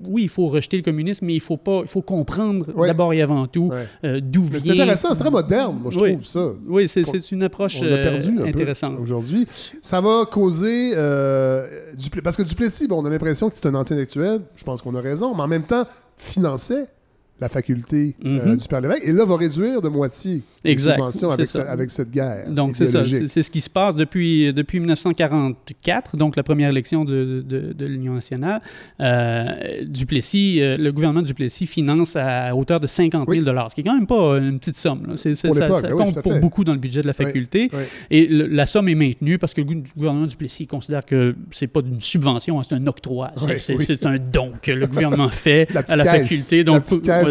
[0.04, 3.22] oui, il faut rejeter le communisme, mais il faut pas, il faut comprendre d'abord et
[3.22, 3.70] avant tout
[4.04, 4.58] euh, d'où vient.
[4.58, 6.52] C'est intéressant, c'est très moderne, moi je trouve ça.
[6.66, 8.98] Oui, c'est, une approche euh, intéressante.
[9.00, 9.46] Aujourd'hui,
[9.82, 11.66] ça va causer euh,
[12.24, 14.40] parce que Duplessis, bon, on a l'impression que c'est un anti-intellectuel.
[14.56, 15.84] Je pense qu'on a raison, mais en même temps
[16.16, 16.88] finançait
[17.40, 18.56] la faculté euh, mhm.
[18.56, 22.50] du Père Lévesque, et là va réduire de moitié les subventions avec, avec, cette guerre.
[22.50, 27.04] Donc c'est ça, c'est ce qui se passe depuis, depuis 1944, donc la première élection
[27.04, 28.60] de, de, l'Union nationale.
[29.00, 33.84] Euh, Duplessis, euh, le gouvernement Duplessis finance à hauteur de 50 000 ce qui est
[33.84, 35.06] quand même pas une petite somme.
[35.08, 35.16] Là.
[35.16, 37.68] ça, ça compte pour beaucoup dans le budget de la faculté.
[38.10, 42.00] Et la somme est maintenue parce que le gouvernement Duplessis considère que c'est pas une
[42.00, 43.30] subvention, hein, c'est un octroi.
[43.58, 46.64] C'est un don que le gouvernement fait à la faculté.
[46.64, 46.82] Donc,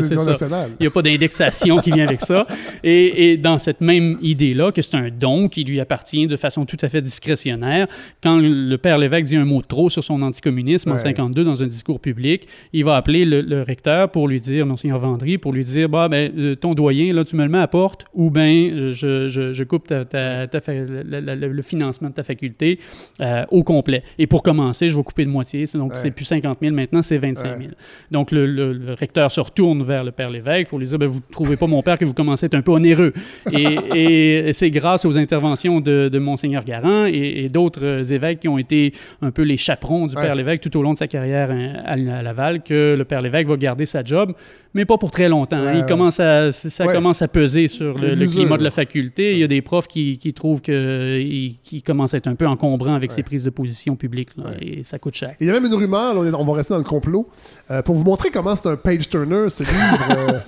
[0.01, 2.45] il n'y a pas d'indexation qui vient avec ça.
[2.83, 6.77] Et, dans cette même idée-là, que c'est un don qui lui appartient de façon tout
[6.81, 7.87] à fait discrétionnaire,
[8.21, 11.63] quand le père Lévesque dit un mot de trop sur son anticommunisme en 52 dans
[11.63, 15.65] un discours public, il va appeler le, recteur pour lui dire, Monseigneur Vendry, pour lui
[15.65, 18.69] dire bah, ben, euh, ton doyen, là, tu me le mets à porte ou bien
[18.69, 22.79] euh, je, je, coupe ta, le financement de ta faculté
[23.21, 24.03] euh, au complet.
[24.17, 25.65] Et pour commencer, je vais couper de moitié.
[25.73, 27.71] Donc, c'est plus 50 000 maintenant, c'est 25 000.
[28.11, 31.19] Donc, le, le recteur se retourne vers le père Lévesque pour lui dire ben, Vous
[31.19, 33.13] ne trouvez pas, mon père, que vous commencez à être un peu onéreux.
[33.51, 38.93] et, c'est grâce aux interventions de, de Monseigneur Garant et, d'autres évêques qui ont été
[39.21, 41.95] un peu les chaperons du père Lévesque tout au long de sa carrière hein, à,
[41.95, 44.33] Laval que le père Lévesque va garder sa job,
[44.77, 45.73] mais pas pour très longtemps.
[45.73, 49.33] Il commence à, ça commence à peser sur le, climat de la faculté.
[49.33, 52.47] Il y a des profs qui, qui trouvent qu'il qui commence à être un peu
[52.47, 54.29] encombrant avec ses prises de position publiques.
[54.61, 55.31] Et ça coûte cher.
[55.39, 57.27] Il y a même une rumeur, on, va rester dans le complot,
[57.71, 60.43] euh, pour vous montrer comment c'est un page-turner, ce livre.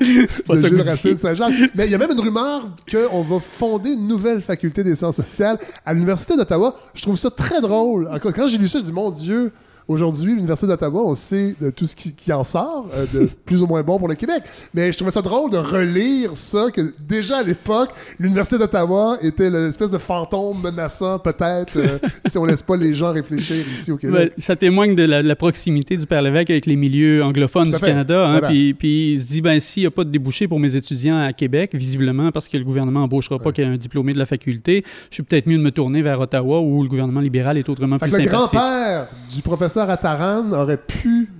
[0.30, 1.52] c'est pas ça Saint-Jacques.
[1.74, 5.16] Mais il y a même une rumeur qu'on va fonder une nouvelle faculté des sciences
[5.16, 6.76] sociales à l'Université d'Ottawa.
[6.94, 8.08] Je trouve ça très drôle.
[8.34, 9.52] Quand j'ai lu ça, je dis, mon Dieu,
[9.88, 13.68] Aujourd'hui, l'Université d'Ottawa, on sait de tout ce qui, en sort, euh, de plus ou
[13.68, 14.42] moins bon pour le Québec.
[14.74, 19.48] Mais je trouvais ça drôle de relire ça, que déjà à l'époque, l'Université d'Ottawa était
[19.48, 23.96] l'espèce de fantôme menaçant, peut-être, euh, si on laisse pas les gens réfléchir ici au
[23.96, 24.32] Québec.
[24.38, 28.26] ça témoigne de la, proximité du Père Lévesque avec les milieux anglophones du Canada.
[28.26, 30.74] Hein, puis, puis, il se dit, ben, s'il n'y a pas de débouché pour mes
[30.74, 34.14] étudiants à Québec, visiblement, parce que le gouvernement n'embauchera pas qu'il y ait un diplômé
[34.14, 37.20] de la faculté, je suis peut-être mieux de me tourner vers Ottawa où le gouvernement
[37.20, 41.30] libéral est autrement plus Le grand-père du professeur Attaran aurait pu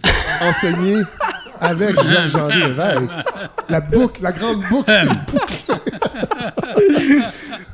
[0.40, 1.02] enseigner
[1.60, 3.10] avec Jean-Henri Lévesque.
[3.68, 4.90] La boucle, la grande boucle.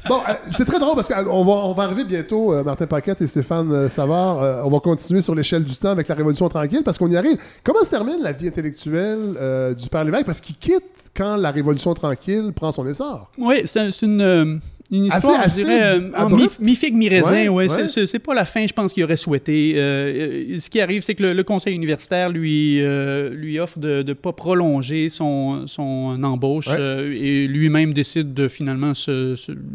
[0.08, 3.20] bon, euh, c'est très drôle parce qu'on va, on va arriver bientôt, euh, Martin Paquette
[3.22, 6.82] et Stéphane euh, Savard, on va continuer sur l'échelle du temps avec la Révolution tranquille
[6.84, 7.38] parce qu'on y arrive.
[7.64, 10.26] Comment se termine la vie intellectuelle du Père Lévesque?
[10.26, 13.30] Parce qu'il quitte quand la Révolution tranquille prend son essor.
[13.38, 14.60] Oui, c'est une
[14.90, 16.28] une histoire, je dirais, euh, en
[16.60, 17.48] mi-figue, mi-raisin.
[17.48, 19.74] Ouais, C'est pas la fin, je pense, qu'il aurait souhaité.
[19.76, 24.12] Euh, ce qui arrive, c'est que le, conseil universitaire lui, euh, lui offre de ne
[24.12, 29.34] pas prolonger son, son embauche et lui-même décide de finalement se,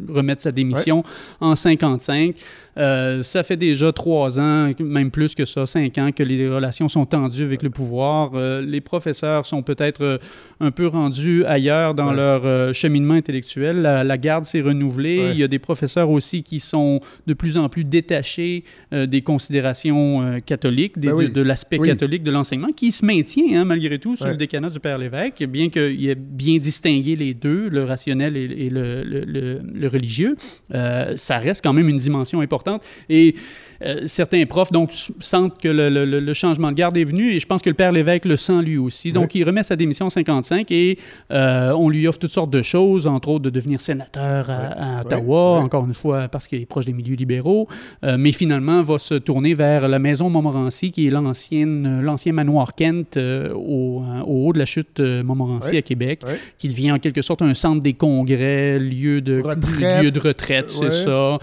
[0.10, 1.04] remettre sa démission
[1.42, 2.36] en 55.
[2.78, 7.06] Ça fait déjà trois ans, même plus que ça, cinq ans, que les relations sont
[7.06, 8.32] tendues avec le pouvoir.
[8.62, 10.20] les professeurs sont peut-être
[10.60, 13.82] un peu rendus ailleurs dans leur cheminement intellectuel.
[13.82, 17.70] la garde s'est renouvelée il y a des professeurs aussi qui sont de plus en
[17.70, 18.64] plus détachés
[18.94, 23.66] euh, des considérations euh, catholiques, ben de, l'aspect catholique de l'enseignement, qui se maintient hein,
[23.66, 27.70] malgré tout sur le décanat du Père Lévesque, bien qu'il ait bien distingué les deux,
[27.70, 30.36] le rationnel et, le, religieux.
[30.74, 32.67] Euh, ça reste quand même une dimension importante.
[33.10, 33.36] Et
[33.82, 37.62] euh, certains profs donc sentent que le, changement de garde est venu et je pense
[37.62, 39.12] que le père Lévesque le sent lui aussi.
[39.12, 41.00] Donc, il remet sa démission en 55 et
[41.32, 45.60] euh, on lui offre toutes sortes de choses, entre autres de devenir sénateur à, Ottawa,
[45.60, 47.68] encore une fois parce qu'il est proche des milieux libéraux,
[48.04, 52.76] euh, mais finalement va se tourner vers la maison Montmorency qui est l'ancienne, l'ancien manoir
[52.76, 56.22] Kent au, haut de la chute Montmorency à Québec,
[56.58, 60.70] qui devient en quelque sorte un centre des congrès, lieu de retraite, lieu de retraite
[60.72, 61.40] c'est ça.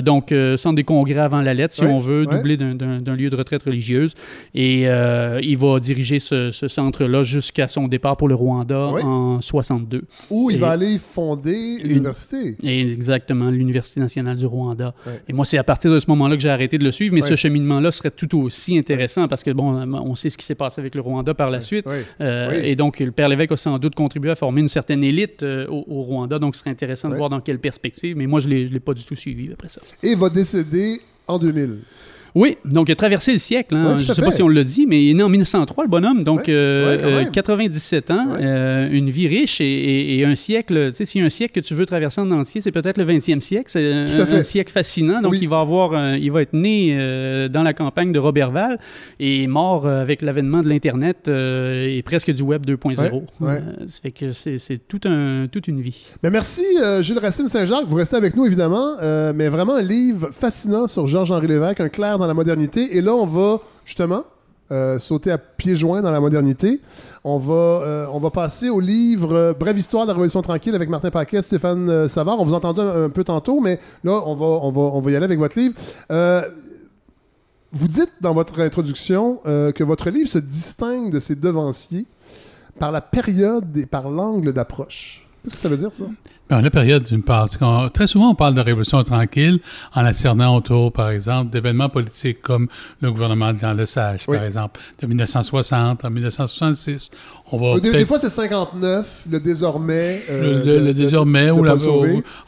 [0.00, 3.62] donc, centre des congrès avant la lettre si on veut, doublé d'un lieu de retraite
[3.62, 4.14] religieuse.
[4.54, 10.02] Et euh, il va diriger ce, centre-là jusqu'à son départ pour le Rwanda en 62.
[10.30, 12.56] Où il va aller fonder l'université.
[12.62, 14.94] Exactement, l'Université nationale du Rwanda.
[15.28, 17.22] Et moi, c'est à partir de ce moment-là que j'ai arrêté de le suivre, mais
[17.22, 20.80] ce cheminement-là serait tout aussi intéressant parce que, bon, on sait ce qui s'est passé
[20.80, 21.86] avec le Rwanda par la suite.
[22.20, 25.42] Euh, et donc, le Père Lévesque a sans doute contribué à former une certaine élite
[25.42, 28.40] euh, au, au, Rwanda, donc ce serait intéressant de voir dans quelle perspective, mais moi,
[28.40, 29.80] je ne l'ai pas du tout suivi après ça.
[30.02, 31.84] Et va décéder en 2000.
[32.34, 33.74] Oui, donc il a traversé le siècle.
[33.74, 33.96] Hein.
[33.98, 35.90] je ne sais pas si on le dit, mais il est né en 1903, le
[35.90, 36.22] bonhomme.
[36.22, 40.88] Donc, 97 euh, euh, ans, euh, une vie riche et, un siècle.
[40.90, 42.98] Tu sais, s'il y a un siècle que tu veux traverser en entier, c'est peut-être
[42.98, 43.66] le 20e siècle.
[43.68, 45.20] C'est un, siècle fascinant.
[45.20, 46.94] Donc, il, va avoir, il va être né
[47.50, 48.78] dans la campagne de Robertval
[49.20, 53.22] et mort avec l'avènement de l'Internet et presque du Web 2.0.
[53.86, 56.04] ça fait que c'est tout un, toute une vie.
[56.22, 56.64] Mais merci,
[57.00, 57.86] Gilles Racine Saint-Jacques.
[57.86, 58.96] Vous restez avec nous, évidemment.
[59.34, 62.96] mais vraiment un livre fascinant sur Georges-Henri Lévesque, un clair dans la modernité.
[62.96, 64.24] Et là, on va justement
[64.70, 66.82] euh, sauter à pieds joints dans la modernité.
[67.24, 70.74] On va, euh, on va passer au livre euh, Brève histoire de la Révolution tranquille
[70.74, 72.38] avec Martin Paquet, Stéphane Savard.
[72.38, 75.16] On vous entendait un, peu tantôt, mais là, on va, on va, on va y
[75.16, 75.74] aller avec votre livre.
[77.72, 82.04] vous dites dans votre introduction que votre livre se distingue de ses devanciers
[82.78, 85.26] par la période et par l'angle d'approche.
[85.42, 86.04] Qu'est-ce que ça veut dire, ça?
[86.48, 87.46] Ben, la période, d'une part.
[87.92, 89.60] Très souvent, on parle de révolution tranquille
[89.94, 92.68] en la cernant autour, par exemple, d'événements politiques comme
[93.02, 97.10] le gouvernement de Jean Lesage, par exemple, de 1960 en 1966.
[97.52, 100.22] On va des, fois, c'est 59, le désormais.
[100.30, 101.76] Euh, le, désormais, ou, la,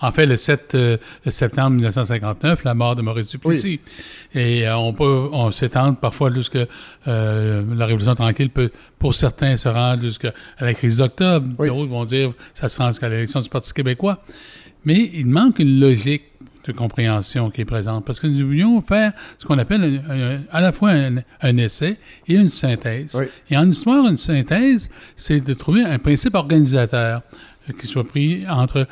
[0.01, 0.97] en fait, le 7 euh,
[1.29, 3.81] septembre 1959, la mort de Maurice Duplessis.
[4.35, 6.67] Et euh, on peut on s'étendre parfois jusqu'à
[7.07, 8.71] la Révolution tranquille peut,
[9.01, 11.49] pour certains, se rendre jusqu'à la crise d'octobre.
[11.59, 14.23] D'autres vont dire ça se rend jusqu'à l'élection du Parti québécois.
[14.85, 16.23] Mais il manque une logique
[16.67, 18.05] de compréhension qui est présente.
[18.05, 20.03] Parce que nous voulions faire ce qu'on appelle
[20.53, 21.97] à la fois un, essai
[22.29, 23.21] et une synthèse.
[23.49, 27.23] Et en histoire, une synthèse, c'est de trouver un principe organisateur
[27.81, 28.87] qui soit pris entre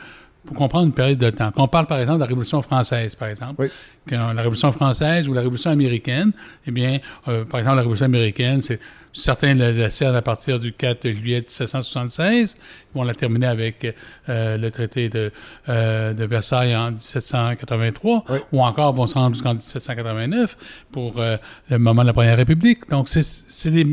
[0.46, 1.50] pour comprendre une période de temps.
[1.54, 3.68] Quand on parle, par exemple, de la Révolution française, par exemple,
[4.10, 6.32] la Révolution française ou la Révolution américaine,
[6.66, 8.80] eh bien, euh, par exemple, la Révolution américaine, c'est
[9.18, 12.56] certains la, servent à partir du 4 juillet 1776.
[12.58, 13.94] Ils vont la terminer avec
[14.28, 15.30] euh, le traité de,
[15.68, 20.56] euh, de, Versailles en 1783, ou encore se rendre jusqu'en 1789
[20.92, 22.88] pour le moment de la Première République.
[22.90, 23.86] Donc, c'est des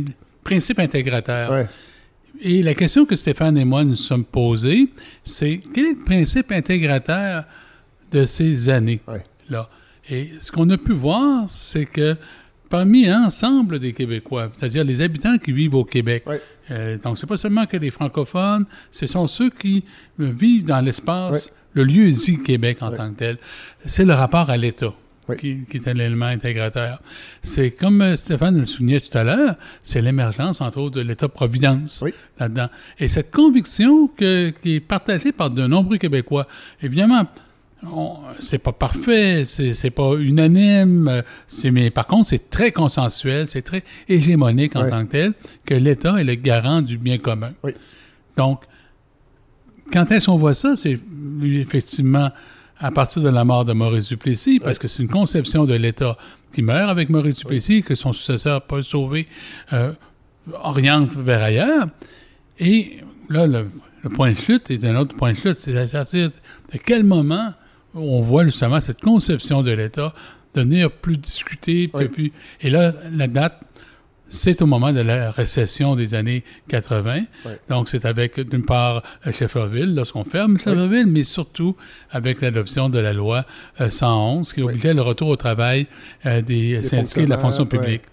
[0.43, 1.67] principes intégrateurs.
[2.41, 4.89] Et la question que Stéphane et moi nous sommes posés,
[5.23, 7.45] c'est quel est le principe intégrateur
[8.11, 9.69] de ces années-là?
[10.09, 12.15] Et ce qu'on a pu voir, c'est que
[12.70, 16.26] parmi l'ensemble des Québécois, c'est-à-dire les habitants qui vivent au Québec.
[16.72, 19.84] Euh, donc, c'est pas seulement que des francophones, ce sont ceux qui
[20.18, 23.38] vivent dans l'espace, le lieu dit Québec en tant que tel.
[23.86, 24.93] C'est le rapport à l'État.
[25.39, 27.01] Qui, est un élément intégrateur.
[27.41, 32.03] C'est comme euh, Stéphane le soulignait tout à l'heure, c'est l'émergence, entre autres, de l'État-providence
[32.39, 32.70] là-dedans.
[32.99, 36.47] Et cette conviction que, qui est partagée par de nombreux Québécois,
[36.80, 37.26] évidemment,
[38.39, 41.23] c'est pas parfait, c'est pas unanime,
[41.71, 45.33] mais par contre, c'est très consensuel, c'est très hégémonique en tant que tel,
[45.65, 47.51] que l'État est le garant du bien commun.
[48.38, 48.61] Donc,
[49.91, 50.99] quand est-ce qu'on voit ça, c'est
[51.43, 52.31] effectivement
[52.77, 56.17] à partir de la mort de Maurice Duplessis, parce que c'est une conception de l'État
[56.53, 59.27] qui meurt avec Maurice Duplessis, que son successeur, Paul Sauvé,
[59.73, 59.93] euh,
[60.63, 61.88] oriente vers ailleurs.
[62.59, 63.69] Et là, le,
[64.13, 67.53] point de chute est un autre point de chute, c'est à partir de quel moment
[67.95, 70.13] on voit justement cette conception de l'État
[70.53, 71.91] devenir plus discutée.
[72.61, 73.59] et là, la date,
[74.29, 77.21] c'est au moment de la récession des années 80.
[77.69, 81.75] Donc, c'est avec, d'une part, Shefferville, lorsqu'on ferme Shefferville, mais surtout
[82.09, 83.45] avec l'adoption de la loi
[83.77, 85.87] 111, euh, qui obligeait le retour au travail
[86.25, 88.03] euh, des syndiqués de la fonction publique,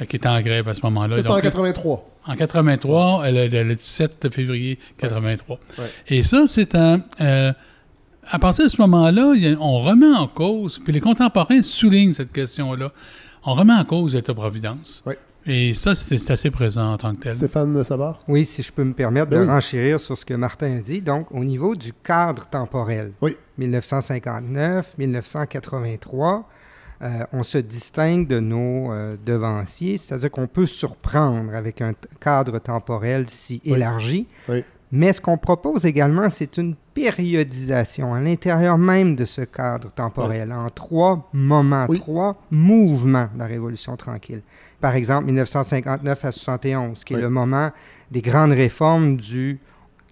[0.00, 1.16] euh, qui étaient en grève à ce moment-là.
[1.16, 2.12] C'était en 83.
[2.28, 5.60] En 83, le, 17 février 83.
[6.08, 7.02] Et ça, c'est un
[8.30, 12.92] à partir de ce moment-là, on remet en cause, puis les contemporains soulignent cette question-là,
[13.44, 15.02] on remet en cause l'État-providence.
[15.06, 15.14] Oui.
[15.48, 17.34] Et ça, c'est assez présent en tant que tel.
[17.34, 18.18] Stéphane Savard?
[18.26, 21.00] Oui, si je peux me permettre de ben renchérir sur ce que Martin a dit.
[21.00, 23.36] Donc, au niveau du cadre temporel, oui.
[23.56, 26.48] 1959, 1983,
[27.02, 32.58] euh, on se distingue de nos euh, devanciers, c'est-à-dire qu'on peut surprendre avec un cadre
[32.58, 34.26] temporel si élargi.
[34.48, 34.64] Oui.
[34.92, 40.52] Mais ce qu'on propose également, c'est une périodisation à l'intérieur même de ce cadre temporel,
[40.52, 44.42] en trois moments, trois mouvements de la Révolution tranquille.
[44.80, 47.70] Par exemple, 1959 à 71, qui est le moment
[48.10, 49.58] des grandes réformes du,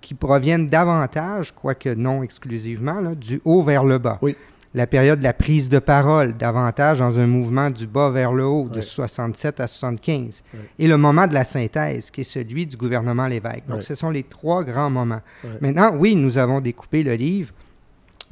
[0.00, 4.18] qui proviennent davantage, quoique non exclusivement, du haut vers le bas.
[4.22, 4.36] Oui
[4.74, 8.44] la période de la prise de parole, davantage dans un mouvement du bas vers le
[8.44, 10.42] haut, de 67 à 75.
[10.78, 13.66] Et le moment de la synthèse, qui est celui du gouvernement Lévesque.
[13.68, 15.20] Donc, ce sont les trois grands moments.
[15.60, 17.52] Maintenant, oui, nous avons découpé le livre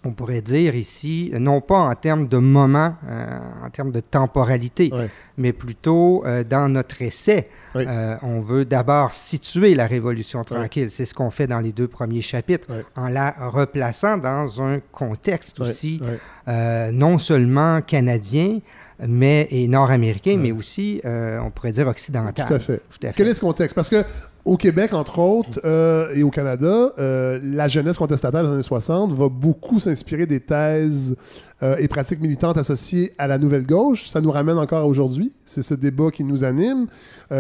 [0.05, 4.91] on pourrait dire ici, non pas en termes de moment, euh, en termes de temporalité,
[5.37, 7.49] mais plutôt euh, dans notre essai.
[7.75, 10.91] Euh, on veut d'abord situer la Révolution tranquille.
[10.91, 15.61] C'est ce qu'on fait dans les deux premiers chapitres, en la replaçant dans un contexte
[15.61, 16.01] aussi
[16.47, 18.59] non seulement canadien,
[19.05, 22.47] mais, et nord-américain, mais aussi, on pourrait dire, occidental.
[22.47, 22.83] Tout à fait.
[23.15, 23.75] Quel est ce contexte?
[23.75, 24.05] Parce que
[24.45, 29.13] au Québec, entre autres, euh, et au Canada, euh, la jeunesse contestataire des années 60
[29.15, 31.17] va beaucoup s'inspirer des thèses
[31.63, 34.09] euh, et pratiques militantes associées à la nouvelle gauche.
[34.09, 35.33] Ça nous ramène encore aujourd'hui.
[35.47, 36.89] C'est ce débat qui nous anime.
[37.31, 37.37] il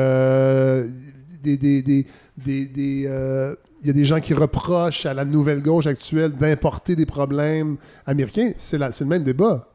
[3.85, 8.53] y a des gens qui reprochent à la nouvelle gauche actuelle d'importer des problèmes américains.
[8.57, 9.72] C'est le même débat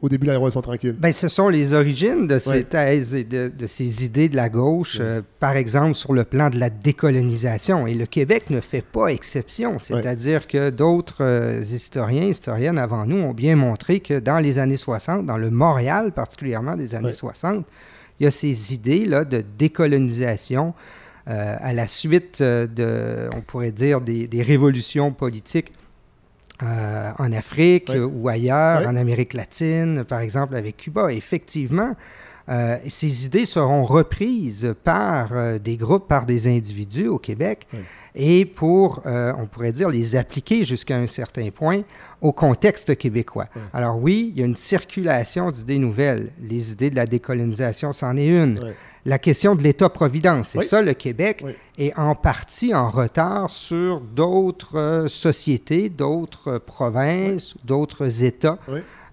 [0.00, 0.94] au début de la Révolution tranquille?
[0.98, 4.98] Ben, ce sont les origines de ces thèses et de, ces idées de la gauche,
[5.00, 7.86] euh, par exemple sur le plan de la décolonisation.
[7.86, 9.78] Et le Québec ne fait pas exception.
[9.78, 14.76] C'est-à-dire que d'autres euh, historiens, historiennes avant nous ont bien montré que dans les années
[14.76, 17.64] 60, dans le Montréal particulièrement des années 60,
[18.20, 20.74] il y a ces idées-là de décolonisation
[21.28, 25.72] euh, à la suite de, on pourrait dire, des, des révolutions politiques
[26.62, 31.12] euh, en Afrique ou ailleurs, en Amérique latine, par exemple avec Cuba.
[31.12, 31.96] Effectivement,
[32.48, 37.66] euh, ces idées seront reprises par euh, des groupes, par des individus au Québec,
[38.14, 41.82] et pour, on pourrait dire, les appliquer jusqu'à un certain point
[42.20, 43.48] au contexte québécois.
[43.72, 46.30] Alors oui, il y a une circulation d'idées nouvelles.
[46.40, 48.72] Les idées de la décolonisation, c'en est une
[49.06, 50.48] la question de l'État-providence.
[50.50, 51.44] C'est ça, le Québec
[51.78, 58.58] est en partie en retard sur d'autres euh, sociétés, d'autres provinces, d'autres États.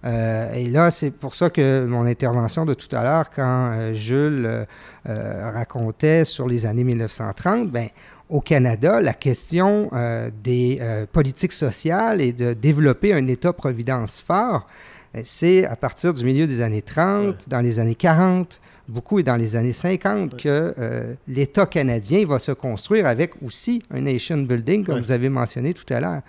[0.04, 3.94] Euh, et là, c'est pour ça que mon intervention de tout à l'heure, quand euh,
[3.94, 4.66] Jules
[5.04, 7.88] racontait sur les années 1930, ben,
[8.28, 9.90] au Canada, la question
[10.42, 10.80] des
[11.12, 14.66] politiques sociales et de développer un État-providence fort,
[15.12, 18.58] ben, c'est à partir du milieu des années 30, dans les années 40,
[18.88, 23.82] beaucoup et dans les années 50 que euh, l'État canadien va se construire avec aussi
[23.90, 26.22] un nation building, comme vous avez mentionné tout à l'heure.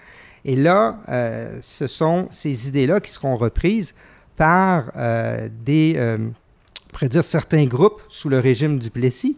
[0.46, 3.94] Et là, euh, ce sont ces idées-là qui seront reprises
[4.36, 9.38] par euh, des, on pourrait dire, certains groupes sous le régime du Plessis.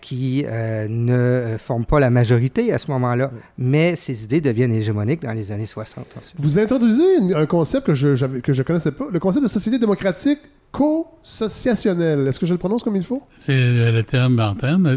[0.00, 0.46] qui
[0.88, 5.52] ne forment pas la majorité à ce moment-là, mais ces idées deviennent hégémoniques dans les
[5.52, 6.06] années 60.
[6.38, 9.78] Vous introduisez un concept que je ne que je connaissais pas, le concept de société
[9.78, 10.40] démocratique
[10.72, 12.26] co-sociationnel.
[12.26, 13.22] Est-ce que je le prononce comme il faut?
[13.38, 14.96] C'est le terme en terme.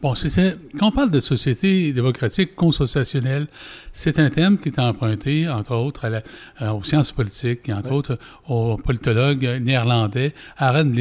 [0.00, 3.46] Bon, c'est, quand on parle de société démocratique consociationnelle,
[3.92, 6.10] c'est un terme qui est emprunté, entre autres,
[6.58, 8.18] à aux sciences politiques et entre autres
[8.48, 10.92] au politologue néerlandais Aaron.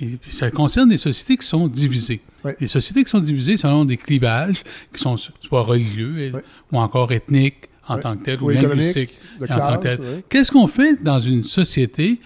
[0.00, 2.22] Et ça concerne des sociétés qui sont divisées.
[2.60, 6.32] Les sociétés qui sont divisées selon des clivages qui sont soit religieux
[6.72, 10.22] ou encore ethniques en tant que tel ou linguistiques en tant que tel.
[10.28, 12.20] Qu'est-ce qu'on fait dans une société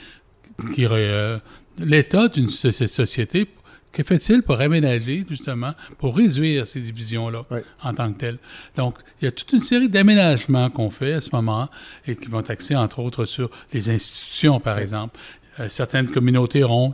[0.75, 1.39] qui euh,
[1.79, 3.49] l'État d'une cette société,
[3.93, 7.45] que fait-il pour aménager, justement, pour réduire ces divisions-là
[7.83, 8.39] en tant que telles?
[8.77, 11.69] Donc, il y a toute une série d'aménagements qu'on fait à ce moment
[12.07, 15.19] et qui vont axer, entre autres, sur les institutions, par exemple.
[15.61, 16.93] Euh, certaines communautés auront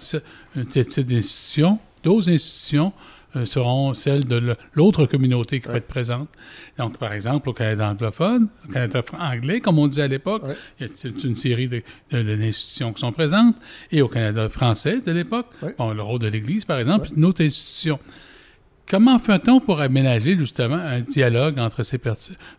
[0.55, 6.29] un type d'institution, d'autres institutions euh, seront celles de l'autre communauté qui va être présente.
[6.79, 10.43] Donc, par exemple, au Canada anglophone, au Canada anglais, comme on disait à l'époque,
[10.79, 11.69] il y a une série
[12.11, 13.57] d'institutions qui sont présentes.
[13.91, 17.99] Et au Canada français de l'époque, le rôle de l'Église, par exemple, une autre institution.
[18.89, 21.99] Comment fait-on pour aménager justement un dialogue entre ces,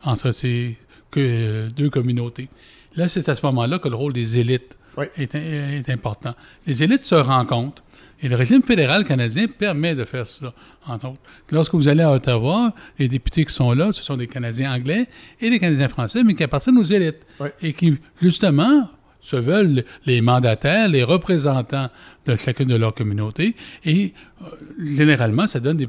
[0.04, 0.78] entre ces
[1.16, 2.50] deux communautés?
[2.96, 4.78] Là, c'est à ce moment-là que le rôle des élites
[5.18, 6.36] est, est, important.
[6.66, 7.84] Les élites se rencontrent.
[8.22, 10.54] Et le régime fédéral canadien permet de faire cela,
[10.88, 11.22] entre autres.
[11.52, 15.08] Lorsque vous allez à Ottawa, les députés qui sont là, ce sont des Canadiens anglais
[15.42, 17.26] et des Canadiens français, mais qui appartiennent aux élites.
[17.62, 18.90] Et qui, justement,
[19.24, 21.90] se veulent les mandataires, les représentants
[22.26, 23.56] de chacune de leurs communautés.
[23.86, 24.46] Et euh,
[24.80, 25.88] généralement, ça donne des,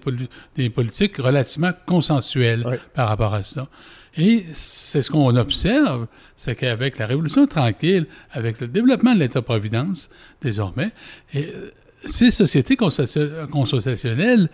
[0.57, 3.69] des, politiques relativement consensuelles par rapport à ça.
[4.17, 6.07] Et c'est ce qu'on observe,
[6.37, 10.09] c'est qu'avec la Révolution tranquille, avec le développement de l'État-providence,
[10.41, 10.93] désormais,
[11.33, 11.71] et, euh,
[12.07, 14.49] ces sociétés consociationnelles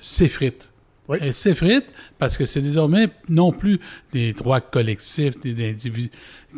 [0.00, 0.68] s'effritent.
[1.08, 1.18] Oui.
[1.20, 3.80] Elles s'effritent parce que c'est désormais non plus
[4.12, 6.10] des droits collectifs des individus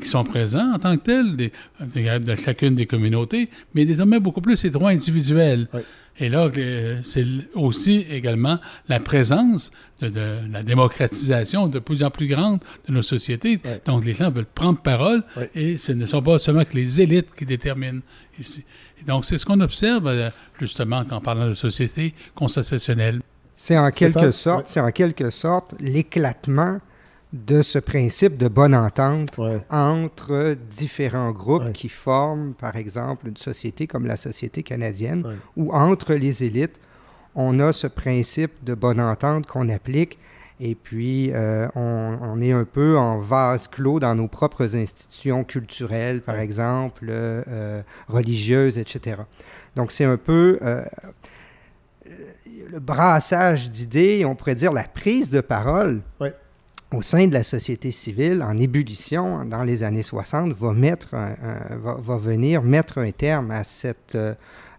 [0.03, 4.61] qui sont présents en tant que tels, de chacune des communautés, mais désormais beaucoup plus
[4.61, 5.68] des droits individuels.
[6.18, 6.51] Et là,
[7.03, 7.24] c'est
[7.55, 10.11] aussi également la présence de,
[10.53, 13.59] la démocratisation de plus en plus grande de nos sociétés.
[13.86, 15.22] Donc, les gens veulent prendre parole
[15.55, 18.03] et ce ne sont pas seulement que les élites qui déterminent
[18.38, 18.64] ici.
[19.07, 20.31] Donc, c'est ce qu'on observe euh,
[20.61, 23.21] justement quand on parle de société consociationnelle.
[23.57, 26.79] C'est en, quelque sorte, c'est en quelque sorte l'éclatement
[27.33, 29.39] de ce principe de bonne entente
[29.71, 35.25] entre différents groupes qui forment, par exemple, une société comme la société canadienne,
[35.57, 36.79] ou entre les élites,
[37.35, 40.19] on a ce principe de bonne entente qu'on applique
[40.65, 46.23] et puis, euh, on, est un peu en vase clos dans nos propres institutions culturelles,
[46.23, 49.23] par exemple, euh, religieuses, etc.
[49.75, 50.85] Donc, c'est un peu euh,
[52.71, 56.01] le brassage d'idées, on pourrait dire la prise de parole
[56.93, 61.17] au sein de la société civile en ébullition dans les années 60 va, mettre
[61.81, 64.17] va, venir mettre un terme à cette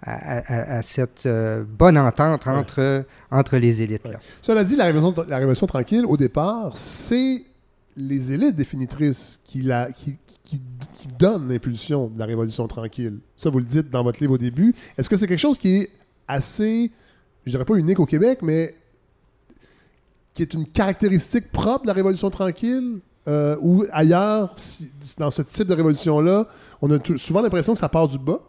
[0.06, 4.08] à, cette euh, bonne entente entre, entre les élites.
[4.08, 4.20] Là.
[4.42, 7.44] Cela dit, la révolution, la révolution tranquille, au départ, c'est
[7.96, 10.62] les élites définitrices qui, la, qui, qui,
[11.18, 13.20] donnent l'impulsion de la révolution tranquille.
[13.36, 14.74] Ça, vous le dites dans votre livre au début.
[14.98, 15.90] Est-ce que c'est quelque chose qui est
[16.28, 16.92] assez,
[17.46, 18.74] je dirais pas unique au Québec, mais
[20.34, 24.56] qui est une caractéristique propre de la révolution tranquille euh, ou ailleurs,
[25.18, 26.48] dans ce type de révolution-là,
[26.82, 28.40] on a souvent l'impression que ça part du bas,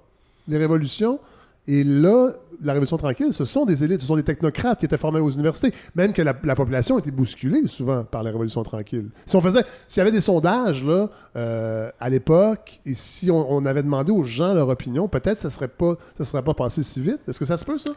[0.48, 1.20] les révolutions,
[1.66, 2.30] et là,
[2.62, 5.30] la Révolution tranquille, ce sont des élites, ce sont des technocrates qui étaient formés aux
[5.30, 5.72] universités.
[5.94, 9.10] Même que la, population était bousculée souvent par la Révolution tranquille.
[9.24, 13.64] Si on faisait, s'il y avait des sondages là euh, à l'époque, et si on,
[13.64, 17.00] avait demandé aux gens leur opinion, peut-être ça serait pas, ça serait pas passé si
[17.00, 17.20] vite.
[17.26, 17.90] Est-ce que ça se peut ça?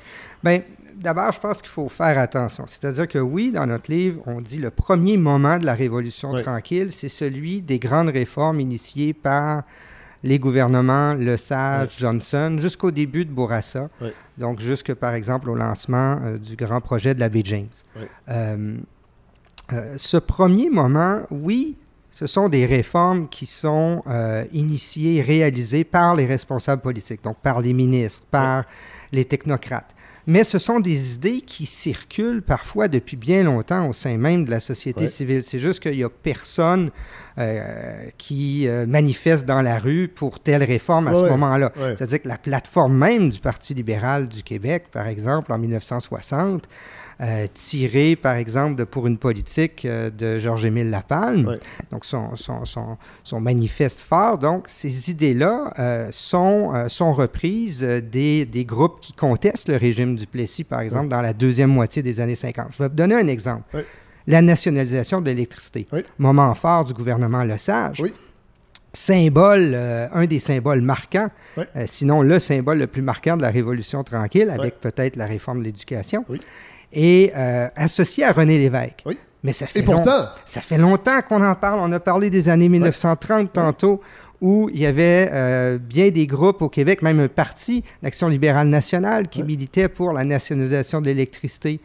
[0.44, 0.62] Ben,
[0.96, 2.66] d'abord, je pense qu'il faut faire attention.
[2.68, 6.92] C'est-à-dire que oui, dans notre livre, on dit le premier moment de la Révolution tranquille,
[6.92, 9.64] c'est celui des grandes réformes initiées par
[10.24, 13.90] les gouvernements, le Sage, Johnson, jusqu'au début de Bourassa.
[14.38, 17.68] Donc, jusque, par exemple, au lancement euh, du grand projet de la baie James.
[18.30, 18.78] Euh,
[19.74, 21.76] euh, ce premier moment, oui,
[22.12, 24.02] ce sont des réformes qui sont
[24.52, 28.64] initiées, réalisées par les responsables politiques, donc par les ministres, par
[29.12, 29.97] les technocrates
[30.28, 34.52] mais ce sont des idées qui circulent parfois depuis bien longtemps au sein même de
[34.52, 35.42] la société civile.
[35.42, 36.92] C'est juste qu'il n'y a personne
[37.40, 41.72] euh, qui euh, manifeste dans la rue pour telle réforme à ce moment-là.
[41.76, 46.64] C'est-à-dire que la plateforme même du Parti libéral du Québec, par exemple, en 1960,
[47.20, 51.56] euh, tiré, par exemple, de Pour une politique euh, de Georges-Émile Lapalme.
[51.92, 52.64] Donc, son, son,
[53.24, 54.38] son, manifeste fort.
[54.38, 60.28] Donc, ces idées-là euh, sont, sont reprises des, des, groupes qui contestent le régime du
[60.28, 62.68] Plessis, par exemple, dans la deuxième moitié des années 50.
[62.72, 63.84] Je vais vous donner un exemple.
[64.28, 65.88] La nationalisation de l'électricité.
[66.20, 68.04] Moment fort du gouvernement Lesage.
[68.92, 73.50] symbole, euh, un des symboles marquants, euh, sinon le symbole le plus marquant de la
[73.50, 76.26] Révolution tranquille, avec peut-être la réforme de l'éducation,
[76.94, 79.04] et euh, associé à René Lévesque.
[79.44, 79.86] Mais ça fait,
[80.46, 81.80] ça fait longtemps qu'on en parle.
[81.80, 84.00] On a parlé des années 1930 tantôt,
[84.42, 89.28] où il y avait bien des groupes au Québec, même un parti, l'Action libérale nationale,
[89.28, 91.80] qui militait pour la nationalisation de l'électricité.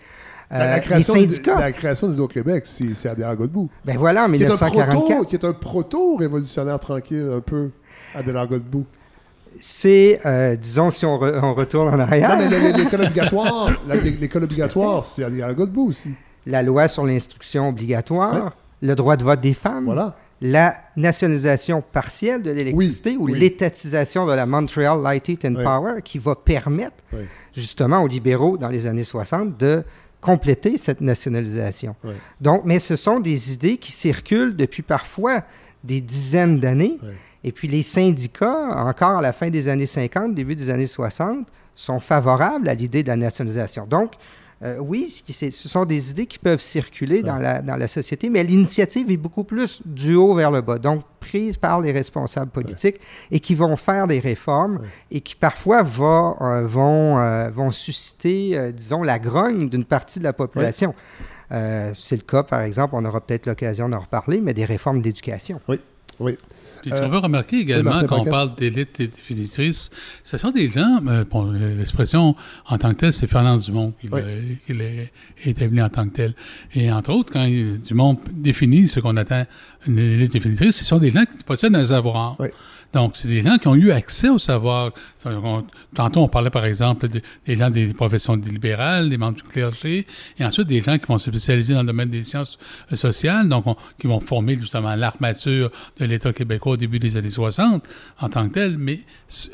[0.50, 1.60] la, création les syndicats.
[1.60, 3.70] la création d'Hydro-Québec, c'est Adhérent Godbout.
[3.84, 5.26] Ben voilà, en 1944.
[5.26, 7.70] Qui est un proto-révolutionnaire tranquille, un peu,
[8.14, 8.86] Adhérent Godbout
[9.60, 12.30] c'est, euh, disons, si on, retourne en arrière.
[12.30, 13.72] Non, mais l'école obligatoire,
[14.20, 16.10] l'école obligatoire, c'est Adhérent Godbout aussi.
[16.46, 19.84] La loi sur l'instruction obligatoire, le droit de vote des femmes.
[19.84, 26.02] Voilà la nationalisation partielle de l'électricité ou l'étatisation de la Montreal Light, Heat and Power
[26.02, 26.96] qui va permettre
[27.54, 29.84] justement aux libéraux dans les années 60 de
[30.20, 31.94] compléter cette nationalisation.
[32.40, 35.42] Donc, mais ce sont des idées qui circulent depuis parfois
[35.84, 36.98] des dizaines d'années.
[37.44, 41.46] Et puis les syndicats, encore à la fin des années 50, début des années 60,
[41.74, 43.86] sont favorables à l'idée de la nationalisation.
[43.86, 44.12] Donc,
[44.62, 48.44] euh, oui, ce sont des idées qui peuvent circuler dans, la, dans la société, mais
[48.44, 53.00] l'initiative est beaucoup plus du haut vers le bas, donc prise par les responsables politiques
[53.32, 54.78] et qui vont faire des réformes
[55.10, 60.24] et qui parfois va, euh, vont, euh, vont susciter, disons, la grogne d'une partie de
[60.24, 60.94] la population.
[61.50, 65.60] C'est le cas, par exemple, on aura peut-être l'occasion d'en reparler, mais des réformes d'éducation.
[65.68, 65.80] Oui,
[66.18, 66.38] oui.
[66.82, 69.90] Puis on veut remarquer également, quand on parle d'élite définitrice,
[70.22, 72.34] ce sont des gens, euh, bon, l'expression
[72.66, 74.08] en tant que telle, c'est Fernand Dumont qui
[74.68, 75.12] est
[75.44, 76.34] établi en tant que tel.
[76.74, 79.46] Et entre autres, quand Dumont définit ce qu'on attend
[79.86, 82.36] une élite définitrice, ce sont des gens qui possèdent un savoir.
[82.38, 82.48] Oui.
[82.92, 84.92] Donc, c'est des gens qui ont eu accès au savoir.
[85.94, 90.06] tantôt, on parlait par exemple des gens des professions libérales, des membres du clergé,
[90.38, 92.58] et ensuite des gens qui vont se spécialiser dans le domaine des sciences
[92.92, 93.64] euh, sociales, donc
[93.98, 97.82] qui vont former justement l'armature de l'État québécois au début des années 60
[98.20, 98.76] en tant que tel.
[98.78, 99.00] Mais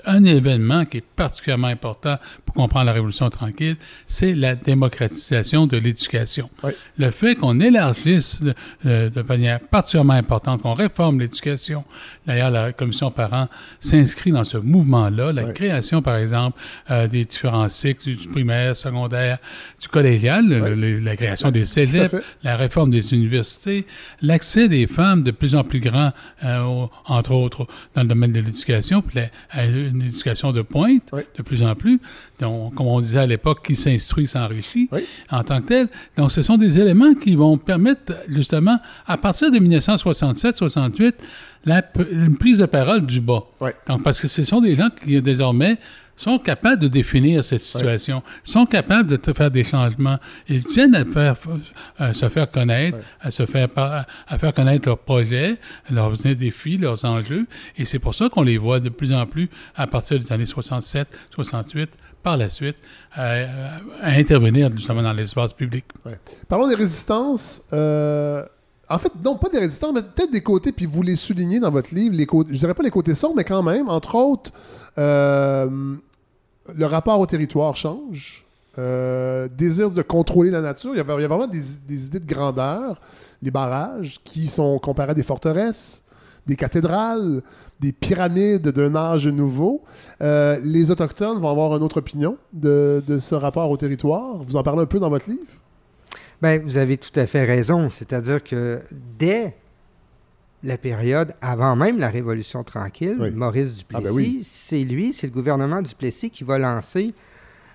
[0.04, 3.76] un événement qui est particulièrement important pour comprendre la Révolution tranquille,
[4.06, 6.50] c'est la démocratisation de l'éducation.
[6.96, 8.40] Le fait qu'on élargisse
[8.84, 11.84] de manière particulièrement importante, qu'on réforme l'éducation.
[12.26, 13.27] D'ailleurs, la commission par
[13.80, 15.32] s'inscrit dans ce mouvement-là.
[15.32, 16.58] La création, par exemple,
[16.90, 19.38] euh, des différents cycles du primaire, secondaire,
[19.80, 23.86] du collégial, la création des cégeps, la réforme des universités,
[24.22, 26.12] l'accès des femmes de plus en plus grand,
[26.44, 29.20] euh, entre autres, dans le domaine de l'éducation, puis
[29.50, 32.00] à une éducation de pointe, de plus en plus.
[32.38, 34.88] Donc, comme on disait à l'époque, qui s'instruit s'enrichit
[35.30, 35.88] en tant que tel.
[36.16, 41.14] Donc, ce sont des éléments qui vont permettre, justement, à partir de 1967-68,
[41.66, 43.44] une prise de parole du bas.
[43.86, 45.78] Donc, parce que ce sont des gens qui, désormais,
[46.18, 50.18] sont capables de définir cette situation, sont capables de faire des changements.
[50.48, 51.36] Ils tiennent à, faire,
[52.12, 55.56] se faire connaître, à se faire à faire connaître leurs projets,
[55.90, 57.46] leurs défis, leurs enjeux.
[57.76, 60.46] Et c'est pour ça qu'on les voit de plus en plus à partir des années
[60.46, 61.90] 67, 68,
[62.22, 62.76] par la suite,
[63.12, 63.36] à,
[64.02, 65.84] intervenir justement dans l'espace public.
[66.48, 67.62] Parlons des résistances.
[67.72, 68.44] Euh,
[68.90, 71.70] en fait, non, pas des résistants, mais peut-être des côtés, puis vous les soulignez dans
[71.70, 74.50] votre livre, les côtés, je dirais pas les côtés sombres, mais quand même, entre autres,
[74.96, 75.94] euh,
[76.74, 78.44] le rapport au territoire change.
[78.78, 80.92] Euh, désir de contrôler la nature.
[80.94, 83.00] Il y a, vraiment des, idées de grandeur.
[83.42, 86.04] Les barrages qui sont comparés à des forteresses,
[86.46, 87.42] des cathédrales,
[87.80, 89.82] des pyramides d'un âge nouveau.
[90.20, 94.44] Euh, les Autochtones vont avoir une autre opinion de, de, ce rapport au territoire.
[94.44, 95.50] Vous en parlez un peu dans votre livre?
[96.42, 97.88] Bien, vous avez tout à fait raison.
[97.88, 98.80] C'est-à-dire que
[99.18, 99.54] dès
[100.62, 105.32] la période avant même la Révolution tranquille, Maurice ah, ben Duplessis, c'est lui, c'est le
[105.32, 107.14] gouvernement Duplessis qui va lancer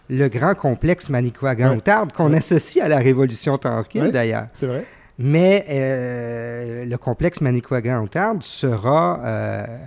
[0.10, 4.48] le grand complexe Manicouagan-Outarde qu'on associe à la Révolution tranquille d'ailleurs.
[4.54, 4.86] C'est vrai.
[5.20, 9.78] Mais euh, le complexe Manicouagan-Outarde sera euh, euh,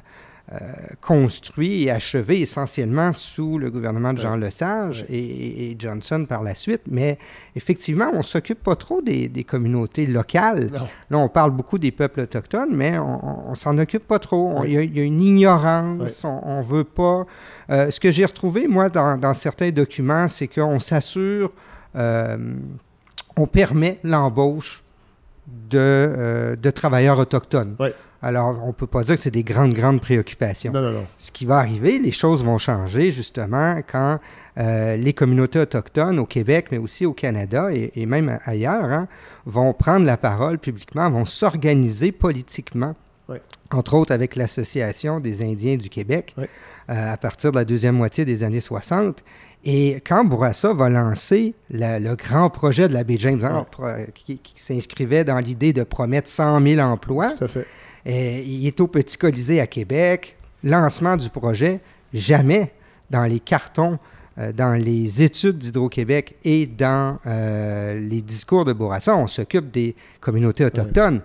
[1.00, 6.82] construit et achevé essentiellement sous le gouvernement de Jean Lesage et, Johnson par la suite.
[6.88, 7.18] Mais
[7.56, 10.70] effectivement, on ne s'occupe pas trop des, communautés locales.
[11.10, 14.62] Là, on parle beaucoup des peuples autochtones, mais on, ne s'en occupe pas trop.
[14.64, 17.26] Il y, a une ignorance, on ne veut pas.
[17.70, 21.52] Euh, ce que j'ai retrouvé, moi, dans, certains documents, c'est qu'on s'assure,
[21.96, 22.36] euh,
[23.36, 24.84] on permet l'embauche
[25.46, 27.76] de, de travailleurs autochtones.
[28.26, 30.72] Alors, on ne peut pas dire que c'est des grandes, grandes préoccupations.
[30.72, 31.06] Non, non, non.
[31.16, 34.18] Ce qui va arriver, les choses vont changer justement quand
[34.58, 39.06] euh, les communautés autochtones au Québec, mais aussi au Canada et, même ailleurs, hein,
[39.44, 42.96] vont prendre la parole publiquement, vont s'organiser politiquement.
[43.72, 46.46] Entre autres avec l'Association des Indiens du Québec euh,
[46.88, 49.22] à partir de la deuxième moitié des années 60.
[49.64, 53.66] Et quand Bourassa va lancer le grand projet de la baie James, hein,
[54.14, 57.66] qui, qui s'inscrivait dans l'idée de promettre 100 000 emplois, Tout à fait
[58.06, 60.36] il est au Petit Colisée à Québec.
[60.62, 61.80] Lancement du projet,
[62.12, 62.72] jamais
[63.10, 63.98] dans les cartons,
[64.38, 69.96] euh, dans les études d'Hydro-Québec et dans euh, les discours de Bourassa, on s'occupe des
[70.20, 71.22] communautés autochtones.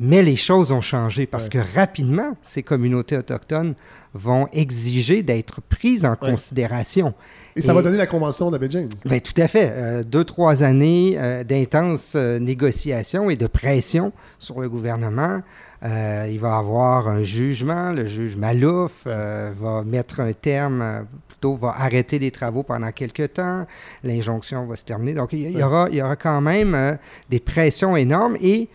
[0.00, 3.74] Mais les choses ont changé parce que rapidement, ces communautés autochtones
[4.14, 7.12] vont exiger d'être prises en considération.
[7.54, 8.86] Et ça va donner la convention d'Abidjan.
[9.04, 9.70] Bien, tout à fait.
[9.70, 15.42] Euh, deux, trois années d'intenses négociations et de pression sur le gouvernement.
[15.84, 17.92] Euh, il va avoir un jugement.
[17.92, 22.90] Le juge Malouf euh, va mettre un terme, euh, plutôt va arrêter les travaux pendant
[22.90, 23.66] quelques temps.
[24.02, 25.14] L'injonction va se terminer.
[25.14, 26.98] Donc, il y, aura, il y aura quand même
[27.28, 28.36] des pressions énormes.
[28.40, 28.68] Et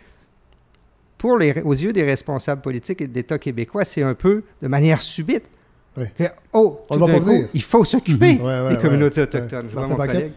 [1.17, 4.67] pour les, aux yeux des responsables politiques et de l'État québécois, c'est un peu de
[4.67, 5.49] manière subite.
[6.53, 9.67] oh, tout coup, il faut s'occuper des communautés autochtones.
[9.69, 10.31] Je vois mon collègue.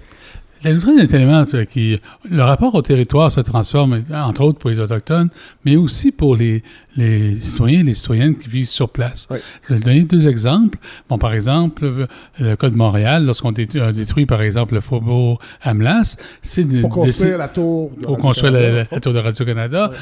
[0.65, 1.99] La doctrine est un élément qui.
[2.31, 5.29] Le rapport au territoire se transforme, entre autres pour les Autochtones,
[5.65, 6.63] mais aussi pour les,
[6.97, 9.29] les citoyens et les citoyennes qui vivent sur place.
[9.69, 10.79] Je vais donner deux exemples.
[11.09, 12.07] Bon, par exemple,
[12.39, 16.65] le cas de Montréal, lorsqu'on détruit, par exemple, le faubourg Amlas, c'est...
[16.81, 19.93] Pour construire la tour de Pour construire la, tour de Radio-Canada.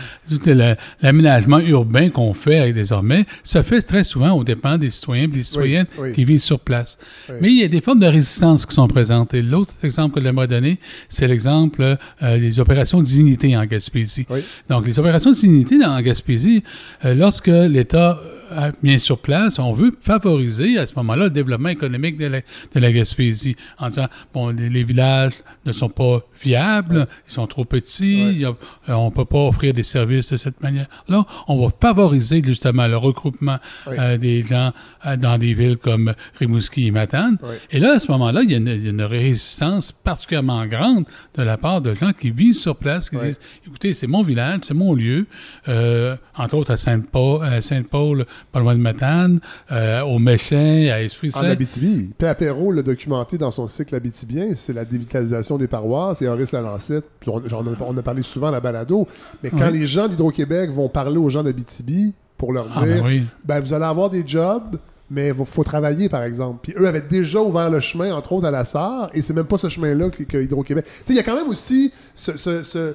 [1.03, 5.43] L'aménagement urbain qu'on fait désormais se fait très souvent aux dépens des citoyens et des
[5.43, 6.99] citoyennes qui vivent sur place.
[7.41, 9.35] Mais il y a des formes de résistance qui sont présentes.
[9.35, 14.27] Et l'autre exemple que j'aimerais donner, c'est l'exemple euh, des opérations dignité en Gaspésie.
[14.69, 16.71] Donc, les opérations de dignité en Gaspésie, euh,
[17.05, 18.21] lorsque l'État
[18.83, 22.81] bien sur place, on veut favoriser à ce moment-là le développement économique de la, de
[22.81, 25.35] la Gaspésie en disant, bon, les, villages
[25.67, 28.53] ne sont pas viables, ils sont trop petits, euh,
[28.89, 31.25] on ne peut pas offrir des services de cette manière-là.
[31.49, 33.59] On va favoriser justement le regroupement
[33.89, 34.73] euh, des gens
[35.07, 37.39] euh, dans des villes comme Rimouski et Matane.
[37.71, 41.05] Et là, à ce moment-là, il y, a une, résistance particulièrement grande
[41.37, 44.61] de la part de gens qui vivent sur place, qui disent, écoutez, c'est mon village,
[44.65, 45.27] c'est mon lieu,
[46.37, 49.41] entre autres à Sainte-Paul, Sainte-Paul pas loin de Matane,
[49.71, 51.47] euh, au Méchin, à Esprit-Saint.
[51.47, 52.13] En Abitibi.
[52.17, 52.27] P.
[52.27, 57.05] Apéro l'a documenté dans son cycle Abitibien, c'est la dévitalisation des paroisses, et Horace Lalancette,
[57.27, 57.43] on,
[57.81, 59.07] on, a parlé souvent à la balado,
[59.43, 63.27] mais quand les gens d'Hydro-Québec vont parler aux gens d'Abitibi pour leur ah, dire, ben,
[63.45, 64.79] ben, vous allez avoir des jobs,
[65.11, 66.61] mais il faut travailler, par exemple.
[66.63, 69.47] Puis eux avaient déjà ouvert le chemin, entre autres, à la SAR, et c'est même
[69.47, 70.85] pas ce chemin-là que, que Hydro-Québec.
[70.85, 72.95] Tu sais, il y a quand même aussi ce,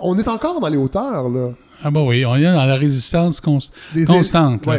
[0.00, 1.50] On est encore dans les hauteurs, là.
[1.82, 3.72] Ah bah oui, on est dans la résistance constante.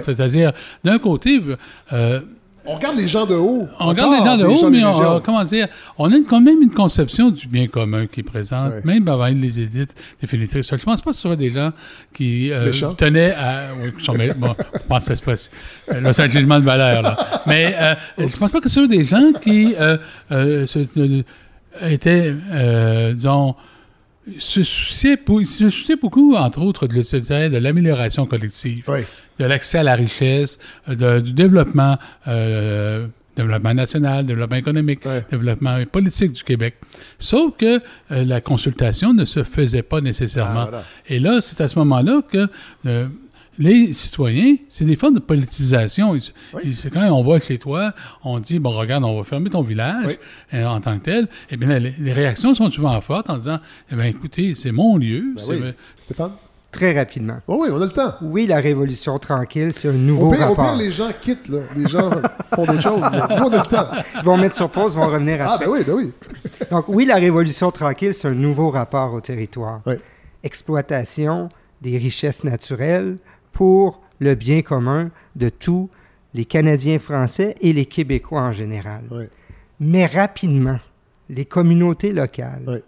[0.03, 0.51] C'est-à-dire,
[0.83, 1.41] d'un côté...
[1.93, 2.19] Euh,
[2.65, 3.67] on regarde les gens de haut.
[3.79, 5.67] On regarde les gens de haut, mais on, comment dire,
[5.97, 9.59] on a quand même une conception du bien commun qui est présente, même avant les
[9.59, 10.61] édites définitives.
[10.63, 11.71] Je pense pas que ce soit des gens
[12.13, 13.69] qui euh, tenaient à...
[13.81, 15.49] Oui, sont, bon, je pense que c'est
[15.91, 17.17] euh, Là, c'est un jugement de valeur, là.
[17.47, 19.73] Mais euh, je pense pas que ce soit des gens qui
[21.81, 22.35] étaient,
[23.13, 23.55] disons
[24.37, 28.83] se souciait, se beaucoup, entre autres, de, de l'amélioration collective,
[29.39, 31.97] de l'accès à la richesse, du développement,
[32.27, 35.01] euh, développement national, développement économique,
[35.31, 36.75] développement politique du Québec.
[37.19, 37.81] Sauf que
[38.11, 40.67] euh, la consultation ne se faisait pas nécessairement.
[40.73, 42.47] Ah, Et là, c'est à ce moment-là que
[42.85, 43.07] euh,
[43.59, 46.17] les citoyens, c'est des formes de politisation.
[46.73, 50.17] C'est quand on va chez toi, on dit, bon, regarde, on va fermer ton village
[50.53, 51.27] euh, en tant que tel.
[51.51, 53.59] Eh bien, les, réactions sont souvent fortes en disant,
[53.91, 55.35] eh bien, écoutez, c'est mon lieu.
[55.35, 56.31] Ben Stéphane?
[56.71, 57.39] Très rapidement.
[57.47, 58.13] Oh oui, on a le temps.
[58.21, 60.59] Oui, la révolution tranquille, c'est un nouveau au pire, rapport.
[60.59, 61.59] Au pire, les gens quittent, là.
[61.75, 62.11] Les gens
[62.53, 63.01] font d'autres choses.
[63.01, 63.87] Nous, on a le temps.
[64.15, 65.65] Ils vont mettre sur pause, vont revenir ah, après.
[65.65, 66.11] Ah, ben oui, ben oui.
[66.69, 69.81] Donc, oui, la révolution tranquille, c'est un nouveau rapport au territoire.
[70.43, 71.49] Exploitation
[71.81, 73.17] des richesses naturelles,
[73.51, 75.89] pour le bien commun de tous
[76.33, 79.03] les Canadiens français et les Québécois en général.
[79.79, 80.79] Mais rapidement,
[81.29, 82.83] les communautés locales,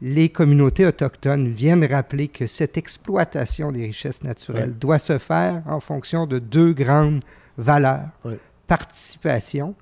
[0.00, 5.80] les communautés autochtones viennent rappeler que cette exploitation des richesses naturelles doit se faire en
[5.80, 7.22] fonction de deux grandes
[7.56, 8.08] valeurs,
[8.66, 9.74] participation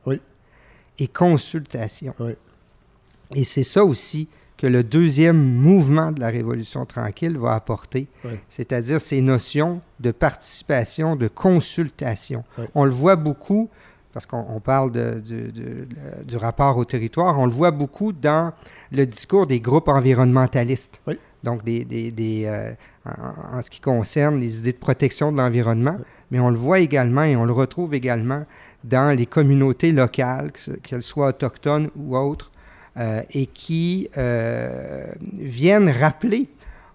[0.98, 2.14] et consultation.
[3.34, 4.28] Et c'est ça aussi
[4.60, 8.08] que le deuxième mouvement de la Révolution tranquille va apporter,
[8.50, 12.44] c'est-à-dire ces notions de participation, de consultation.
[12.74, 13.70] On le voit beaucoup,
[14.12, 15.22] parce qu'on parle de,
[16.26, 18.52] du rapport au territoire, on le voit beaucoup dans
[18.92, 21.00] le discours des groupes environnementalistes.
[21.42, 22.72] Donc, des, des, euh,
[23.06, 25.96] en, ce qui concerne les idées de protection de l'environnement,
[26.30, 28.44] mais on le voit également et on le retrouve également
[28.84, 32.49] dans les communautés locales, qu'elles soient autochtones ou autres,
[32.96, 36.48] et qui euh, viennent rappeler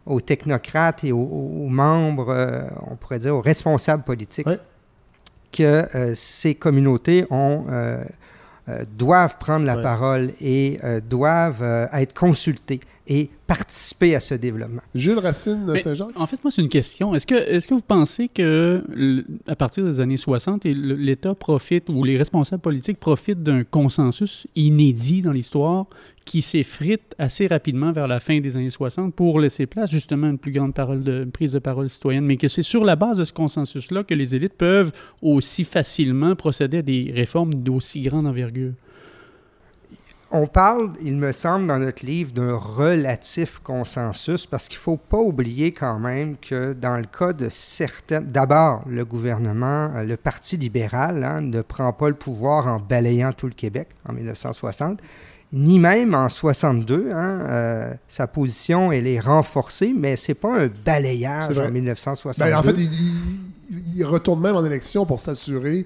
[0.05, 4.47] aux technocrates et aux, membres, euh, on pourrait dire aux responsables politiques,
[5.51, 7.65] que ces communautés ont,
[8.97, 11.63] doivent prendre la parole et doivent
[11.93, 14.81] être consultées et participer à ce développement.
[14.95, 16.09] Jules Racine Saint-Jean?
[16.15, 17.13] En fait, moi, c'est une question.
[17.13, 18.83] Est-ce que, est que vous pensez que,
[19.47, 25.21] à partir des années 60, l'État profite ou les responsables politiques profitent d'un consensus inédit
[25.21, 25.85] dans l'histoire
[26.25, 30.31] qui s'effrite assez rapidement vers la fin des années 60 pour laisser place justement à
[30.31, 33.19] une plus grande parole de, prise de parole citoyenne, mais que c'est sur la base
[33.19, 34.91] de ce consensus-là que les élites peuvent
[35.21, 38.73] aussi facilement procéder à des réformes d'aussi grande envergure?
[40.31, 44.97] On parle, il me semble, dans notre livre d'un relatif consensus parce qu'il ne faut
[44.97, 48.25] pas oublier quand même que dans le cas de certaines...
[48.25, 53.33] D'abord, le gouvernement, euh, le Parti libéral hein, ne prend pas le pouvoir en balayant
[53.33, 54.99] tout le Québec en 1960,
[55.53, 57.11] ni même en 62.
[57.11, 62.49] Hein, euh, sa position, elle est renforcée, mais ce n'est pas un balayage en 1962.
[62.49, 62.91] Ben, en fait, il,
[63.95, 65.85] il retourne même en élection pour s'assurer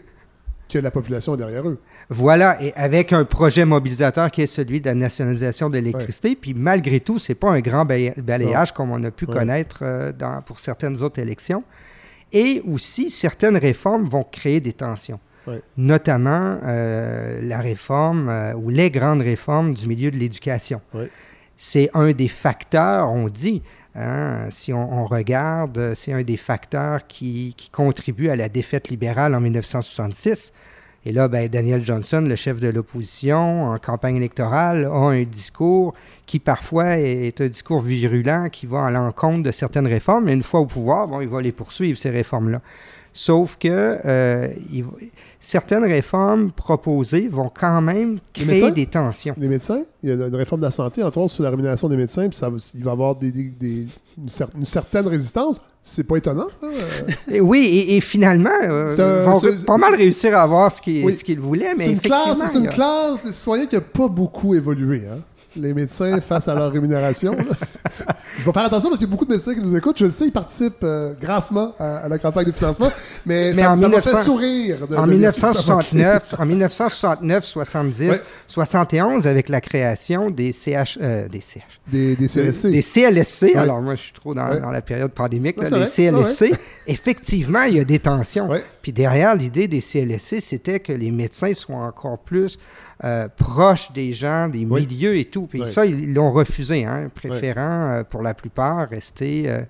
[0.69, 1.79] que la population est derrière eux.
[2.11, 6.35] Voilà, et avec un projet mobilisateur qui est celui de la nationalisation de l'électricité.
[6.35, 10.11] Puis malgré tout, ce n'est pas un grand balayage comme on a pu connaître euh,
[10.11, 11.63] dans, pour certaines autres élections.
[12.31, 15.19] Et aussi, certaines réformes vont créer des tensions.
[15.77, 20.79] Notamment euh, la réforme euh, ou les grandes réformes du milieu de l'éducation.
[21.57, 23.63] C'est un des facteurs, on dit,
[23.95, 29.33] hein, si on, regarde, c'est un des facteurs qui, qui contribue à la défaite libérale
[29.33, 30.53] en 1966.
[31.05, 35.93] Et là, ben, Daniel Johnson, le chef de l'opposition en campagne électorale, a un discours
[36.25, 40.25] qui parfois est un discours virulent, qui va à l'encontre de certaines réformes.
[40.25, 42.61] Mais une fois au pouvoir, bon, il va les poursuivre, ces réformes-là.
[43.21, 43.67] Sauf que
[44.05, 44.47] euh,
[45.41, 49.35] certaines réformes proposées vont quand même créer des tensions.
[49.37, 51.89] Les médecins, il y a une réforme de la santé, entre autres sur la rémunération
[51.89, 53.33] des médecins, puis ça, il va y avoir des,
[54.17, 55.57] une, certaine résistance.
[55.83, 56.47] C'est pas étonnant.
[57.29, 61.73] Et oui, et, finalement, euh, ils vont pas mal réussir à avoir ce qu'ils voulaient,
[61.77, 61.87] mais.
[61.87, 65.03] C'est une classe de citoyens qui n'a pas beaucoup évolué.
[65.11, 65.19] Hein?
[65.55, 67.35] les médecins face à leur rémunération.
[68.39, 69.97] Je vais faire attention parce qu'il y a beaucoup de médecins qui nous écoutent.
[69.97, 72.89] Je le sais, ils participent euh, grassement à, la campagne de financement,
[73.25, 74.77] mais, ça, m'a fait sourire.
[74.95, 80.97] en, 1969, en 1969, 70, 71, avec la création des CH...
[81.01, 81.81] Euh, des CH...
[81.87, 82.71] Des, des CLSC.
[82.71, 83.55] Des CLSC.
[83.55, 85.57] Alors moi, je suis trop dans, la période pandémique.
[85.61, 86.51] les CLSC,
[86.87, 88.49] effectivement, il y a des tensions.
[88.81, 92.57] Puis derrière, l'idée des CLSC, c'était que les médecins soient encore plus
[93.03, 95.47] euh, proche des gens, des milieux et tout.
[95.47, 99.61] Puis ça, ils l'ont refusé, hein, préférant pour la plupart rester euh,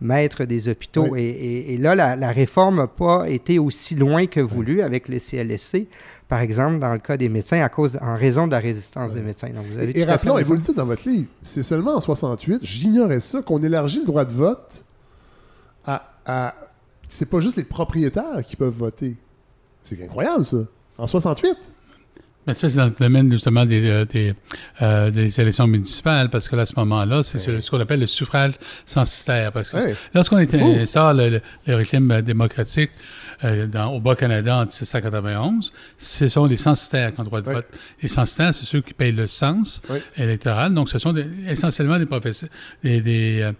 [0.00, 1.16] maître des hôpitaux.
[1.16, 5.88] Et, là, la, réforme n'a pas été aussi loin que voulu avec les CLSC,
[6.28, 9.20] par exemple, dans le cas des médecins, à cause en raison de la résistance des
[9.20, 9.48] médecins.
[9.48, 12.00] Donc, vous avez et, rappelons, et vous le dites dans votre livre, c'est seulement en
[12.00, 14.84] 68, j'ignorais ça, qu'on élargit le droit de vote
[15.84, 16.54] à, à
[17.08, 19.16] c'est pas juste les propriétaires qui peuvent voter.
[19.82, 20.58] C'est incroyable, ça.
[20.96, 21.56] En 68?
[22.46, 24.34] Mais ça, c'est dans le domaine justement des, euh, des,
[24.80, 28.54] euh, des, élections municipales, parce que à ce moment-là, c'est ce qu'on appelle le suffrage
[28.86, 29.52] censitaire.
[29.52, 29.76] Parce que
[30.14, 32.90] lorsqu'on instaure le, le, régime démocratique
[33.44, 37.66] euh, dans, au Bas-Canada en 1791, ce sont les censitaires qui ont droit de vote.
[38.02, 39.82] Les censitaires, c'est ceux qui payent le sens
[40.16, 40.72] électoral.
[40.72, 41.14] Donc, ce sont
[41.46, 42.06] essentiellement des,
[42.82, 43.52] des, des, euh,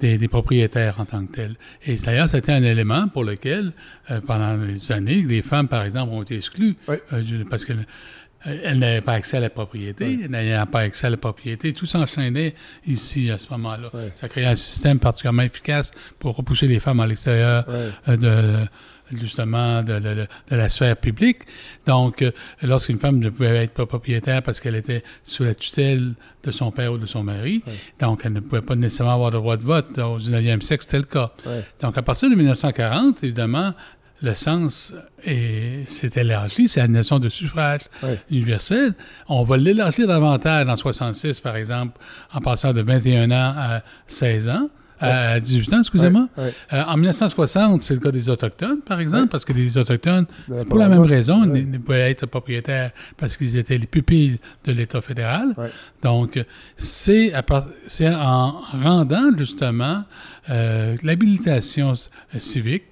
[0.00, 1.54] des, des, propriétaires en tant que tels.
[1.84, 3.72] Et d'ailleurs, c'était un élément pour lequel,
[4.26, 6.76] pendant les années, les femmes, par exemple, ont été exclues.
[7.50, 7.84] parce que euh,
[8.44, 11.72] elle n'avait pas accès à la propriété, elle n'avait pas accès à la propriété.
[11.72, 12.54] Tout s'enchaînait
[12.86, 13.90] ici à ce moment-là.
[14.16, 18.66] Ça créait un système particulièrement efficace pour repousser les femmes à l'extérieur euh, de
[19.10, 21.40] justement de, la sphère publique.
[21.86, 22.30] Donc, euh,
[22.62, 26.70] lorsqu'une femme ne pouvait être pas propriétaire parce qu'elle était sous la tutelle de son
[26.70, 27.62] père ou de son mari,
[28.00, 29.98] donc elle ne pouvait pas nécessairement avoir le droit de vote.
[29.98, 31.32] Au 19e siècle, c'était le cas.
[31.80, 33.74] Donc, à partir de 1940, évidemment,
[34.22, 34.94] le sens
[35.24, 37.82] s'est élargi, c'est la notion de suffrage
[38.30, 38.94] universel.
[39.28, 41.98] On va l'élargir davantage en 66, par exemple,
[42.32, 44.70] en passant de 21 ans à 16 ans.
[45.00, 46.28] À 18 ans, excusez-moi.
[46.38, 50.26] Euh, en 1960, c'est le cas des Autochtones, par exemple, parce que les Autochtones,
[50.68, 55.00] pour la même raison, ne pouvaient être propriétaires parce qu'ils étaient les pupilles de l'État
[55.00, 55.54] fédéral.
[56.02, 56.40] Donc,
[56.76, 60.04] c'est en rendant justement
[60.50, 61.94] euh, l'habilitation
[62.38, 62.84] civique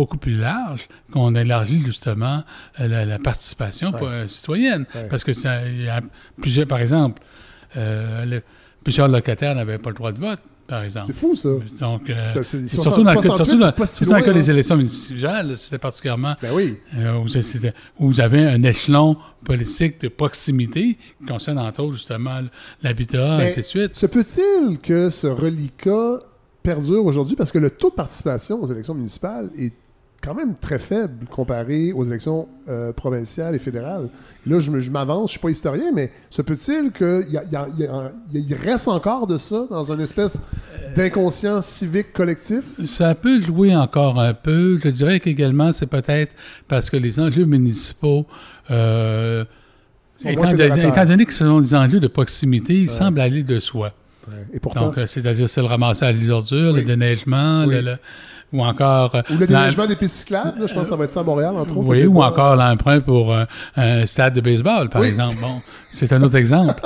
[0.00, 2.42] beaucoup plus large qu'on élargit justement
[2.80, 4.86] euh, la, participation euh, citoyenne.
[5.10, 6.00] Parce que ça, y a
[6.40, 7.20] plusieurs, par exemple,
[7.76, 8.40] euh,
[8.82, 10.38] plusieurs locataires n'avaient pas le droit de vote.
[10.66, 11.06] Par exemple.
[11.08, 11.48] C'est fou, ça.
[11.80, 12.12] Donc,
[12.68, 16.78] surtout, dans, le cas des élections municipales, c'était particulièrement ben oui.
[17.98, 22.40] où, vous avez un échelon politique de proximité qui concerne entre autres justement
[22.84, 23.96] l'habitat, et ainsi de suite.
[23.96, 26.20] Se peut-il que ce reliquat
[26.62, 27.34] perdure aujourd'hui?
[27.34, 29.72] Parce que le taux de participation aux élections municipales est
[30.22, 34.08] quand même très faible comparé aux élections euh, provinciales et fédérales.
[34.46, 39.38] Là, je, m'avance, je ne suis pas historien, mais se peut-il qu'il reste encore de
[39.38, 40.38] ça dans une espèce
[40.94, 42.64] d'inconscient civique collectif?
[42.86, 44.78] Ça peut jouer encore un peu.
[44.82, 46.34] Je dirais qu'également, c'est peut-être
[46.68, 48.26] parce que les enjeux municipaux...
[48.70, 49.44] Euh,
[50.24, 53.94] étant, donné que ce sont des enjeux de proximité, ils semblent aller de soi.
[54.52, 54.86] Et pourtant...
[54.86, 57.96] Donc, euh, c'est-à-dire, c'est le ramassage des ordures, le déneigement, le
[58.52, 59.14] ou encore...
[59.30, 61.54] Ou le déneigement des pistes cyclables, je pense que ça va être ça à Montréal,
[61.56, 61.88] entre autres.
[61.88, 63.44] Oui, ou encore l'emprunt pour euh,
[63.76, 65.36] un stade de baseball, par exemple.
[65.40, 65.60] Bon,
[65.90, 66.80] c'est un autre exemple.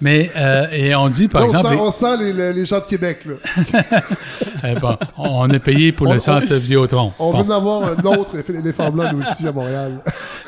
[0.00, 1.76] Mais, euh, et on dit, par exemple...
[1.78, 3.70] On sent, les, les, gens de Québec, là.
[4.64, 7.12] Eh bon, on est payé pour le centre Vidéotron.
[7.18, 9.98] On veut en avoir un autre, l'éléphant blanc, aussi, à Montréal.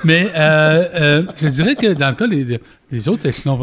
[0.05, 2.61] Mais euh, je dirais que dans le cas des,
[2.91, 3.59] des autres échelons,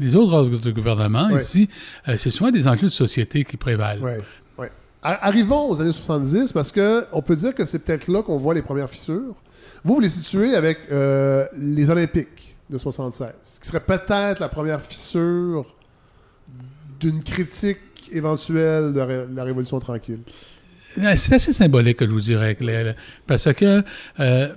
[0.00, 1.68] les autres ordres de gouvernement, ici,
[2.16, 4.00] c'est souvent des enjeux de société qui prévalent.
[4.02, 4.12] Oui.
[5.04, 8.54] Arrivons aux années 70 parce que on peut dire que c'est peut-être là qu'on voit
[8.54, 9.34] les premières fissures.
[9.84, 14.80] Vous, vous les situez avec euh, les Olympiques de 76, qui serait peut-être la première
[14.80, 15.74] fissure
[17.00, 17.78] d'une critique
[18.12, 20.20] éventuelle de la Révolution tranquille.
[21.16, 22.56] C'est assez symbolique, je vous dirais,
[23.26, 23.82] parce que
[24.20, 24.54] euh,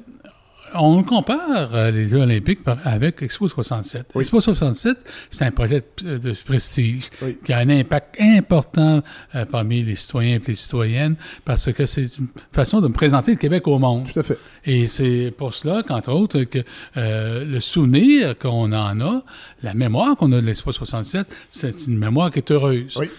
[0.74, 4.08] on compare euh, les Jeux olympiques avec Expo 67.
[4.20, 4.98] Expo 67,
[5.30, 7.10] c'est un projet de, prestige
[7.44, 9.02] qui a un impact important
[9.36, 13.38] euh, parmi les citoyens et les citoyennes parce que c'est une façon de présenter le
[13.38, 14.08] Québec au monde.
[14.12, 14.38] Tout à fait.
[14.66, 16.60] Et c'est pour cela qu'entre autres, que
[16.98, 19.24] euh, le souvenir qu'on en a,
[19.64, 22.98] la mémoire qu'on a de l'Expo 67, c'est une mémoire qui est heureuse.
[23.00, 23.10] Oui.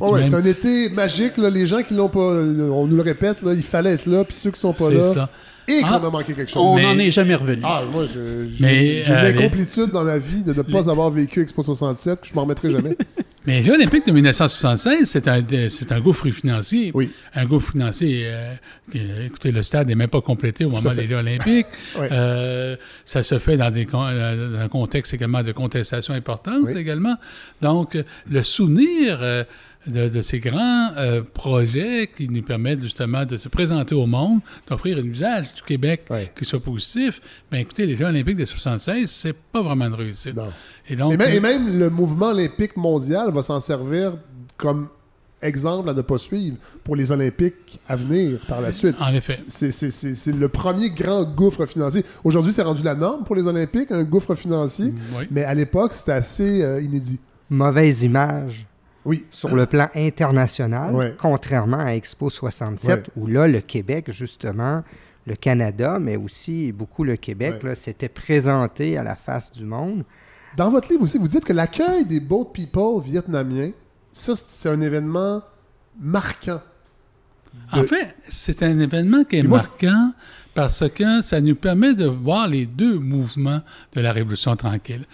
[0.00, 1.36] Oh, c'est un été magique.
[1.36, 4.50] Les gens qui l'ont pas, on nous le répète, il fallait être là, puis ceux
[4.50, 5.02] qui sont pas là.
[5.02, 5.28] Ça
[5.68, 6.06] et qu'on ah.
[6.06, 6.62] a manqué quelque chose.
[6.62, 7.62] On n'en est jamais revenu.
[7.64, 8.20] Ah, moi, j'ai
[8.58, 12.34] une euh, incomplétude dans ma vie de ne pas avoir vécu Expo 67, que je
[12.34, 12.96] m'en remettrai jamais.
[13.44, 16.92] Mais les Jeux olympiques de 1976, c'est un, c'est un gouffre financier.
[16.94, 17.10] Oui.
[17.34, 18.22] Un gouffre financier.
[18.26, 21.66] Euh, écoutez, le stade n'est même pas complété au moment des Jeux olympiques.
[21.98, 27.16] euh, ça se fait dans, des, dans un contexte également de contestation importante également.
[27.60, 27.98] Donc,
[28.30, 29.44] le souvenir...
[29.88, 34.40] Euh, de, ces grands euh, projets qui nous permettent justement de se présenter au monde,
[34.68, 36.04] d'offrir un usage du Québec
[36.36, 40.36] qui soit positif, bien écoutez, les Jeux olympiques de 76, c'est pas vraiment une réussite.
[40.88, 44.14] Et, donc, et, même, le mouvement olympique mondial va s'en servir
[44.56, 44.88] comme
[45.40, 48.94] exemple à ne pas suivre pour les Olympiques à venir par la suite.
[49.00, 49.36] En effet.
[49.48, 52.04] C'est le premier grand gouffre financier.
[52.22, 54.94] Aujourd'hui, c'est rendu la norme pour les Olympiques, un gouffre financier.
[55.32, 57.18] Mais à l'époque, c'était assez euh, inédit.
[57.50, 58.66] Mauvaise image
[59.04, 59.24] oui.
[59.30, 64.82] sur le plan international, contrairement à Expo 67, où là, le Québec, justement,
[65.26, 70.04] le Canada, mais aussi beaucoup le Québec, s'était présenté à la face du monde.
[70.56, 73.70] Dans votre livre aussi, vous dites que l'accueil des boat people vietnamiens,
[74.12, 75.42] ça, c'est un événement
[75.98, 76.60] marquant.
[77.72, 80.12] En fait, c'est un événement qui est marquant
[80.54, 83.60] parce que ça nous permet de voir les deux mouvements
[83.94, 85.04] de la Révolution tranquille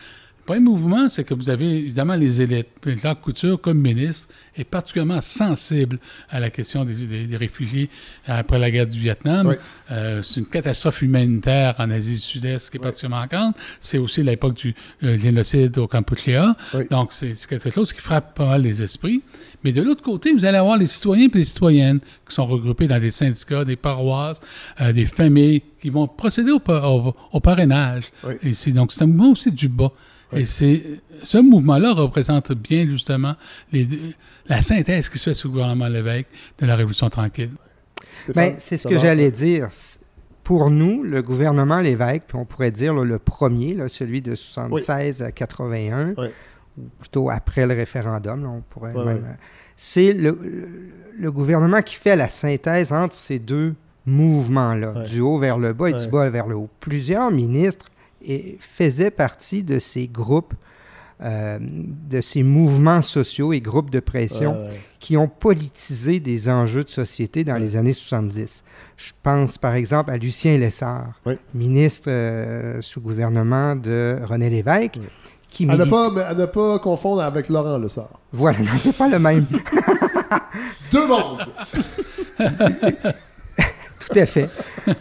[0.48, 2.68] premier mouvement, c'est que vous avez évidemment les élites.
[3.02, 5.98] Jacques Couture, comme ministre, est particulièrement sensible
[6.30, 7.90] à la question des, réfugiés
[8.26, 9.54] après la guerre du Vietnam.
[9.90, 13.52] Euh, c'est une catastrophe humanitaire en Asie du Sud-Est qui est particulièrement grande.
[13.78, 16.56] C'est aussi l'époque du euh, génocide au Kampuchea.
[16.90, 19.20] Donc, c'est quelque chose qui frappe pas mal les esprits.
[19.64, 22.86] Mais de l'autre côté, vous allez avoir les citoyens et les citoyennes qui sont regroupés
[22.86, 24.40] dans des syndicats, des paroisses,
[24.80, 26.62] euh, des familles qui vont procéder au,
[27.32, 28.04] au parrainage.
[28.42, 28.72] Ici.
[28.72, 29.92] Donc, c'est un mouvement aussi du bas.
[30.32, 30.82] Et c'est
[31.22, 33.34] ce mouvement-là représente bien justement
[33.72, 33.88] les,
[34.46, 36.26] la synthèse qui se fait sous le gouvernement Lévesque
[36.58, 37.52] de la Révolution tranquille.
[38.34, 39.68] Ben, c'est ce que j'allais dire.
[40.44, 45.30] Pour nous, le gouvernement Lévesque, puis on pourrait dire le premier, celui de 76 à
[45.30, 46.14] 81,
[46.78, 48.94] ou plutôt après le référendum, on pourrait
[49.80, 50.36] c'est le,
[51.16, 53.76] le, gouvernement qui fait la synthèse entre ces deux
[54.06, 56.68] mouvements-là, du haut vers le bas et du bas vers le haut.
[56.80, 57.86] Plusieurs ministres
[58.22, 60.54] et faisait partie de ces groupes,
[61.20, 64.68] euh, de ces mouvements sociaux et groupes de pression
[65.00, 68.62] qui ont politisé des enjeux de société dans les années 70.
[68.96, 71.20] Je pense par exemple à Lucien Lessard,
[71.54, 74.98] ministre euh, sous gouvernement de René Lévesque.
[75.50, 78.20] Qui à, ne pas, à ne pas confondre avec Laurent Lessard.
[78.32, 79.46] Voilà, c'est pas le même.
[80.92, 81.46] Deux mondes!
[83.98, 84.48] Tout à fait.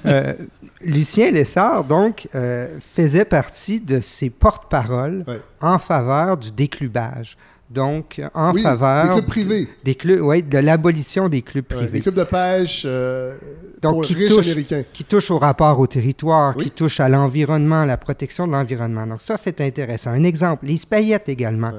[0.06, 0.34] Euh,
[0.82, 5.24] Lucien Lessard, donc, euh, faisait partie de ces porte-paroles
[5.62, 7.38] en faveur du déclubage.
[7.70, 9.08] Donc, en faveur.
[9.08, 9.68] Des clubs privés.
[9.84, 11.98] Des clubs, oui, de l'abolition des clubs privés.
[11.98, 13.38] des clubs de pêche euh,
[13.82, 14.84] donc, qui riches américains.
[14.94, 19.06] Qui touchent au rapport au territoire, qui touchent à l'environnement, la protection de l'environnement.
[19.06, 20.12] Donc, ça, c'est intéressant.
[20.12, 21.74] Un exemple, Payette également.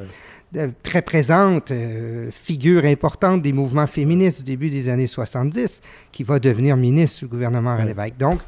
[0.82, 1.72] très présente,
[2.32, 5.80] figure importante des mouvements féministes du début des années 70,
[6.12, 8.18] qui va devenir ministre du gouvernement à l'évêque.
[8.18, 8.40] Donc,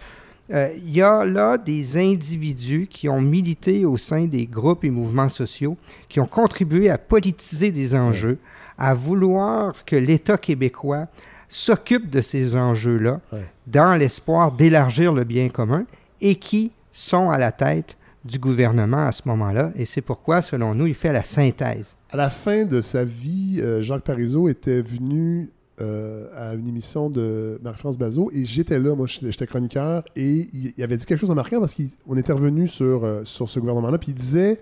[0.53, 5.29] il y a là des individus qui ont milité au sein des groupes et mouvements
[5.29, 5.77] sociaux,
[6.09, 8.39] qui ont contribué à politiser des enjeux,
[8.77, 11.07] à vouloir que l'État québécois
[11.49, 13.21] s'occupe de ces enjeux-là
[13.67, 15.85] dans l'espoir d'élargir le bien commun
[16.21, 19.73] et qui sont à la tête du gouvernement à ce moment-là.
[19.77, 21.97] Et c'est pourquoi, selon nous, il fait la synthèse.
[22.11, 25.51] À la fin de sa vie, euh, Jacques Parizeau était venu
[25.81, 30.83] euh, à une émission de Marie-France Bazot et j'étais là, moi j'étais chroniqueur et il,
[30.83, 33.99] avait dit quelque chose de marquant parce qu'on était revenu sur, euh, sur ce gouvernement-là
[33.99, 34.61] puis il disait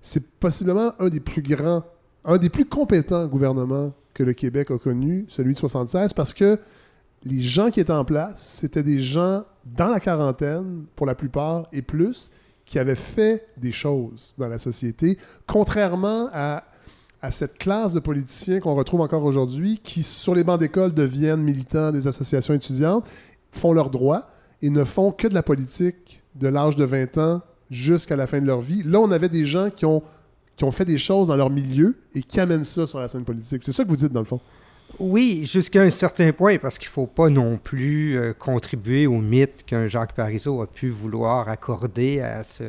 [0.00, 1.82] c'est possiblement un des plus grands,
[2.24, 6.58] un des plus compétents gouvernements que le Québec a connu, celui de 76, parce que
[7.24, 11.66] les gens qui étaient en place, c'était des gens dans la quarantaine, pour la plupart,
[11.72, 12.30] et plus,
[12.64, 16.64] qui avaient fait des choses dans la société, contrairement à,
[17.22, 21.42] à cette classe de politiciens qu'on retrouve encore aujourd'hui, qui, sur les bancs d'école, deviennent
[21.42, 23.04] militants des associations étudiantes,
[23.52, 24.28] font leurs droits
[24.62, 28.40] et ne font que de la politique de l'âge de 20 ans jusqu'à la fin
[28.40, 28.82] de leur vie.
[28.82, 30.02] Là, on avait des gens qui ont
[30.56, 33.24] qui ont fait des choses dans leur milieu et qui amènent ça sur la scène
[33.24, 33.62] politique.
[33.62, 34.40] C'est ça que vous dites, dans le fond?
[34.98, 39.18] Oui, jusqu'à un certain point, parce qu'il ne faut pas non plus euh, contribuer au
[39.18, 42.62] mythe qu'un Jacques Parizeau a pu vouloir accorder à ce,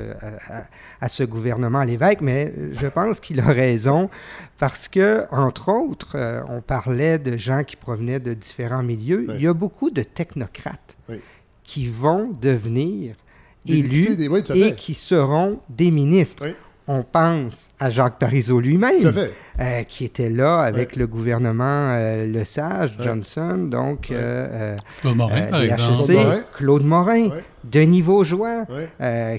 [0.99, 4.09] à, ce gouvernement à l'évêque, mais je pense qu'il a raison,
[4.57, 9.27] parce que, entre autres, euh, on parlait de gens qui provenaient de différents milieux.
[9.35, 10.97] Il y a beaucoup de technocrates
[11.63, 13.15] qui vont devenir
[13.65, 14.17] élus
[14.53, 16.45] et qui seront des ministres
[16.87, 19.11] on pense à Jacques Parizeau lui-même,
[19.59, 25.47] euh, qui était là avec le gouvernement euh, Le Sage, Johnson, donc euh, Claude Morin,
[25.47, 27.29] par Claude Morin,
[27.65, 28.65] Denis Vaugeois,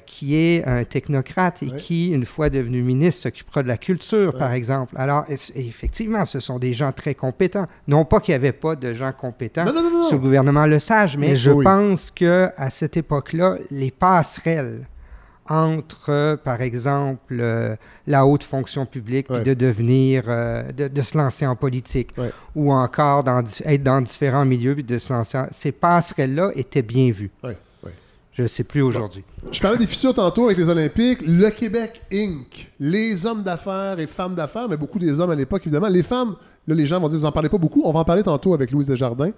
[0.05, 4.53] qui est un technocrate et qui, une fois devenu ministre, s'occupera de la culture, par
[4.53, 4.95] exemple.
[4.99, 7.66] Alors, effectivement, ce sont des gens très compétents.
[7.87, 9.65] Non pas qu'il n'y avait pas de gens compétents
[10.09, 14.87] sous le gouvernement Le Sage, mais je pense que à cette époque-là, les passerelles
[15.49, 17.75] entre, par exemple, euh,
[18.07, 22.15] la haute fonction publique, de devenir, euh, de, se lancer en politique,
[22.55, 25.39] ou encore dans, être dans différents milieux, puis de se lancer.
[25.51, 27.31] Ces passerelles-là étaient bien vues.
[28.39, 29.25] Je ne sais plus aujourd'hui.
[29.51, 31.23] Je parlais des fissures tantôt avec les Olympiques.
[31.27, 35.62] Le Québec Inc., les hommes d'affaires et femmes d'affaires, mais beaucoup des hommes à l'époque,
[35.66, 35.89] évidemment.
[35.89, 36.37] Les femmes,
[36.69, 37.83] là, les gens vont dire, vous n'en parlez pas beaucoup.
[37.85, 39.33] On va en parler tantôt avec Louise Desjardins.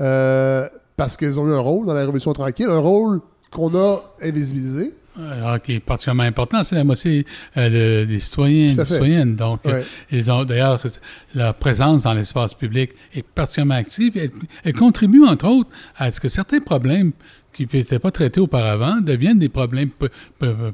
[0.00, 0.66] Euh,
[0.96, 3.20] parce qu'elles ont eu un rôle dans la Révolution tranquille, un rôle
[3.50, 7.26] qu'on a invisibilisé, alors, qui est particulièrement important, c'est la moitié
[7.56, 9.36] euh, des citoyens et des citoyennes.
[9.36, 10.80] Donc, euh, ils ont d'ailleurs
[11.34, 14.12] leur présence dans l'espace public est particulièrement active.
[14.16, 14.30] Elle,
[14.64, 17.12] elle, contribue entre autres à ce que certains problèmes
[17.56, 19.90] qui n'étaient pas traités auparavant deviennent des problèmes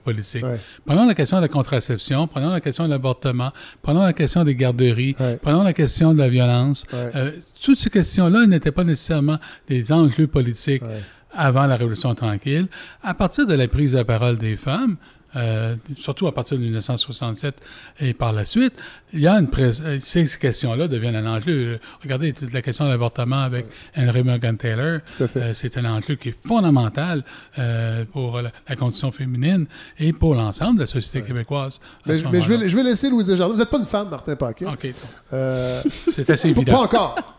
[0.05, 0.45] politiques.
[0.85, 3.53] Prenons la question de la contraception, prenons la question de l'avortement,
[3.83, 6.85] prenons la question des garderies, prenons la question de la violence.
[6.93, 7.31] Euh,
[7.63, 9.39] toutes ces questions-là n'étaient pas nécessairement
[9.69, 10.83] des enjeux politiques
[11.33, 12.69] avant la Révolution tranquille,
[13.03, 14.97] à partir de la prise de parole des femmes,
[15.35, 17.55] euh, surtout à partir de 1967
[18.01, 18.75] et par la suite,
[19.15, 21.81] il y a une euh, ces questions-là deviennent un enjeu.
[22.03, 25.01] Regardez toute la question de l'avortement avec Henry Morgan Taylor.
[25.21, 27.25] Euh, c'est un enjeu qui est fondamental
[28.13, 29.67] pour la, condition féminine
[29.99, 31.81] et pour l'ensemble de la société québécoise.
[32.05, 33.55] Mais, je, vais, je, vais, laisser Louise Desjardins.
[33.55, 34.67] Vous n'êtes pas une femme, Martin Paquet.
[34.67, 34.89] OK.
[36.13, 36.73] c'est assez évident.
[36.73, 37.39] Pas encore.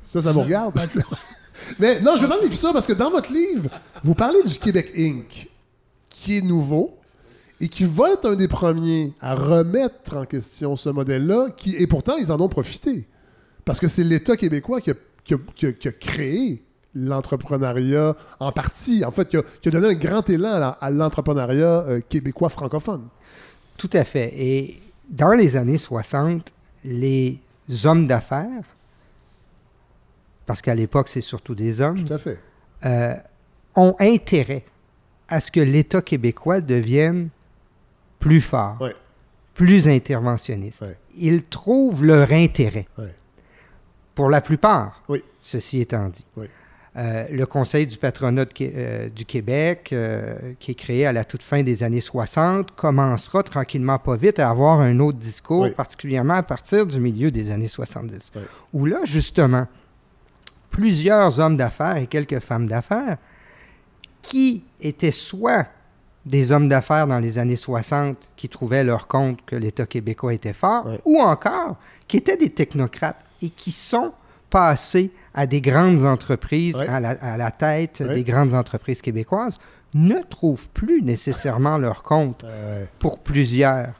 [0.00, 0.80] Ça, ça vous regarde?
[1.78, 3.70] Mais non, je vais parler de ça parce que dans votre livre,
[4.02, 5.48] vous parlez du Québec Inc.,
[6.08, 6.98] qui est nouveau
[7.60, 12.16] et qui va être un des premiers à remettre en question ce modèle-là, et pourtant,
[12.16, 13.06] ils en ont profité.
[13.64, 16.62] Parce que c'est l'État québécois qui a, créé
[16.94, 22.48] l'entrepreneuriat en partie, en fait, qui a, donné un grand élan à l'entrepreneuriat euh, québécois
[22.48, 23.08] francophone.
[23.76, 24.32] Tout à fait.
[24.36, 26.52] Et dans les années 60,
[26.84, 27.40] les
[27.84, 28.64] hommes d'affaires
[30.48, 32.40] parce qu'à l'époque, c'est surtout des hommes, Tout à fait.
[32.86, 33.14] Euh,
[33.76, 34.64] ont intérêt
[35.28, 37.28] à ce que l'État québécois devienne
[38.18, 38.78] plus fort,
[39.52, 40.86] plus interventionniste.
[41.14, 42.86] Ils trouvent leur intérêt.
[44.14, 45.02] Pour la plupart,
[45.42, 46.24] ceci étant dit.
[46.96, 49.94] Euh, le Conseil du patronat euh, du Québec,
[50.58, 54.48] qui est créé à la toute fin des années 60, commencera tranquillement pas vite à
[54.48, 58.32] avoir un autre discours, particulièrement à partir du milieu des années 70.
[58.72, 59.68] Où là, justement,
[60.70, 63.18] plusieurs hommes d'affaires et quelques femmes d'affaires
[64.22, 65.66] qui étaient soit
[66.26, 70.52] des hommes d'affaires dans les années 60 qui trouvaient leur compte que l'État québécois était
[70.52, 71.76] fort, ou encore
[72.06, 74.12] qui étaient des technocrates et qui sont
[74.50, 79.58] passer à des grandes entreprises, à, la, tête des grandes entreprises québécoises,
[79.94, 82.44] ne trouvent plus nécessairement leur compte
[82.98, 83.92] pour plusieurs.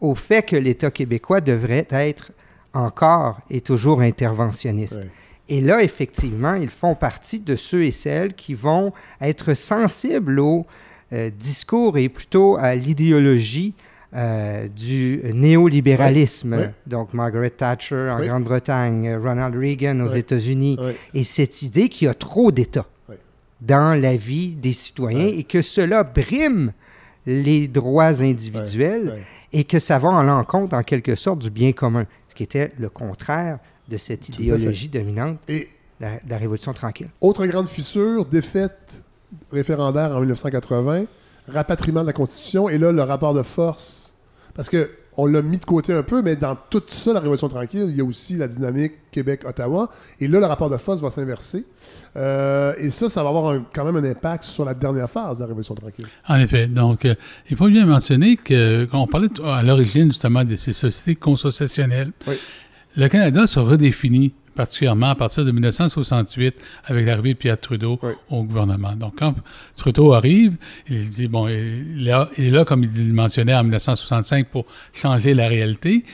[0.00, 2.32] Au fait que l'État québécois devrait être
[2.72, 5.00] encore et toujours interventionniste.
[5.48, 10.62] Et là, effectivement, ils font partie de ceux et celles qui vont être sensibles au
[11.12, 13.74] euh, discours et plutôt à l'idéologie
[14.14, 16.72] euh, du néolibéralisme.
[16.86, 20.78] Donc, Margaret Thatcher en Grande-Bretagne, Ronald Reagan aux États-Unis.
[21.14, 22.86] Et cette idée qu'il y a trop d'État
[23.60, 26.72] dans la vie des citoyens et que cela brime
[27.26, 32.06] les droits individuels et que ça va en l'encontre, en quelque sorte, du bien commun,
[32.28, 33.58] ce qui était le contraire
[33.88, 35.68] de cette idéologie dominante et
[36.00, 37.08] de la, Révolution tranquille.
[37.20, 39.02] Autre grande fissure, défaite
[39.50, 41.04] référendaire en 1980,
[41.48, 44.14] rapatriement de la Constitution, et là, le rapport de force.
[44.54, 47.48] Parce que on l'a mis de côté un peu, mais dans tout ça, la Révolution
[47.48, 49.90] tranquille, il y a aussi la dynamique Québec-Ottawa.
[50.20, 51.64] Et là, le rapport de force va s'inverser.
[52.16, 55.42] Euh, et ça, ça va avoir quand même un impact sur la dernière phase de
[55.42, 56.06] la Révolution tranquille.
[56.28, 56.66] En effet.
[56.66, 57.14] Donc, euh,
[57.48, 62.12] il faut bien mentionner qu'on parlait à l'origine justement de ces sociétés consociationnelles.
[62.26, 62.34] Oui.
[62.96, 66.56] Le Canada se redéfinit particulièrement à partir de 1968
[66.86, 68.00] avec l'arrivée de Pierre Trudeau
[68.30, 68.96] au gouvernement.
[68.96, 69.34] Donc, quand
[69.76, 70.56] Trudeau arrive,
[70.88, 74.64] il dit, bon, il est là, comme il le mentionnait en 1965, pour
[74.94, 76.04] changer la réalité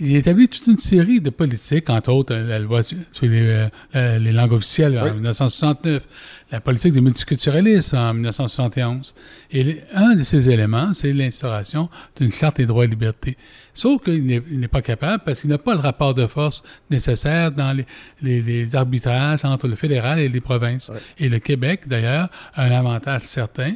[0.00, 4.32] il établit toute une série de politiques, entre autres la loi sur les, euh, les
[4.32, 6.02] langues officielles en 1969,
[6.50, 9.14] la politique du multiculturalisme en 1971.
[9.52, 13.36] Et un de ces éléments, c'est l'instauration d'une charte des droits et libertés.
[13.74, 17.72] Sauf qu'il n'est pas capable parce qu'il n'a pas le rapport de force nécessaire dans
[17.72, 20.92] les, les, arbitrages entre le fédéral et les provinces.
[21.18, 23.74] Et le Québec, d'ailleurs, a un avantage certain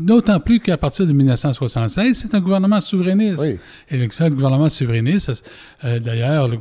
[0.00, 3.60] D'autant plus qu'à partir de 1976, c'est un gouvernement souverainiste.
[3.90, 5.44] Et le, seul gouvernement souverainiste,
[5.84, 6.56] euh, d'ailleurs, le,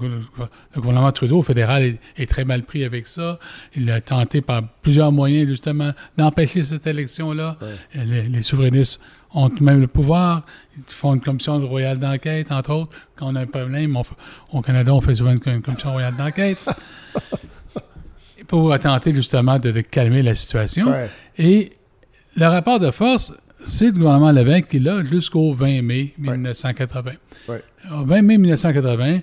[0.76, 3.40] gouvernement Trudeau fédéral est, très mal pris avec ça.
[3.78, 7.56] Il a tenté par plusieurs moyens, justement, d'empêcher cette élection-là.
[7.96, 9.00] Les, souverainistes
[9.34, 10.46] ont même le pouvoir.
[10.76, 12.98] Ils font une commission royale d'enquête, entre autres.
[13.16, 13.98] Quand on a un problème,
[14.52, 16.58] au Canada, on fait souvent une, commission royale d'enquête.
[18.48, 20.94] pour tenter, justement, de, calmer la situation.
[21.38, 21.72] Et
[22.36, 23.34] le rapport de force,
[23.64, 27.12] c'est le gouvernement Lévesque qui l'a jusqu'au 20 mai 1980.
[27.92, 29.20] Au 20 mai 1980,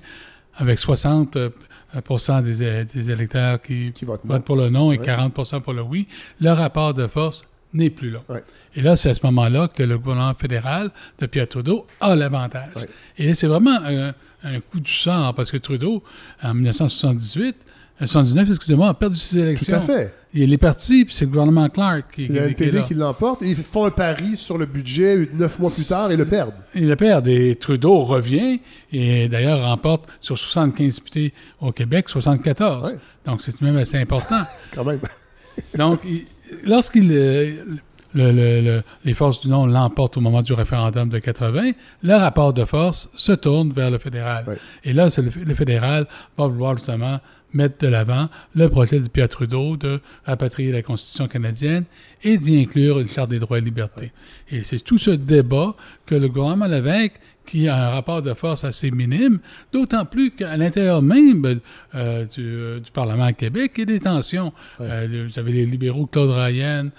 [0.56, 1.50] avec 60%
[1.94, 6.08] euh, des, électeurs qui, votent, pour le non et 40 pour le oui,
[6.40, 8.20] le rapport de force n'est plus là.
[8.74, 12.88] Et là, c'est à ce moment-là que le gouvernement fédéral de Pierre Trudeau a l'avantage.
[13.18, 14.12] Et c'est vraiment un,
[14.44, 16.02] un, coup du sort parce que Trudeau,
[16.42, 17.56] en 1978,
[18.04, 19.78] 79, excusez-moi, a perdu ses élections.
[19.78, 20.14] Tout à fait.
[20.34, 23.50] Il est parti, puis c'est le gouvernement Clark qui C'est le NPD qui l'emporte, et
[23.50, 26.52] ils font un pari sur le budget neuf mois plus tard et le perdent.
[26.74, 28.60] Ils le perdent, et Trudeau revient,
[28.92, 32.96] et d'ailleurs remporte sur 75 députés au Québec, 74.
[33.24, 34.42] Donc c'est même assez important.
[34.74, 35.00] Quand même.
[35.78, 36.00] Donc,
[36.64, 37.10] lorsqu'il...
[37.12, 37.52] Euh,
[38.14, 41.72] le, les forces du non l'emportent au moment du référendum de 80,
[42.02, 44.58] le rapport de force se tourne vers le fédéral.
[44.84, 46.06] Et là, le, le, fédéral
[46.38, 47.20] va vouloir justement
[47.52, 51.84] mettre de l'avant le projet de Pierre Trudeau de rapatrier la Constitution canadienne
[52.22, 54.12] et d'y inclure une Charte des droits et libertés.
[54.50, 55.74] Et c'est tout ce débat
[56.06, 59.38] que le gouvernement Lévesque, qui a un rapport de force assez minime,
[59.72, 61.44] d'autant plus qu'à l'intérieur même
[61.94, 64.52] euh, euh, du, Parlement à Québec, il y a des tensions.
[64.80, 66.90] Euh, vous avez les libéraux, Claude Ryan,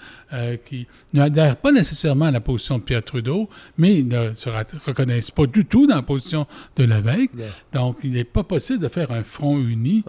[0.64, 4.48] qui n'adhèrent pas nécessairement à la position de Pierre Trudeau, mais ne se
[4.86, 6.46] reconnaissent pas du tout dans la position
[6.76, 7.32] de Lévesque.
[7.72, 10.04] Donc, il n'est pas possible de faire un front uni.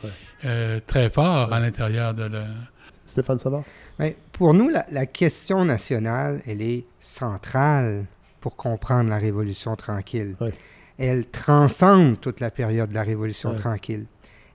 [0.46, 2.44] Euh, très fort à l'intérieur de le...
[3.06, 3.64] Stéphane Savard?
[3.98, 8.06] Bien, pour nous, la, question nationale, elle est centrale
[8.40, 10.36] pour comprendre la Révolution tranquille.
[10.98, 14.06] Elle transcende toute la période de la Révolution tranquille.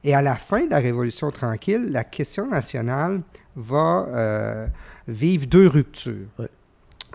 [0.05, 3.23] Et à la fin de la Révolution tranquille, la question nationale
[3.56, 4.66] va euh,
[5.09, 6.28] vivre deux ruptures,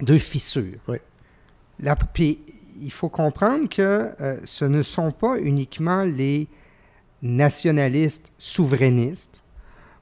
[0.01, 0.79] deux fissures.
[1.79, 2.39] La, puis,
[2.81, 6.47] il faut comprendre que euh, ce ne sont pas uniquement les
[7.21, 9.41] nationalistes, souverainistes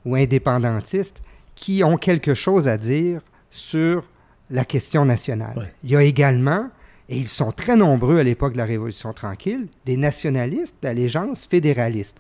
[0.05, 1.21] ou indépendantistes
[1.55, 4.03] qui ont quelque chose à dire sur
[4.49, 5.73] la question nationale.
[5.83, 6.69] Il y a également,
[7.09, 12.19] et ils sont très nombreux à l'époque de la Révolution tranquille, des nationalistes d'allégeance fédéraliste.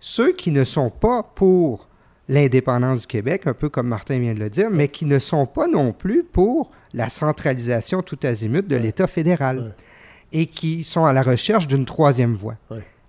[0.00, 1.88] Ceux qui ne sont pas pour
[2.28, 5.46] l'indépendance du Québec, un peu comme Martin vient de le dire, mais qui ne sont
[5.46, 9.74] pas non plus pour la centralisation tout azimut de l'État fédéral
[10.32, 12.56] et qui sont à la recherche d'une troisième voie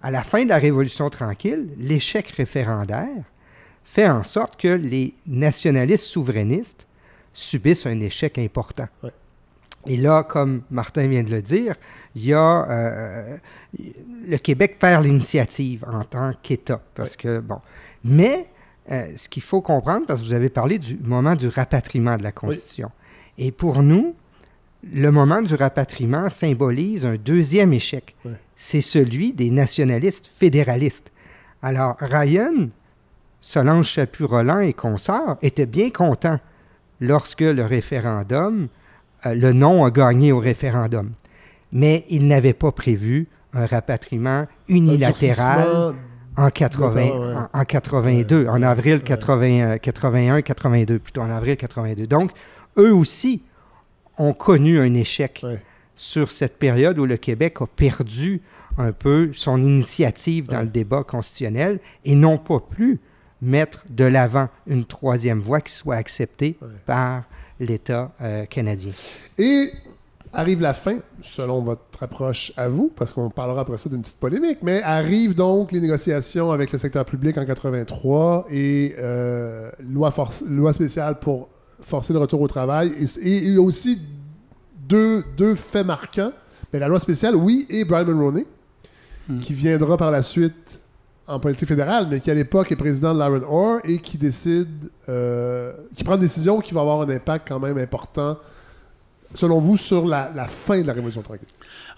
[0.01, 3.23] à la fin de la Révolution tranquille, l'échec référendaire
[3.83, 6.87] fait en sorte que les nationalistes souverainistes
[7.33, 8.87] subissent un échec important.
[9.85, 11.75] Et là, comme Martin vient de le dire,
[12.15, 13.37] il y a euh,
[14.27, 17.59] le Québec perd l'initiative en tant qu'État, parce que bon.
[18.03, 18.47] Mais
[18.91, 22.23] euh, ce qu'il faut comprendre, parce que vous avez parlé du moment du rapatriement de
[22.23, 22.91] la Constitution,
[23.37, 24.15] et pour nous,
[24.83, 28.15] le moment du rapatriement symbolise un deuxième échec.
[28.55, 31.11] C'est celui des nationalistes fédéralistes.
[31.61, 32.69] Alors, Ryan,
[33.41, 36.39] Solange Chaput-Roland et consorts étaient bien contents
[36.99, 38.67] lorsque le référendum,
[39.25, 41.11] euh, le non a gagné au référendum.
[41.71, 45.95] Mais ils n'avaient pas prévu un rapatriement unilatéral
[46.35, 49.77] en, 80, en, 82, en avril 81,
[50.41, 52.05] 82, euh, plutôt en avril 82.
[52.07, 52.31] Donc,
[52.77, 53.41] eux aussi
[54.17, 55.45] ont connu un échec
[55.95, 58.41] sur cette période où le Québec a perdu
[58.77, 62.99] un peu son initiative dans le débat constitutionnel et non pas plus
[63.41, 67.23] mettre de l'avant une troisième voie qui soit acceptée par
[67.59, 68.91] l'État euh, canadien.
[69.37, 69.71] Et
[70.33, 74.19] arrive la fin, selon votre approche à vous, parce qu'on parlera après ça d'une petite
[74.19, 80.13] polémique, mais arrivent donc les négociations avec le secteur public en 83 et euh, loi,
[80.47, 81.49] loi spéciale pour
[81.81, 82.93] forcer le retour au travail.
[83.21, 83.99] Et, il y a aussi
[84.87, 86.31] deux, deux faits marquants.
[86.71, 88.45] Mais la loi spéciale, oui, et Brian Mulroney,
[89.29, 89.39] hmm.
[89.39, 90.81] qui viendra par la suite
[91.27, 94.69] en politique fédérale, mais qui à l'époque est président de l'Iron Ore et qui décide,
[95.09, 98.37] euh, qui prend une décision qui va avoir un impact quand même important,
[99.33, 101.47] selon vous, sur la, fin de la Révolution tranquille?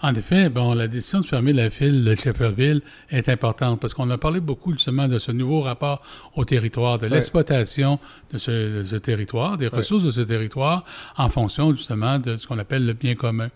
[0.02, 4.08] En effet, bon, la décision de fermer la file de Shefferville est importante parce qu'on
[4.10, 6.02] a parlé beaucoup justement de ce nouveau rapport
[6.34, 7.98] au territoire, de l'exploitation
[8.32, 10.84] de, ce, territoire, des ressources de ce territoire
[11.16, 13.48] en fonction justement de ce qu'on appelle le bien commun.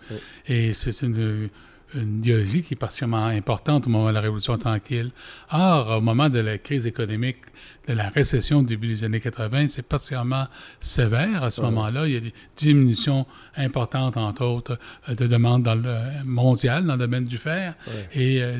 [0.46, 1.48] Et c'est une
[1.94, 5.10] une idéologie qui est particulièrement importante au moment de la Révolution tranquille.
[5.52, 7.38] Or, au moment de la crise économique,
[7.86, 10.47] de la récession du début des années 80, c'est particulièrement
[10.81, 12.06] sévère à ce moment-là.
[12.06, 14.78] Il y a des diminutions importantes, entre autres,
[15.09, 17.74] euh, de demandes dans le mondial, dans le domaine du fer.
[18.15, 18.59] Et euh,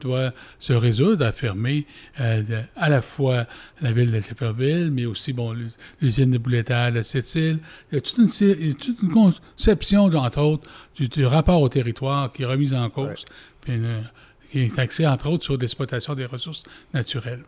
[0.00, 1.86] doit se résoudre à fermer
[2.20, 2.42] euh,
[2.76, 3.46] à la fois
[3.80, 5.54] la ville de Shefferville, mais aussi bon,
[6.00, 7.58] l'usine de boulettage à Sept-Îles.
[7.90, 12.42] Il y a toute une, toute une conception, entre autres, du, rapport au territoire qui
[12.42, 13.24] est remise en cause,
[13.60, 13.80] puis
[14.50, 16.62] qui est axé, entre autres, sur l'exploitation des ressources
[16.94, 17.42] naturelles.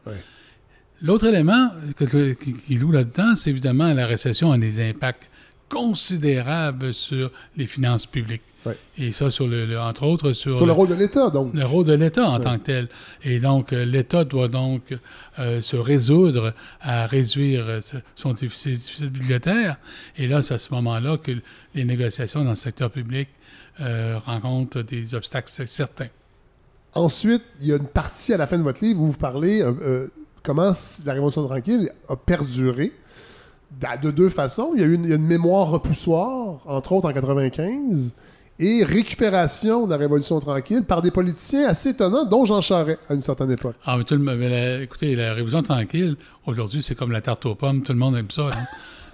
[1.03, 5.31] L'autre élément qui, loue là-dedans, c'est évidemment la récession a des impacts
[5.69, 8.43] considérables sur les finances publiques.
[8.99, 10.57] Et ça, sur le, entre autres, sur...
[10.57, 11.55] Sur le, rôle de l'État, donc.
[11.55, 12.89] Le rôle de l'État en tant que tel.
[13.25, 14.83] Et donc, euh, l'État doit donc
[15.39, 16.53] euh, se résoudre
[16.83, 17.81] à réduire euh,
[18.17, 19.79] son déficit, budgétaire.
[20.19, 21.33] Et là, c'est à ce moment-là que
[21.75, 23.29] les négociations dans le secteur public
[24.27, 26.09] rencontrent des obstacles certains.
[26.93, 29.65] Ensuite, il y a une partie à la fin de votre livre où vous parlez
[30.43, 30.73] comment
[31.05, 32.93] la Révolution tranquille a perduré
[34.03, 34.73] de deux façons.
[34.75, 38.15] Il y a, une, une mémoire repoussoire, entre autres en 95,
[38.61, 43.15] et récupération de la Révolution tranquille par des politiciens assez étonnants, dont Jean Charest à
[43.15, 43.75] une certaine époque.
[43.87, 47.83] Ah, mais tout le, écoutez, la Révolution tranquille, aujourd'hui, c'est comme la tarte aux pommes,
[47.83, 48.49] tout le monde aime ça.
[48.49, 48.67] Hein.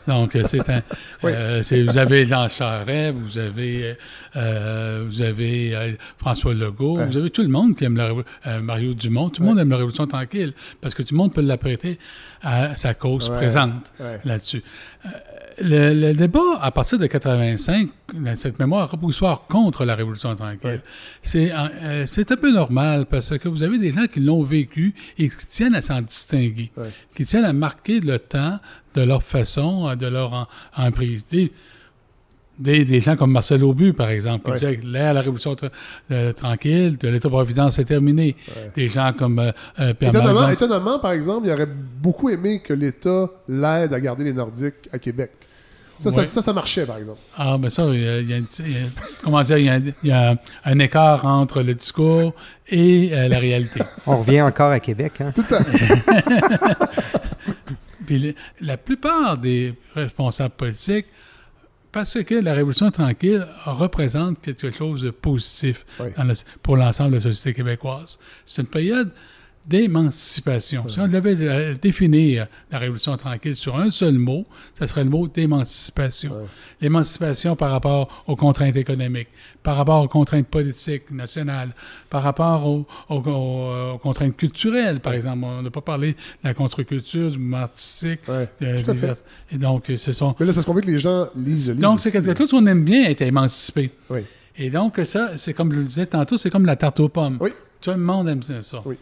[0.07, 0.83] Donc, euh, c'est un.
[1.25, 3.97] Euh, vous avez Jean Charest, vous avez,
[4.37, 9.29] euh, vous avez François Legault, vous avez tout le monde qui aime la Mario Dumont,
[9.31, 11.99] tout le monde aime la Révolution tranquille, parce que tout le monde peut l'apprêter
[12.43, 13.93] à sa cause présente
[14.25, 14.63] là-dessus.
[15.59, 17.89] Le, débat, à partir de 85,
[18.37, 20.83] cette mémoire repoussoire contre la Révolution tranquille,
[21.23, 25.47] c'est un peu normal parce que vous avez des gens qui l'ont vécu et qui
[25.47, 26.71] tiennent à s'en distinguer,
[27.17, 28.61] qui tiennent à marquer le temps
[28.97, 31.27] de leur façon, de leur emprise.
[31.27, 31.53] Des,
[32.59, 35.55] des, gens comme Marcel Aubu, par exemple, qui disaient que l'ère la Révolution
[36.11, 38.35] euh, tranquille, de l'État-providence est terminé.
[38.75, 42.73] Des gens comme euh, euh, Pierre étonnamment, étonnamment, par exemple, il aurait beaucoup aimé que
[42.73, 45.33] l'État l'aide à garder les Nordiques à Québec.
[45.99, 47.19] Ça, ça, ça, marchait, par exemple.
[47.39, 48.39] Ah, ben ça, il y a,
[49.25, 50.37] comment dire, il y a,
[50.67, 52.35] un écart entre le discours
[52.69, 53.81] et la réalité.
[54.07, 55.33] On revient encore à Québec, hein?
[55.35, 56.77] Tout à fait.
[58.07, 61.07] Puis la plupart des responsables politiques,
[61.93, 65.87] parce que la Révolution tranquille représente quelque chose de positif
[66.63, 68.19] pour l'ensemble de la société québécoise.
[68.45, 69.13] C'est une période
[69.67, 70.89] d'émancipation.
[70.89, 74.47] Si on devait définir la Révolution tranquille sur un seul mot,
[74.79, 76.33] ce serait le mot d'émancipation.
[76.81, 79.29] L'émancipation par rapport aux contraintes économiques,
[79.63, 81.75] par rapport aux contraintes politiques nationales,
[82.11, 85.45] par rapport aux, contraintes culturelles, par exemple.
[85.45, 88.21] On n'a pas parlé de la contre-culture, du mouvement artistique.
[88.61, 90.37] et donc, ce sont...
[90.39, 92.67] Mais là, c'est parce qu'on veut que les gens lisent Donc, c'est quelque chose qu'on
[92.67, 93.91] aime bien être émancipé.
[94.59, 97.39] Et donc, ça, c'est comme je le disais tantôt, c'est comme la tarte aux pommes.
[97.41, 97.51] Oui.
[97.81, 98.83] Tout le monde aime ça.
[98.87, 98.97] Oui.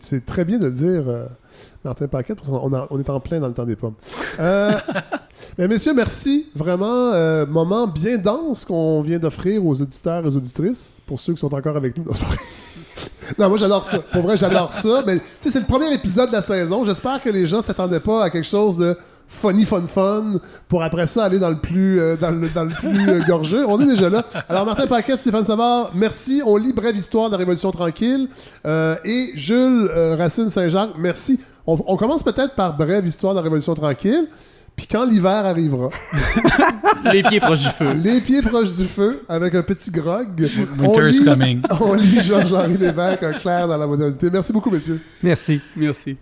[0.00, 1.26] C'est très bien de le dire, euh,
[1.84, 3.94] Martin Paquette, parce qu'on on est en plein dans le temps des pommes.
[4.40, 4.72] Euh,
[5.58, 6.48] Mais messieurs, merci.
[6.54, 11.34] Vraiment, euh, moment bien dense qu'on vient d'offrir aux auditeurs et aux auditrices, pour ceux
[11.34, 12.04] qui sont encore avec nous.
[13.38, 13.98] non, moi j'adore ça.
[13.98, 15.02] Pour vrai, j'adore ça.
[15.06, 16.84] Mais tu sais, c'est le premier épisode de la saison.
[16.84, 18.96] J'espère que les gens s'attendaient pas à quelque chose de
[19.28, 20.34] funny fun fun
[20.68, 23.64] pour après ça aller dans le plus euh, dans le, dans le plus euh, gorgeux.
[23.66, 24.24] On est déjà là.
[24.48, 26.42] Alors Martin Paquette, Stéphane Savard, merci.
[26.44, 28.28] On lit Brève histoire de la Révolution tranquille
[28.66, 31.40] euh, et Jules Racine Saint-Jacques, merci.
[31.66, 34.28] On, on commence peut-être par Brève histoire de la Révolution tranquille.
[34.78, 35.90] Puis quand l'hiver arrivera,
[37.12, 37.94] les pieds proches du feu.
[37.94, 40.28] Les pieds proches du feu, avec un petit grog.
[40.78, 41.62] Winter's coming.
[41.80, 44.30] On lit Georges-Henri Lévesque, un clair dans la modernité.
[44.30, 45.00] Merci beaucoup, messieurs.
[45.20, 45.60] Merci.
[45.74, 46.18] Merci.